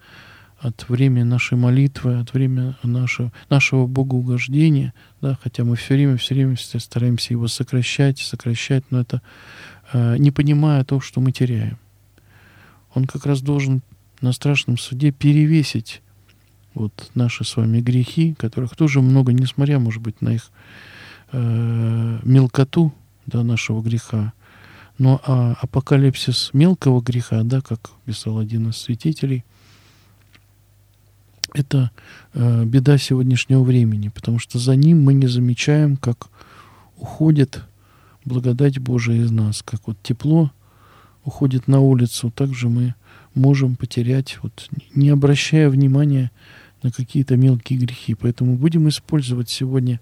от 0.60 0.88
времени 0.88 1.24
нашей 1.24 1.58
молитвы, 1.58 2.20
от 2.20 2.32
времени 2.34 2.76
нашего, 2.84 3.34
нашего 3.50 3.88
богоугождения, 3.88 4.94
да, 5.20 5.36
хотя 5.42 5.64
мы 5.64 5.76
все 5.78 5.96
время, 5.96 6.18
все 6.18 6.36
время 6.36 6.56
стараемся 6.58 7.34
его 7.34 7.48
сокращать, 7.48 8.20
сокращать, 8.20 8.84
но 8.92 9.02
это 9.02 9.24
э, 9.94 10.18
не 10.18 10.30
понимая 10.30 10.84
то, 10.84 11.00
что 11.00 11.22
мы 11.22 11.32
теряем. 11.32 11.80
Он 12.94 13.06
как 13.06 13.26
раз 13.26 13.42
должен 13.42 13.82
на 14.22 14.32
страшном 14.32 14.78
суде 14.78 15.12
перевесить 15.12 16.04
вот 16.76 17.10
наши 17.16 17.44
с 17.44 17.58
вами 17.58 17.82
грехи, 17.82 18.36
которых 18.36 18.76
тоже 18.76 19.02
много, 19.02 19.34
несмотря, 19.34 19.80
может 19.80 20.04
быть, 20.04 20.22
на 20.22 20.36
их 20.36 20.52
э, 21.32 22.20
мелкоту, 22.24 22.94
да, 23.26 23.42
нашего 23.44 23.82
греха, 23.82 24.34
но 24.98 25.22
а 25.26 25.56
апокалипсис 25.62 26.52
мелкого 26.54 27.02
греха, 27.02 27.44
да, 27.44 27.62
как 27.62 27.92
писал 28.06 28.40
один 28.40 28.70
из 28.70 28.78
святителей, 28.78 29.44
это 31.54 31.92
э, 32.34 32.66
беда 32.66 32.98
сегодняшнего 32.98 33.64
времени, 33.64 34.10
потому 34.10 34.40
что 34.40 34.60
за 34.60 34.76
ним 34.76 35.04
мы 35.04 35.14
не 35.14 35.28
замечаем, 35.28 35.98
как 35.98 36.28
уходит 36.98 37.64
благодать 38.26 38.80
Божия 38.80 39.24
из 39.24 39.32
нас, 39.32 39.64
как 39.64 39.88
вот 39.88 39.98
тепло 40.04 40.52
уходит 41.24 41.68
на 41.68 41.80
улицу, 41.80 42.32
также 42.32 42.70
мы 42.70 42.96
можем 43.34 43.76
потерять, 43.76 44.40
вот, 44.42 44.70
не 44.96 45.10
обращая 45.10 45.70
внимания 45.70 46.32
на 46.84 46.92
какие-то 46.92 47.38
мелкие 47.38 47.80
грехи. 47.80 48.16
Поэтому 48.16 48.56
будем 48.56 48.88
использовать 48.88 49.50
сегодня 49.50 50.00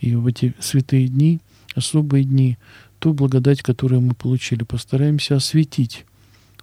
и 0.00 0.14
в 0.14 0.26
эти 0.26 0.54
святые 0.60 1.08
дни, 1.08 1.40
особые 1.74 2.24
дни, 2.24 2.58
ту 2.98 3.12
благодать, 3.12 3.62
которую 3.62 4.00
мы 4.00 4.14
получили. 4.14 4.64
Постараемся 4.64 5.36
осветить 5.36 6.04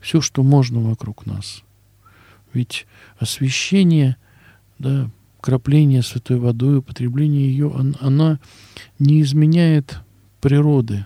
все, 0.02 0.22
что 0.22 0.44
можно 0.44 0.80
вокруг 0.80 1.26
нас. 1.26 1.64
Ведь 2.54 2.86
освещение, 3.18 4.18
да, 4.80 5.10
крапление 5.42 6.02
святой 6.02 6.38
водой, 6.38 6.78
употребление 6.78 7.48
ее, 7.48 7.68
он, 7.68 7.96
она 8.00 8.40
не 8.98 9.22
изменяет 9.22 10.00
природы, 10.42 11.06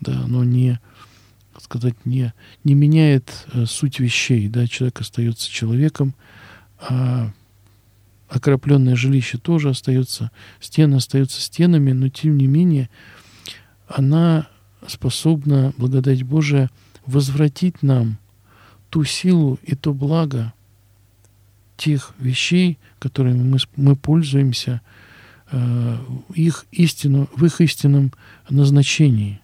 да, 0.00 0.20
оно 0.24 0.44
не, 0.44 0.80
сказать, 1.60 1.94
не, 2.04 2.32
не 2.64 2.74
меняет 2.74 3.46
э, 3.52 3.66
суть 3.66 3.98
вещей, 3.98 4.48
да, 4.48 4.66
человек 4.66 5.00
остается 5.00 5.50
человеком, 5.50 6.14
а 6.78 7.32
окропленное 8.28 8.96
жилище 8.96 9.38
тоже 9.38 9.70
остается, 9.70 10.30
стены 10.60 10.96
остаются 10.96 11.40
стенами, 11.40 11.92
но 11.92 12.08
тем 12.08 12.36
не 12.36 12.46
менее 12.46 12.88
она 13.86 14.48
способна, 14.86 15.72
благодать 15.76 16.22
Божия, 16.22 16.70
возвратить 17.06 17.82
нам 17.82 18.18
ту 18.90 19.04
силу 19.04 19.58
и 19.62 19.74
то 19.74 19.92
благо 19.92 20.52
тех 21.76 22.14
вещей, 22.18 22.78
которыми 22.98 23.42
мы, 23.42 23.58
мы 23.76 23.96
пользуемся, 23.96 24.80
э, 25.50 25.98
их 26.34 26.66
истину, 26.70 27.28
в 27.34 27.44
их 27.44 27.60
истинном 27.60 28.12
назначении. 28.48 29.40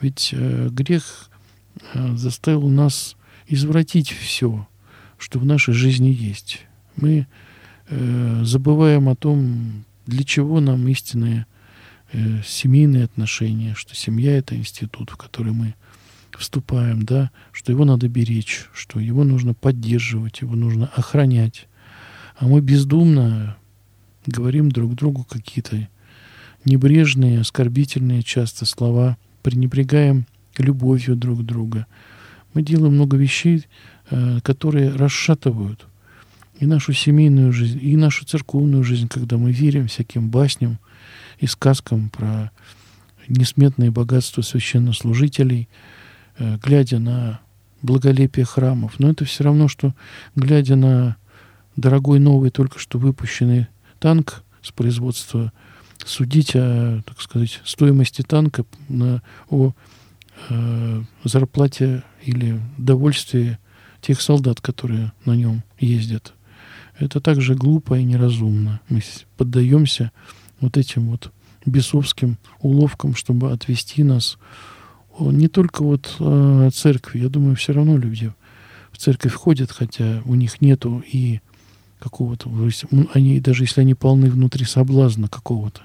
Ведь 0.00 0.30
э, 0.32 0.68
грех 0.70 1.30
э, 1.92 2.16
заставил 2.16 2.68
нас 2.68 3.16
извратить 3.46 4.10
все, 4.10 4.66
что 5.18 5.38
в 5.38 5.44
нашей 5.44 5.74
жизни 5.74 6.08
есть. 6.08 6.66
Мы 6.96 7.26
э, 7.88 8.40
забываем 8.44 9.08
о 9.08 9.16
том, 9.16 9.84
для 10.06 10.24
чего 10.24 10.60
нам 10.60 10.86
истинное 10.88 11.46
э, 12.12 12.42
семейные 12.44 13.04
отношения, 13.04 13.74
что 13.74 13.94
семья 13.94 14.36
это 14.36 14.56
институт, 14.56 15.10
в 15.10 15.16
который 15.16 15.52
мы 15.52 15.74
вступаем, 16.36 17.02
да, 17.02 17.30
что 17.52 17.72
его 17.72 17.84
надо 17.84 18.08
беречь, 18.08 18.66
что 18.72 19.00
его 19.00 19.24
нужно 19.24 19.54
поддерживать, 19.54 20.40
его 20.40 20.54
нужно 20.54 20.86
охранять. 20.94 21.66
А 22.36 22.46
мы 22.46 22.60
бездумно 22.60 23.56
говорим 24.26 24.70
друг 24.70 24.94
другу 24.94 25.24
какие-то 25.24 25.88
небрежные, 26.64 27.40
оскорбительные 27.40 28.22
часто 28.22 28.66
слова, 28.66 29.16
пренебрегаем 29.42 30.26
любовью 30.56 31.16
друг 31.16 31.44
друга. 31.44 31.86
Мы 32.54 32.62
делаем 32.62 32.94
много 32.94 33.16
вещей, 33.16 33.66
э, 34.10 34.40
которые 34.42 34.90
расшатывают 34.90 35.86
и 36.58 36.66
нашу 36.66 36.92
семейную 36.92 37.52
жизнь, 37.52 37.78
и 37.80 37.96
нашу 37.96 38.24
церковную 38.24 38.82
жизнь, 38.84 39.08
когда 39.08 39.36
мы 39.36 39.52
верим 39.52 39.86
всяким 39.86 40.28
басням, 40.28 40.78
и 41.38 41.46
сказкам 41.46 42.10
про 42.10 42.50
несметные 43.28 43.90
богатства 43.90 44.42
священнослужителей, 44.42 45.68
э, 46.38 46.58
глядя 46.62 46.98
на 46.98 47.40
благолепие 47.82 48.44
храмов. 48.44 48.98
Но 48.98 49.10
это 49.10 49.24
все 49.24 49.44
равно, 49.44 49.68
что 49.68 49.94
глядя 50.34 50.76
на 50.76 51.16
дорогой 51.76 52.18
новый 52.18 52.50
только 52.50 52.78
что 52.78 52.98
выпущенный 52.98 53.68
танк 54.00 54.42
с 54.62 54.72
производства, 54.72 55.52
судить 56.04 56.52
о, 56.54 57.02
так 57.06 57.20
сказать, 57.20 57.60
стоимости 57.64 58.22
танка, 58.22 58.64
на, 58.88 59.22
о 59.48 59.72
э, 60.48 61.02
зарплате 61.22 62.02
или 62.22 62.60
довольствии 62.78 63.58
тех 64.00 64.20
солдат, 64.20 64.60
которые 64.60 65.12
на 65.24 65.36
нем 65.36 65.62
ездят. 65.78 66.34
Это 66.98 67.20
также 67.20 67.54
глупо 67.54 67.98
и 67.98 68.02
неразумно. 68.02 68.80
Мы 68.88 69.02
поддаемся 69.36 70.10
вот 70.60 70.76
этим 70.76 71.10
вот 71.10 71.32
бесовским 71.64 72.38
уловкам, 72.60 73.14
чтобы 73.14 73.52
отвести 73.52 74.02
нас 74.02 74.38
не 75.20 75.48
только 75.48 75.82
вот 75.82 76.16
э, 76.18 76.70
церкви. 76.72 77.20
Я 77.20 77.28
думаю, 77.28 77.56
все 77.56 77.72
равно 77.72 77.96
люди 77.96 78.32
в 78.90 78.98
церковь 78.98 79.34
ходят, 79.34 79.70
хотя 79.70 80.22
у 80.24 80.34
них 80.34 80.60
нету 80.60 81.02
и 81.06 81.40
какого-то, 81.98 82.50
они, 83.12 83.40
даже 83.40 83.64
если 83.64 83.80
они 83.80 83.94
полны 83.94 84.30
внутри 84.30 84.64
соблазна 84.64 85.28
какого-то, 85.28 85.82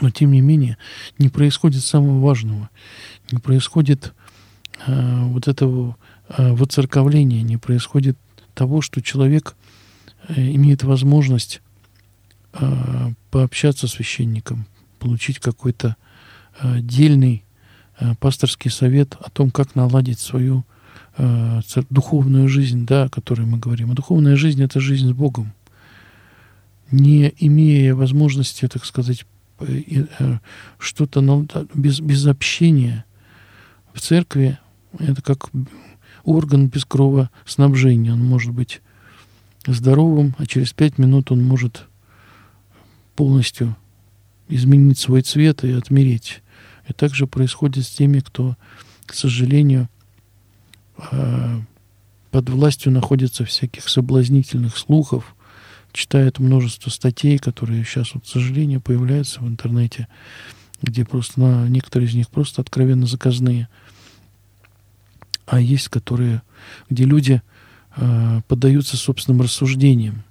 но 0.00 0.10
тем 0.10 0.32
не 0.32 0.42
менее 0.42 0.76
не 1.18 1.28
происходит 1.28 1.82
самого 1.82 2.20
важного, 2.20 2.68
не 3.30 3.38
происходит 3.38 4.12
э, 4.86 5.24
вот 5.24 5.48
этого 5.48 5.96
э, 6.28 6.52
воцерковления, 6.52 7.42
не 7.42 7.56
происходит 7.56 8.18
того, 8.54 8.82
что 8.82 9.00
человек 9.00 9.54
э, 9.56 9.61
имеет 10.28 10.82
возможность 10.84 11.60
э, 12.52 13.12
пообщаться 13.30 13.88
с 13.88 13.92
священником, 13.92 14.66
получить 14.98 15.38
какой-то 15.38 15.96
э, 16.60 16.80
дельный 16.80 17.44
э, 17.98 18.14
пасторский 18.16 18.70
совет 18.70 19.16
о 19.20 19.30
том, 19.30 19.50
как 19.50 19.74
наладить 19.74 20.18
свою 20.18 20.64
э, 21.16 21.60
духовную 21.90 22.48
жизнь, 22.48 22.86
да, 22.86 23.04
о 23.04 23.08
которой 23.08 23.46
мы 23.46 23.58
говорим. 23.58 23.90
А 23.90 23.94
духовная 23.94 24.36
жизнь— 24.36 24.62
это 24.64 24.80
жизнь 24.80 25.08
с 25.08 25.12
Богом. 25.12 25.52
Не 26.90 27.32
имея 27.38 27.94
возможности, 27.94 28.68
так 28.68 28.84
сказать, 28.84 29.24
э, 29.60 30.06
э, 30.18 30.38
что-то 30.78 31.46
без, 31.74 32.00
без 32.00 32.26
общения 32.26 33.04
в 33.92 34.00
церкви, 34.00 34.58
это 34.98 35.22
как 35.22 35.50
орган 36.24 36.68
без 36.68 36.84
кровоснабжения. 36.84 38.12
Он 38.12 38.24
может 38.24 38.52
быть 38.52 38.80
здоровым, 39.66 40.34
а 40.38 40.46
через 40.46 40.72
пять 40.72 40.98
минут 40.98 41.30
он 41.30 41.42
может 41.42 41.86
полностью 43.14 43.76
изменить 44.48 44.98
свой 44.98 45.22
цвет 45.22 45.64
и 45.64 45.72
отмереть. 45.72 46.42
И 46.88 46.92
также 46.92 47.26
происходит 47.26 47.84
с 47.84 47.90
теми, 47.90 48.20
кто, 48.20 48.56
к 49.06 49.14
сожалению, 49.14 49.88
а, 50.96 51.60
под 52.30 52.48
властью 52.50 52.92
находится 52.92 53.44
всяких 53.44 53.88
соблазнительных 53.88 54.76
слухов, 54.76 55.36
читает 55.92 56.38
множество 56.38 56.90
статей, 56.90 57.38
которые 57.38 57.84
сейчас, 57.84 58.14
вот, 58.14 58.24
к 58.24 58.26
сожалению, 58.26 58.80
появляются 58.80 59.40
в 59.40 59.48
интернете, 59.48 60.08
где 60.80 61.04
просто 61.04 61.40
на, 61.40 61.68
некоторые 61.68 62.08
из 62.08 62.14
них 62.14 62.28
просто 62.30 62.62
откровенно 62.62 63.06
заказные. 63.06 63.68
А 65.46 65.60
есть, 65.60 65.88
которые, 65.88 66.42
где 66.88 67.04
люди 67.04 67.42
э, 67.96 68.40
поддаются 68.48 68.96
собственным 68.96 69.42
рассуждениям. 69.42 70.24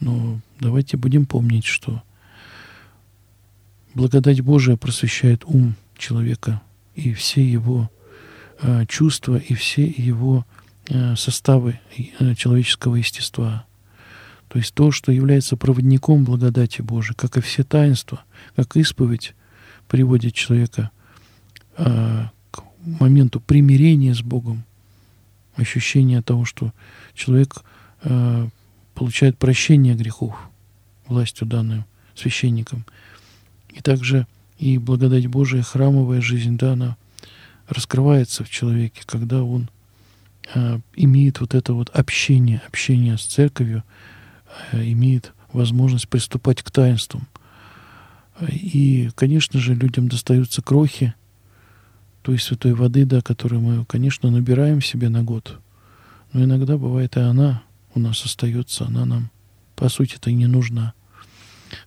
Но 0.00 0.40
давайте 0.60 0.96
будем 0.96 1.26
помнить, 1.26 1.64
что 1.64 2.02
благодать 3.94 4.40
Божия 4.40 4.76
просвещает 4.76 5.44
ум 5.46 5.74
человека 5.96 6.60
и 6.94 7.14
все 7.14 7.44
его 7.44 7.90
э, 8.60 8.84
чувства, 8.86 9.36
и 9.36 9.54
все 9.54 9.86
его 9.86 10.44
э, 10.88 11.16
составы 11.16 11.80
человеческого 12.36 12.96
естества. 12.96 13.64
То 14.48 14.58
есть 14.58 14.74
то, 14.74 14.90
что 14.90 15.12
является 15.12 15.56
проводником 15.56 16.24
благодати 16.24 16.82
Божией, 16.82 17.16
как 17.16 17.36
и 17.36 17.40
все 17.40 17.64
таинства, 17.64 18.22
как 18.54 18.76
исповедь 18.76 19.34
приводит 19.88 20.34
человека 20.34 20.90
к 21.76 22.62
моменту 22.80 23.40
примирения 23.40 24.14
с 24.14 24.22
Богом, 24.22 24.64
ощущение 25.56 26.22
того, 26.22 26.44
что 26.44 26.72
человек 27.14 27.62
э, 28.02 28.48
получает 28.94 29.38
прощение 29.38 29.94
грехов 29.94 30.36
властью 31.06 31.46
данную 31.46 31.84
священником. 32.14 32.84
И 33.70 33.80
также 33.80 34.26
и 34.58 34.78
благодать 34.78 35.26
Божия, 35.26 35.62
храмовая 35.62 36.20
жизнь, 36.20 36.56
да, 36.56 36.72
она 36.72 36.96
раскрывается 37.68 38.44
в 38.44 38.50
человеке, 38.50 39.02
когда 39.04 39.42
он 39.42 39.68
э, 40.54 40.80
имеет 40.94 41.40
вот 41.40 41.54
это 41.54 41.74
вот 41.74 41.90
общение, 41.90 42.62
общение 42.66 43.18
с 43.18 43.24
церковью, 43.24 43.82
э, 44.72 44.82
имеет 44.92 45.32
возможность 45.52 46.08
приступать 46.08 46.62
к 46.62 46.70
таинствам. 46.70 47.26
И, 48.48 49.10
конечно 49.14 49.58
же, 49.60 49.74
людям 49.74 50.08
достаются 50.08 50.62
крохи 50.62 51.14
той 52.26 52.40
святой 52.40 52.72
воды, 52.74 53.04
да, 53.04 53.20
которую 53.20 53.60
мы, 53.60 53.84
конечно, 53.84 54.32
набираем 54.32 54.82
себе 54.82 55.08
на 55.08 55.22
год. 55.22 55.60
Но 56.32 56.42
иногда 56.42 56.76
бывает 56.76 57.16
и 57.16 57.20
она 57.20 57.62
у 57.94 58.00
нас 58.00 58.24
остается, 58.24 58.84
она 58.84 59.04
нам, 59.04 59.30
по 59.76 59.88
сути-то, 59.88 60.32
не 60.32 60.48
нужна. 60.48 60.92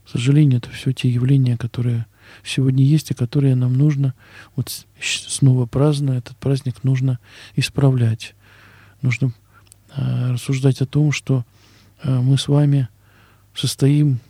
К 0.05 0.09
сожалению, 0.09 0.59
это 0.59 0.69
все 0.69 0.93
те 0.93 1.09
явления, 1.09 1.57
которые 1.57 2.05
сегодня 2.41 2.85
есть 2.85 3.11
и 3.11 3.13
которые 3.13 3.55
нам 3.55 3.73
нужно, 3.73 4.13
вот 4.55 4.85
снова 5.01 5.65
празднуя 5.65 6.19
этот 6.19 6.37
праздник, 6.37 6.85
нужно 6.85 7.19
исправлять. 7.57 8.33
Нужно 9.01 9.33
э, 9.93 10.31
рассуждать 10.31 10.79
о 10.79 10.85
том, 10.85 11.11
что 11.11 11.43
э, 12.01 12.17
мы 12.17 12.37
с 12.37 12.47
вами 12.47 12.87
состоим, 13.53 14.21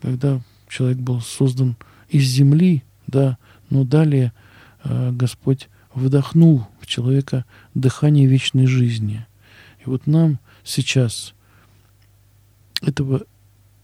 когда 0.00 0.40
человек 0.70 0.96
был 0.96 1.20
создан 1.20 1.76
из 2.08 2.24
земли, 2.24 2.84
да, 3.06 3.36
но 3.68 3.84
далее 3.84 4.32
Господь 4.84 5.68
вдохнул 5.94 6.66
в 6.80 6.86
человека 6.86 7.44
дыхание 7.74 8.26
вечной 8.26 8.66
жизни. 8.66 9.26
И 9.84 9.88
вот 9.88 10.06
нам 10.06 10.38
сейчас 10.64 11.34
этого 12.80 13.22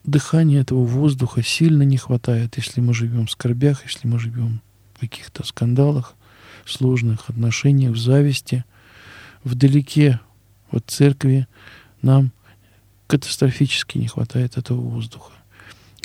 дыхания, 0.05 0.61
этого 0.61 0.85
воздуха 0.85 1.43
сильно 1.43 1.83
не 1.83 1.97
хватает, 1.97 2.57
если 2.57 2.81
мы 2.81 2.95
живем 2.95 3.27
в 3.27 3.31
скорбях, 3.31 3.85
если 3.85 4.09
мы 4.09 4.19
живем 4.19 4.61
в 4.95 5.01
каких-то 5.01 5.45
скандалах, 5.45 6.15
сложных 6.67 7.29
отношениях, 7.31 7.93
в 7.93 7.99
зависти, 7.99 8.65
вдалеке 9.45 10.21
от 10.71 10.85
церкви, 10.87 11.47
нам 12.03 12.33
катастрофически 13.07 13.99
не 13.99 14.09
хватает 14.09 14.57
этого 14.57 14.81
воздуха. 14.81 15.33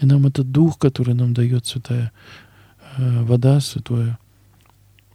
И 0.02 0.06
нам 0.06 0.26
этот 0.26 0.52
дух, 0.52 0.78
который 0.78 1.14
нам 1.14 1.34
дает 1.34 1.66
святая 1.66 2.12
э, 2.98 3.24
вода, 3.24 3.60
святое, 3.60 4.18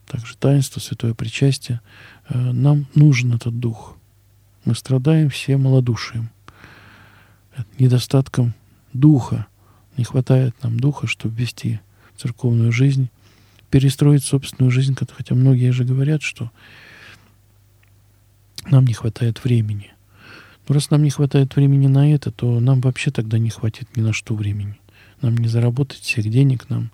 также 0.09 0.37
таинство, 0.37 0.81
святое 0.81 1.15
причастие, 1.15 1.81
э, 2.29 2.39
нам 2.39 2.87
нужен 2.95 3.35
этот 3.35 3.59
дух. 3.61 3.97
Мы 4.65 4.75
страдаем 4.75 5.31
все 5.31 5.57
малодушием, 5.57 6.31
недостатком 7.79 8.55
духа. 8.93 9.47
Не 9.97 10.05
хватает 10.05 10.55
нам 10.63 10.81
духа, 10.81 11.07
чтобы 11.07 11.37
вести 11.37 11.81
церковную 12.17 12.73
жизнь, 12.73 13.09
перестроить 13.71 14.25
собственную 14.25 14.71
жизнь, 14.71 14.97
хотя 14.97 15.35
многие 15.35 15.71
же 15.71 15.85
говорят, 15.85 16.23
что 16.23 16.51
нам 18.71 18.87
не 18.87 18.95
хватает 18.95 19.43
времени. 19.45 19.93
Но 20.67 20.75
раз 20.75 20.91
нам 20.91 21.03
не 21.03 21.11
хватает 21.11 21.57
времени 21.57 21.87
на 21.87 22.13
это, 22.13 22.31
то 22.31 22.61
нам 22.61 22.81
вообще 22.81 23.11
тогда 23.11 23.39
не 23.39 23.51
хватит 23.51 23.97
ни 23.97 24.03
на 24.03 24.13
что 24.13 24.35
времени. 24.35 24.79
Нам 25.23 25.37
не 25.37 25.49
заработать 25.49 26.01
всех 26.01 26.29
денег, 26.29 26.69
нам 26.69 26.91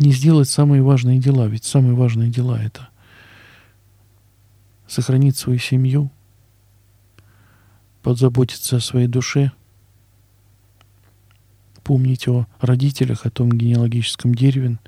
не 0.00 0.12
сделать 0.12 0.48
самые 0.48 0.82
важные 0.82 1.20
дела. 1.20 1.46
Ведь 1.46 1.64
самые 1.64 1.94
важные 1.94 2.30
дела— 2.30 2.60
это 2.62 2.88
сохранить 4.88 5.36
свою 5.36 5.58
семью, 5.60 6.10
позаботиться 8.02 8.76
о 8.76 8.80
своей 8.80 9.06
душе, 9.06 9.52
помнить 11.84 12.26
о 12.26 12.46
родителях, 12.60 13.24
о 13.24 13.30
том 13.30 13.52
генеалогическом 13.52 14.34
дереве, 14.34 14.78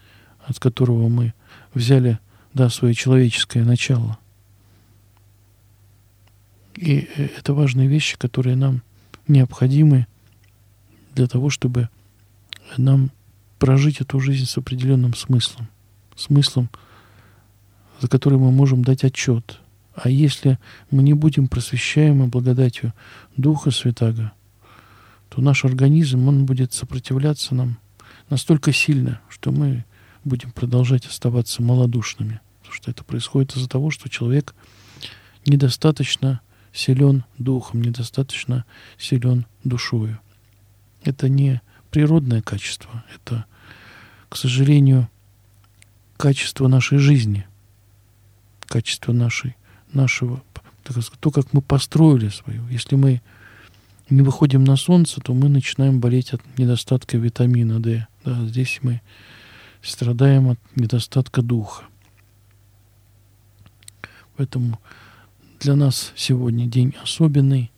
от 0.44 0.58
которого 0.58 1.08
мы 1.08 1.34
взяли, 1.72 2.18
да, 2.52 2.68
свое 2.68 2.94
человеческое 2.94 3.64
начало. 3.64 4.18
И 6.74 7.08
э, 7.16 7.28
это 7.38 7.54
важные 7.54 7.86
вещи, 7.86 8.16
которые 8.18 8.56
нам 8.56 8.82
необходимы 9.28 10.06
для 11.14 11.28
того, 11.28 11.50
чтобы 11.50 11.88
нам 12.76 13.10
прожить 13.62 14.00
эту 14.00 14.18
жизнь 14.18 14.46
с 14.46 14.58
определенным 14.58 15.14
смыслом. 15.14 15.68
Смыслом, 16.16 16.68
за 18.00 18.08
который 18.08 18.36
мы 18.36 18.50
можем 18.50 18.82
дать 18.82 19.04
отчет. 19.04 19.60
А 19.94 20.08
если 20.08 20.58
мы 20.90 21.04
не 21.04 21.14
будем 21.14 21.46
просвещаемы 21.46 22.26
благодатью 22.26 22.92
Духа 23.36 23.70
Святаго, 23.70 24.32
то 25.28 25.40
наш 25.40 25.64
организм, 25.64 26.26
он 26.26 26.44
будет 26.44 26.72
сопротивляться 26.72 27.54
нам 27.54 27.78
настолько 28.30 28.72
сильно, 28.72 29.20
что 29.28 29.52
мы 29.52 29.84
будем 30.24 30.50
продолжать 30.50 31.06
оставаться 31.06 31.62
малодушными. 31.62 32.40
Потому 32.62 32.74
что 32.74 32.90
это 32.90 33.04
происходит 33.04 33.54
из-за 33.54 33.68
того, 33.68 33.92
что 33.92 34.08
человек 34.08 34.56
недостаточно 35.46 36.40
силен 36.72 37.22
духом, 37.38 37.82
недостаточно 37.82 38.64
силен 38.98 39.46
душою. 39.62 40.18
Это 41.04 41.28
не 41.28 41.62
природное 41.92 42.42
качество, 42.42 43.04
это, 43.14 43.44
к 44.32 44.36
сожалению, 44.38 45.10
качество 46.16 46.66
нашей 46.66 46.96
жизни, 46.96 47.46
качество 48.66 49.12
нашей, 49.12 49.56
нашего, 49.92 50.42
так 50.84 50.92
сказать, 50.92 51.20
то, 51.20 51.30
как 51.30 51.52
мы 51.52 51.60
построили 51.60 52.30
свою. 52.30 52.66
Если 52.68 52.96
мы 52.96 53.20
не 54.08 54.22
выходим 54.22 54.64
на 54.64 54.76
солнце, 54.76 55.20
то 55.20 55.34
мы 55.34 55.50
начинаем 55.50 56.00
болеть 56.00 56.32
от 56.32 56.40
недостатка 56.56 57.18
витамина 57.18 57.78
D. 57.78 58.06
Да, 58.24 58.46
здесь 58.46 58.78
мы 58.80 59.02
страдаем 59.82 60.48
от 60.48 60.58
недостатка 60.76 61.42
духа. 61.42 61.84
Поэтому 64.38 64.80
для 65.60 65.76
нас 65.76 66.14
сегодня 66.16 66.64
день 66.64 66.94
особенный, 67.02 67.70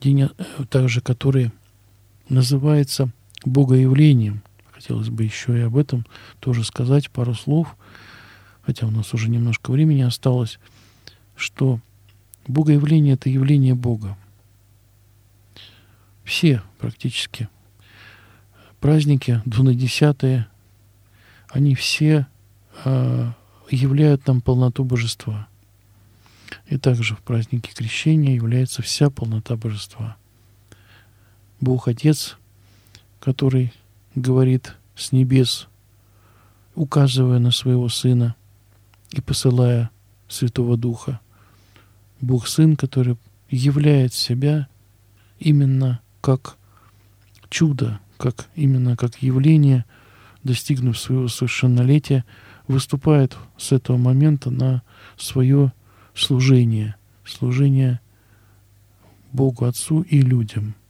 день 0.00 0.22
э, 0.22 0.28
также, 0.70 1.02
который 1.02 1.50
называется 2.30 3.10
богоявлением. 3.44 4.42
Хотелось 4.78 5.08
бы 5.08 5.24
еще 5.24 5.58
и 5.58 5.62
об 5.62 5.76
этом 5.76 6.06
тоже 6.38 6.62
сказать 6.62 7.10
пару 7.10 7.34
слов, 7.34 7.74
хотя 8.62 8.86
у 8.86 8.92
нас 8.92 9.12
уже 9.12 9.28
немножко 9.28 9.72
времени 9.72 10.02
осталось, 10.02 10.60
что 11.34 11.80
богоявление— 12.46 13.14
это 13.14 13.28
явление 13.28 13.74
Бога. 13.74 14.16
Все 16.22 16.62
практически 16.78 17.48
праздники, 18.78 19.42
двунадесятые, 19.44 20.46
они 21.48 21.74
все 21.74 22.28
э, 22.84 23.32
являют 23.70 24.28
нам 24.28 24.40
полноту 24.40 24.84
божества. 24.84 25.48
И 26.66 26.78
также 26.78 27.16
в 27.16 27.20
празднике 27.22 27.72
крещения 27.74 28.36
является 28.36 28.80
вся 28.82 29.10
полнота 29.10 29.56
божества. 29.56 30.16
Бог 31.60 31.88
Отец— 31.88 32.36
который 33.20 33.72
говорит 34.18 34.74
с 34.94 35.12
небес, 35.12 35.68
указывая 36.74 37.38
на 37.38 37.50
своего 37.50 37.88
Сына 37.88 38.34
и 39.10 39.20
посылая 39.20 39.90
Святого 40.28 40.76
Духа. 40.76 41.20
Бог 42.20 42.46
Сын, 42.46 42.76
который 42.76 43.16
являет 43.48 44.12
себя 44.12 44.68
именно 45.38 46.00
как 46.20 46.56
чудо, 47.48 48.00
как 48.16 48.48
именно 48.54 48.96
как 48.96 49.22
явление, 49.22 49.84
достигнув 50.42 50.98
своего 50.98 51.28
совершеннолетия, 51.28 52.24
выступает 52.66 53.36
с 53.56 53.72
этого 53.72 53.96
момента 53.96 54.50
на 54.50 54.82
свое 55.16 55.72
служение, 56.14 56.96
служение 57.24 58.00
Богу 59.32 59.64
Отцу 59.64 60.02
и 60.02 60.20
людям– 60.20 60.74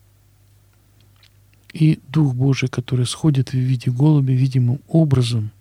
и 1.79 2.01
Дух 2.09 2.35
Божий, 2.35 2.69
который 2.69 3.07
сходит 3.07 3.51
в 3.51 3.55
виде 3.55 3.89
голуби 3.89 4.33
видимым 4.33 4.81
образом 4.89 5.53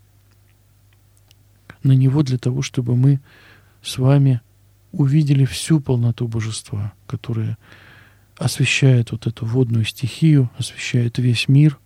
на 1.84 1.91
него 1.91 2.24
для 2.24 2.39
того, 2.39 2.63
чтобы 2.63 2.95
мы 2.95 3.20
с 3.84 3.99
вами 3.99 4.41
увидели 4.91 5.45
всю 5.45 5.80
полноту 5.80 6.28
божества, 6.28 6.93
которая 7.05 7.55
освещает 8.36 9.11
вот 9.11 9.28
эту 9.28 9.45
водную 9.45 9.86
стихию, 9.86 10.49
освещает 10.57 11.20
весь 11.20 11.47
мир, 11.47 11.78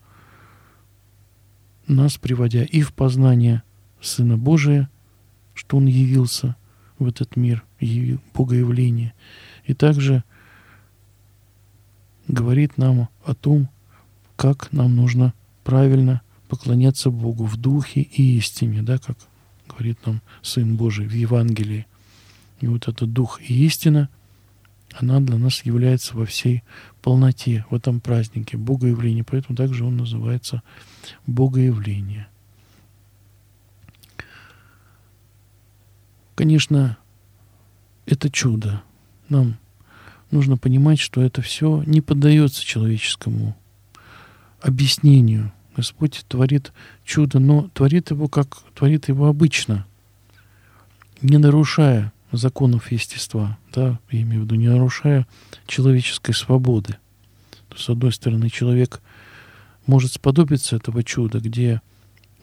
нас 1.87 2.17
приводя 2.17 2.63
и 2.63 2.81
в 2.81 2.93
познание 2.93 3.63
Сына 3.99 4.37
Божия, 4.37 4.89
что 5.53 5.75
Он 5.75 5.87
явился 5.87 6.55
в 6.99 7.05
этот 7.05 7.35
мир, 7.35 7.65
Богоявление, 8.33 9.13
и 9.65 9.73
также 9.73 10.23
говорит 12.29 12.77
нам 12.77 13.09
о 13.25 13.33
том, 13.33 13.67
как 14.41 14.71
нам 14.71 14.95
нужно 14.95 15.35
правильно 15.63 16.23
поклоняться 16.47 17.11
Богу 17.11 17.45
в 17.45 17.57
духе 17.57 18.01
и 18.01 18.37
истине, 18.37 18.81
да, 18.81 18.97
как 18.97 19.15
говорит 19.69 20.03
нам 20.03 20.19
Сын 20.41 20.77
Божий 20.77 21.05
в 21.05 21.13
Евангелии. 21.13 21.85
И 22.59 22.65
вот 22.65 22.87
этот 22.87 23.13
дух 23.13 23.39
и 23.39 23.67
истина, 23.67 24.09
она 24.93 25.19
для 25.19 25.37
нас 25.37 25.63
является 25.63 26.17
во 26.17 26.25
всей 26.25 26.63
полноте 27.03 27.67
в 27.69 27.75
этом 27.75 27.99
празднике 27.99 28.57
Богоявление. 28.57 29.23
Поэтому 29.23 29.55
также 29.55 29.85
он 29.85 29.97
называется 29.97 30.63
Богоявление. 31.27 32.27
Конечно, 36.33 36.97
это 38.07 38.31
чудо. 38.31 38.81
Нам 39.29 39.59
нужно 40.31 40.57
понимать, 40.57 40.97
что 40.99 41.21
это 41.21 41.43
все 41.43 41.83
не 41.85 42.01
поддается 42.01 42.65
человеческому 42.65 43.55
объяснению. 44.61 45.51
Господь 45.75 46.25
творит 46.27 46.73
чудо, 47.05 47.39
но 47.39 47.69
творит 47.73 48.11
его, 48.11 48.27
как 48.27 48.57
творит 48.75 49.07
его 49.07 49.27
обычно, 49.27 49.85
не 51.21 51.37
нарушая 51.37 52.11
законов 52.31 52.91
естества, 52.91 53.57
да, 53.73 53.99
я 54.09 54.21
имею 54.21 54.41
в 54.41 54.45
виду, 54.45 54.55
не 54.55 54.67
нарушая 54.67 55.27
человеческой 55.67 56.33
свободы. 56.33 56.97
С 57.75 57.89
одной 57.89 58.11
стороны, 58.11 58.49
человек 58.49 59.01
может 59.85 60.13
сподобиться 60.13 60.75
этого 60.75 61.03
чуда, 61.03 61.39
где 61.39 61.81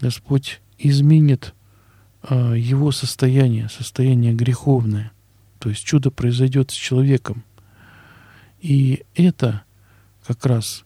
Господь 0.00 0.60
изменит 0.78 1.54
а, 2.22 2.52
его 2.52 2.92
состояние, 2.92 3.68
состояние 3.68 4.32
греховное. 4.32 5.12
То 5.58 5.70
есть 5.70 5.84
чудо 5.84 6.10
произойдет 6.10 6.70
с 6.70 6.74
человеком. 6.74 7.44
И 8.60 9.04
это 9.14 9.62
как 10.26 10.44
раз 10.46 10.84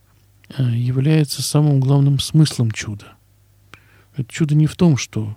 является 0.59 1.43
самым 1.43 1.81
главным 1.81 2.19
смыслом 2.19 2.71
чуда. 2.71 3.13
Это 4.17 4.31
чудо 4.31 4.55
не 4.55 4.67
в 4.67 4.77
том, 4.77 4.97
что 4.97 5.37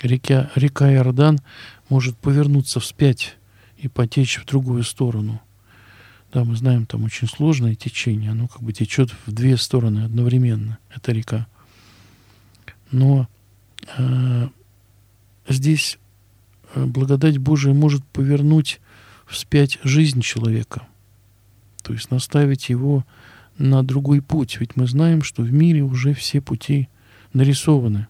река, 0.00 0.50
река 0.54 0.92
Иордан 0.92 1.40
может 1.88 2.16
повернуться 2.16 2.80
вспять 2.80 3.36
и 3.76 3.88
потечь 3.88 4.38
в 4.38 4.46
другую 4.46 4.84
сторону. 4.84 5.40
Да, 6.32 6.44
мы 6.44 6.56
знаем, 6.56 6.86
там 6.86 7.04
очень 7.04 7.28
сложное 7.28 7.74
течение, 7.74 8.32
оно 8.32 8.48
как 8.48 8.62
бы 8.62 8.72
течет 8.72 9.14
в 9.26 9.32
две 9.32 9.56
стороны 9.56 10.04
одновременно, 10.04 10.78
эта 10.92 11.12
река. 11.12 11.46
Но 12.90 13.28
э, 13.96 14.48
здесь 15.48 15.98
э, 16.74 16.84
благодать 16.84 17.38
Божия 17.38 17.72
может 17.72 18.04
повернуть 18.06 18.80
вспять 19.26 19.78
жизнь 19.84 20.22
человека, 20.22 20.86
то 21.82 21.92
есть 21.92 22.10
наставить 22.10 22.68
его 22.68 23.04
на 23.58 23.82
другой 23.82 24.20
путь. 24.20 24.58
Ведь 24.60 24.76
мы 24.76 24.86
знаем, 24.86 25.22
что 25.22 25.42
в 25.42 25.52
мире 25.52 25.82
уже 25.82 26.14
все 26.14 26.40
пути 26.40 26.88
нарисованы, 27.32 28.06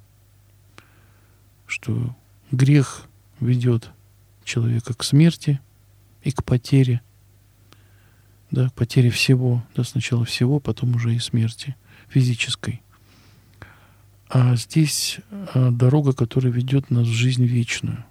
что 1.67 2.15
грех 2.51 3.07
ведет 3.41 3.91
человека 4.45 4.95
к 4.95 5.03
смерти 5.03 5.61
и 6.23 6.31
к 6.31 6.45
потере, 6.45 7.01
да, 8.51 8.69
к 8.69 8.75
потере 8.75 9.11
всего, 9.11 9.65
да, 9.75 9.85
сначала 9.85 10.25
всего, 10.25 10.61
потом 10.61 10.95
уже 10.95 11.15
и 11.15 11.19
смерти 11.19 11.77
физической. 12.09 12.83
А 14.29 14.57
здесь 14.57 15.19
а, 15.31 15.71
дорога, 15.71 16.13
которая 16.13 16.53
ведет 16.53 16.91
нас 16.91 17.07
в 17.07 17.13
жизнь 17.13 17.45
вечную. 17.45 18.05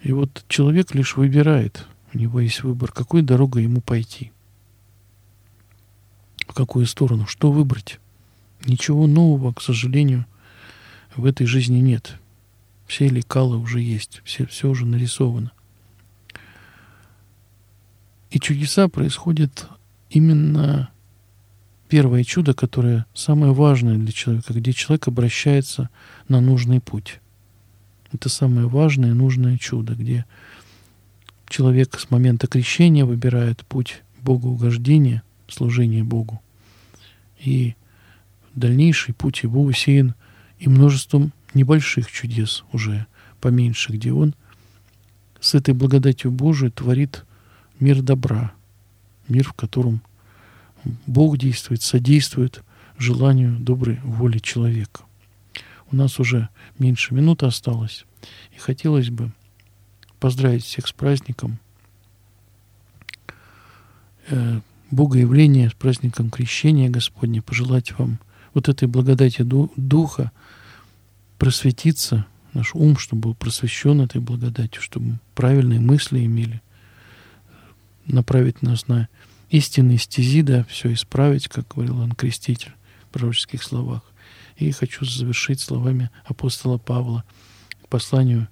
И 0.00 0.12
вот 0.12 0.44
человек 0.48 0.94
лишь 0.94 1.16
выбирает, 1.16 1.86
у 2.14 2.18
него 2.18 2.40
есть 2.40 2.62
выбор, 2.62 2.92
какой 2.92 3.22
дорогой 3.22 3.64
ему 3.64 3.80
пойти. 3.80 4.32
Какую 6.58 6.86
сторону, 6.86 7.24
что 7.28 7.52
выбрать. 7.52 8.00
Ничего 8.66 9.06
нового, 9.06 9.52
к 9.52 9.62
сожалению, 9.62 10.26
в 11.14 11.24
этой 11.24 11.46
жизни 11.46 11.78
нет. 11.78 12.18
Все 12.88 13.06
лекалы 13.06 13.58
уже 13.58 13.80
есть, 13.80 14.22
все, 14.24 14.44
все 14.44 14.68
уже 14.68 14.84
нарисовано. 14.84 15.52
И 18.32 18.40
чудеса 18.40 18.88
происходят 18.88 19.68
именно 20.10 20.90
первое 21.88 22.24
чудо, 22.24 22.54
которое 22.54 23.06
самое 23.14 23.52
важное 23.52 23.96
для 23.96 24.10
человека, 24.10 24.52
где 24.52 24.72
человек 24.72 25.06
обращается 25.06 25.90
на 26.26 26.40
нужный 26.40 26.80
путь. 26.80 27.20
Это 28.12 28.28
самое 28.28 28.66
важное 28.66 29.14
нужное 29.14 29.58
чудо, 29.58 29.94
где 29.94 30.26
человек 31.48 32.00
с 32.00 32.10
момента 32.10 32.48
крещения 32.48 33.04
выбирает 33.04 33.64
путь 33.66 34.02
богоугождения, 34.22 35.22
служения 35.46 36.02
Богу. 36.02 36.42
И 37.38 37.74
дальнейший 38.54 39.14
путь 39.14 39.42
его 39.42 39.62
усеян 39.62 40.14
и 40.58 40.68
множеством 40.68 41.32
небольших 41.54 42.10
чудес 42.10 42.64
уже 42.72 43.06
поменьше, 43.40 43.92
где 43.92 44.12
он 44.12 44.34
с 45.40 45.54
этой 45.54 45.74
благодатью 45.74 46.30
Божией 46.30 46.70
творит 46.70 47.24
мир 47.78 48.02
добра, 48.02 48.52
мир, 49.28 49.44
в 49.44 49.52
котором 49.52 50.02
Бог 51.06 51.38
действует, 51.38 51.82
содействует 51.82 52.62
желанию 52.98 53.56
доброй 53.58 54.00
воли 54.02 54.38
человека. 54.38 55.02
У 55.90 55.96
нас 55.96 56.18
уже 56.18 56.48
меньше 56.78 57.14
минуты 57.14 57.46
осталось, 57.46 58.04
и 58.52 58.58
хотелось 58.58 59.10
бы 59.10 59.32
поздравить 60.18 60.64
всех 60.64 60.86
с 60.88 60.92
праздником 60.92 61.58
э, 64.90 64.94
Богоявления, 64.94 65.70
с 65.70 65.74
праздником 65.74 66.30
Крещения 66.30 66.90
Господня, 66.90 67.42
пожелать 67.42 67.96
вам 67.98 68.18
вот 68.54 68.68
этой 68.68 68.88
благодати 68.88 69.42
Духа, 69.42 70.32
просветиться, 71.38 72.26
наш 72.54 72.74
ум, 72.74 72.96
чтобы 72.96 73.22
был 73.22 73.34
просвещен 73.34 74.00
этой 74.00 74.20
благодатью, 74.20 74.82
чтобы 74.82 75.18
правильные 75.34 75.80
мысли 75.80 76.24
имели, 76.24 76.62
направить 78.06 78.62
нас 78.62 78.88
на 78.88 79.08
истинные 79.50 79.98
стези, 79.98 80.42
да, 80.42 80.64
все 80.64 80.92
исправить, 80.92 81.48
как 81.48 81.68
говорил 81.68 82.00
он 82.00 82.12
Креститель 82.12 82.72
в 83.08 83.12
пророческих 83.12 83.62
словах. 83.62 84.02
И 84.56 84.70
хочу 84.72 85.04
завершить 85.04 85.60
словами 85.60 86.10
апостола 86.24 86.78
Павла 86.78 87.24
посланию 87.88 88.48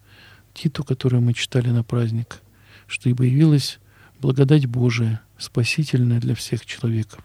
Титу, 0.55 0.84
которое 0.84 1.20
мы 1.20 1.34
читали 1.34 1.68
на 1.68 1.82
праздник, 1.82 2.41
что 2.87 3.11
ибо 3.11 3.24
явилась 3.24 3.78
благодать 4.20 4.66
Божия, 4.66 5.20
спасительная 5.39 6.20
для 6.20 6.34
всех 6.34 6.64
человеков, 6.66 7.24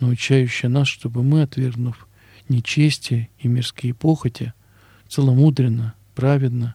научающая 0.00 0.68
нас, 0.68 0.88
чтобы 0.88 1.22
мы, 1.22 1.42
отвергнув 1.42 2.06
нечестие 2.48 3.28
и 3.38 3.48
мирские 3.48 3.94
похоти, 3.94 4.52
целомудренно, 5.08 5.94
праведно 6.14 6.74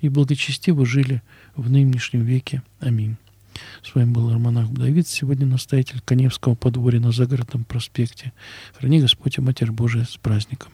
и 0.00 0.08
благочестиво 0.08 0.84
жили 0.84 1.22
в 1.54 1.70
нынешнем 1.70 2.24
веке. 2.24 2.62
Аминь. 2.80 3.16
С 3.82 3.94
вами 3.94 4.10
был 4.10 4.32
Романах 4.32 4.70
Давид, 4.70 5.06
сегодня 5.06 5.46
настоятель 5.46 6.00
Коневского 6.04 6.54
подворья 6.54 7.00
на 7.00 7.12
Загородном 7.12 7.64
проспекте. 7.64 8.32
Храни 8.78 9.00
Господь 9.00 9.38
и 9.38 9.40
Матерь 9.40 9.70
Божия 9.70 10.04
с 10.04 10.16
праздником. 10.16 10.72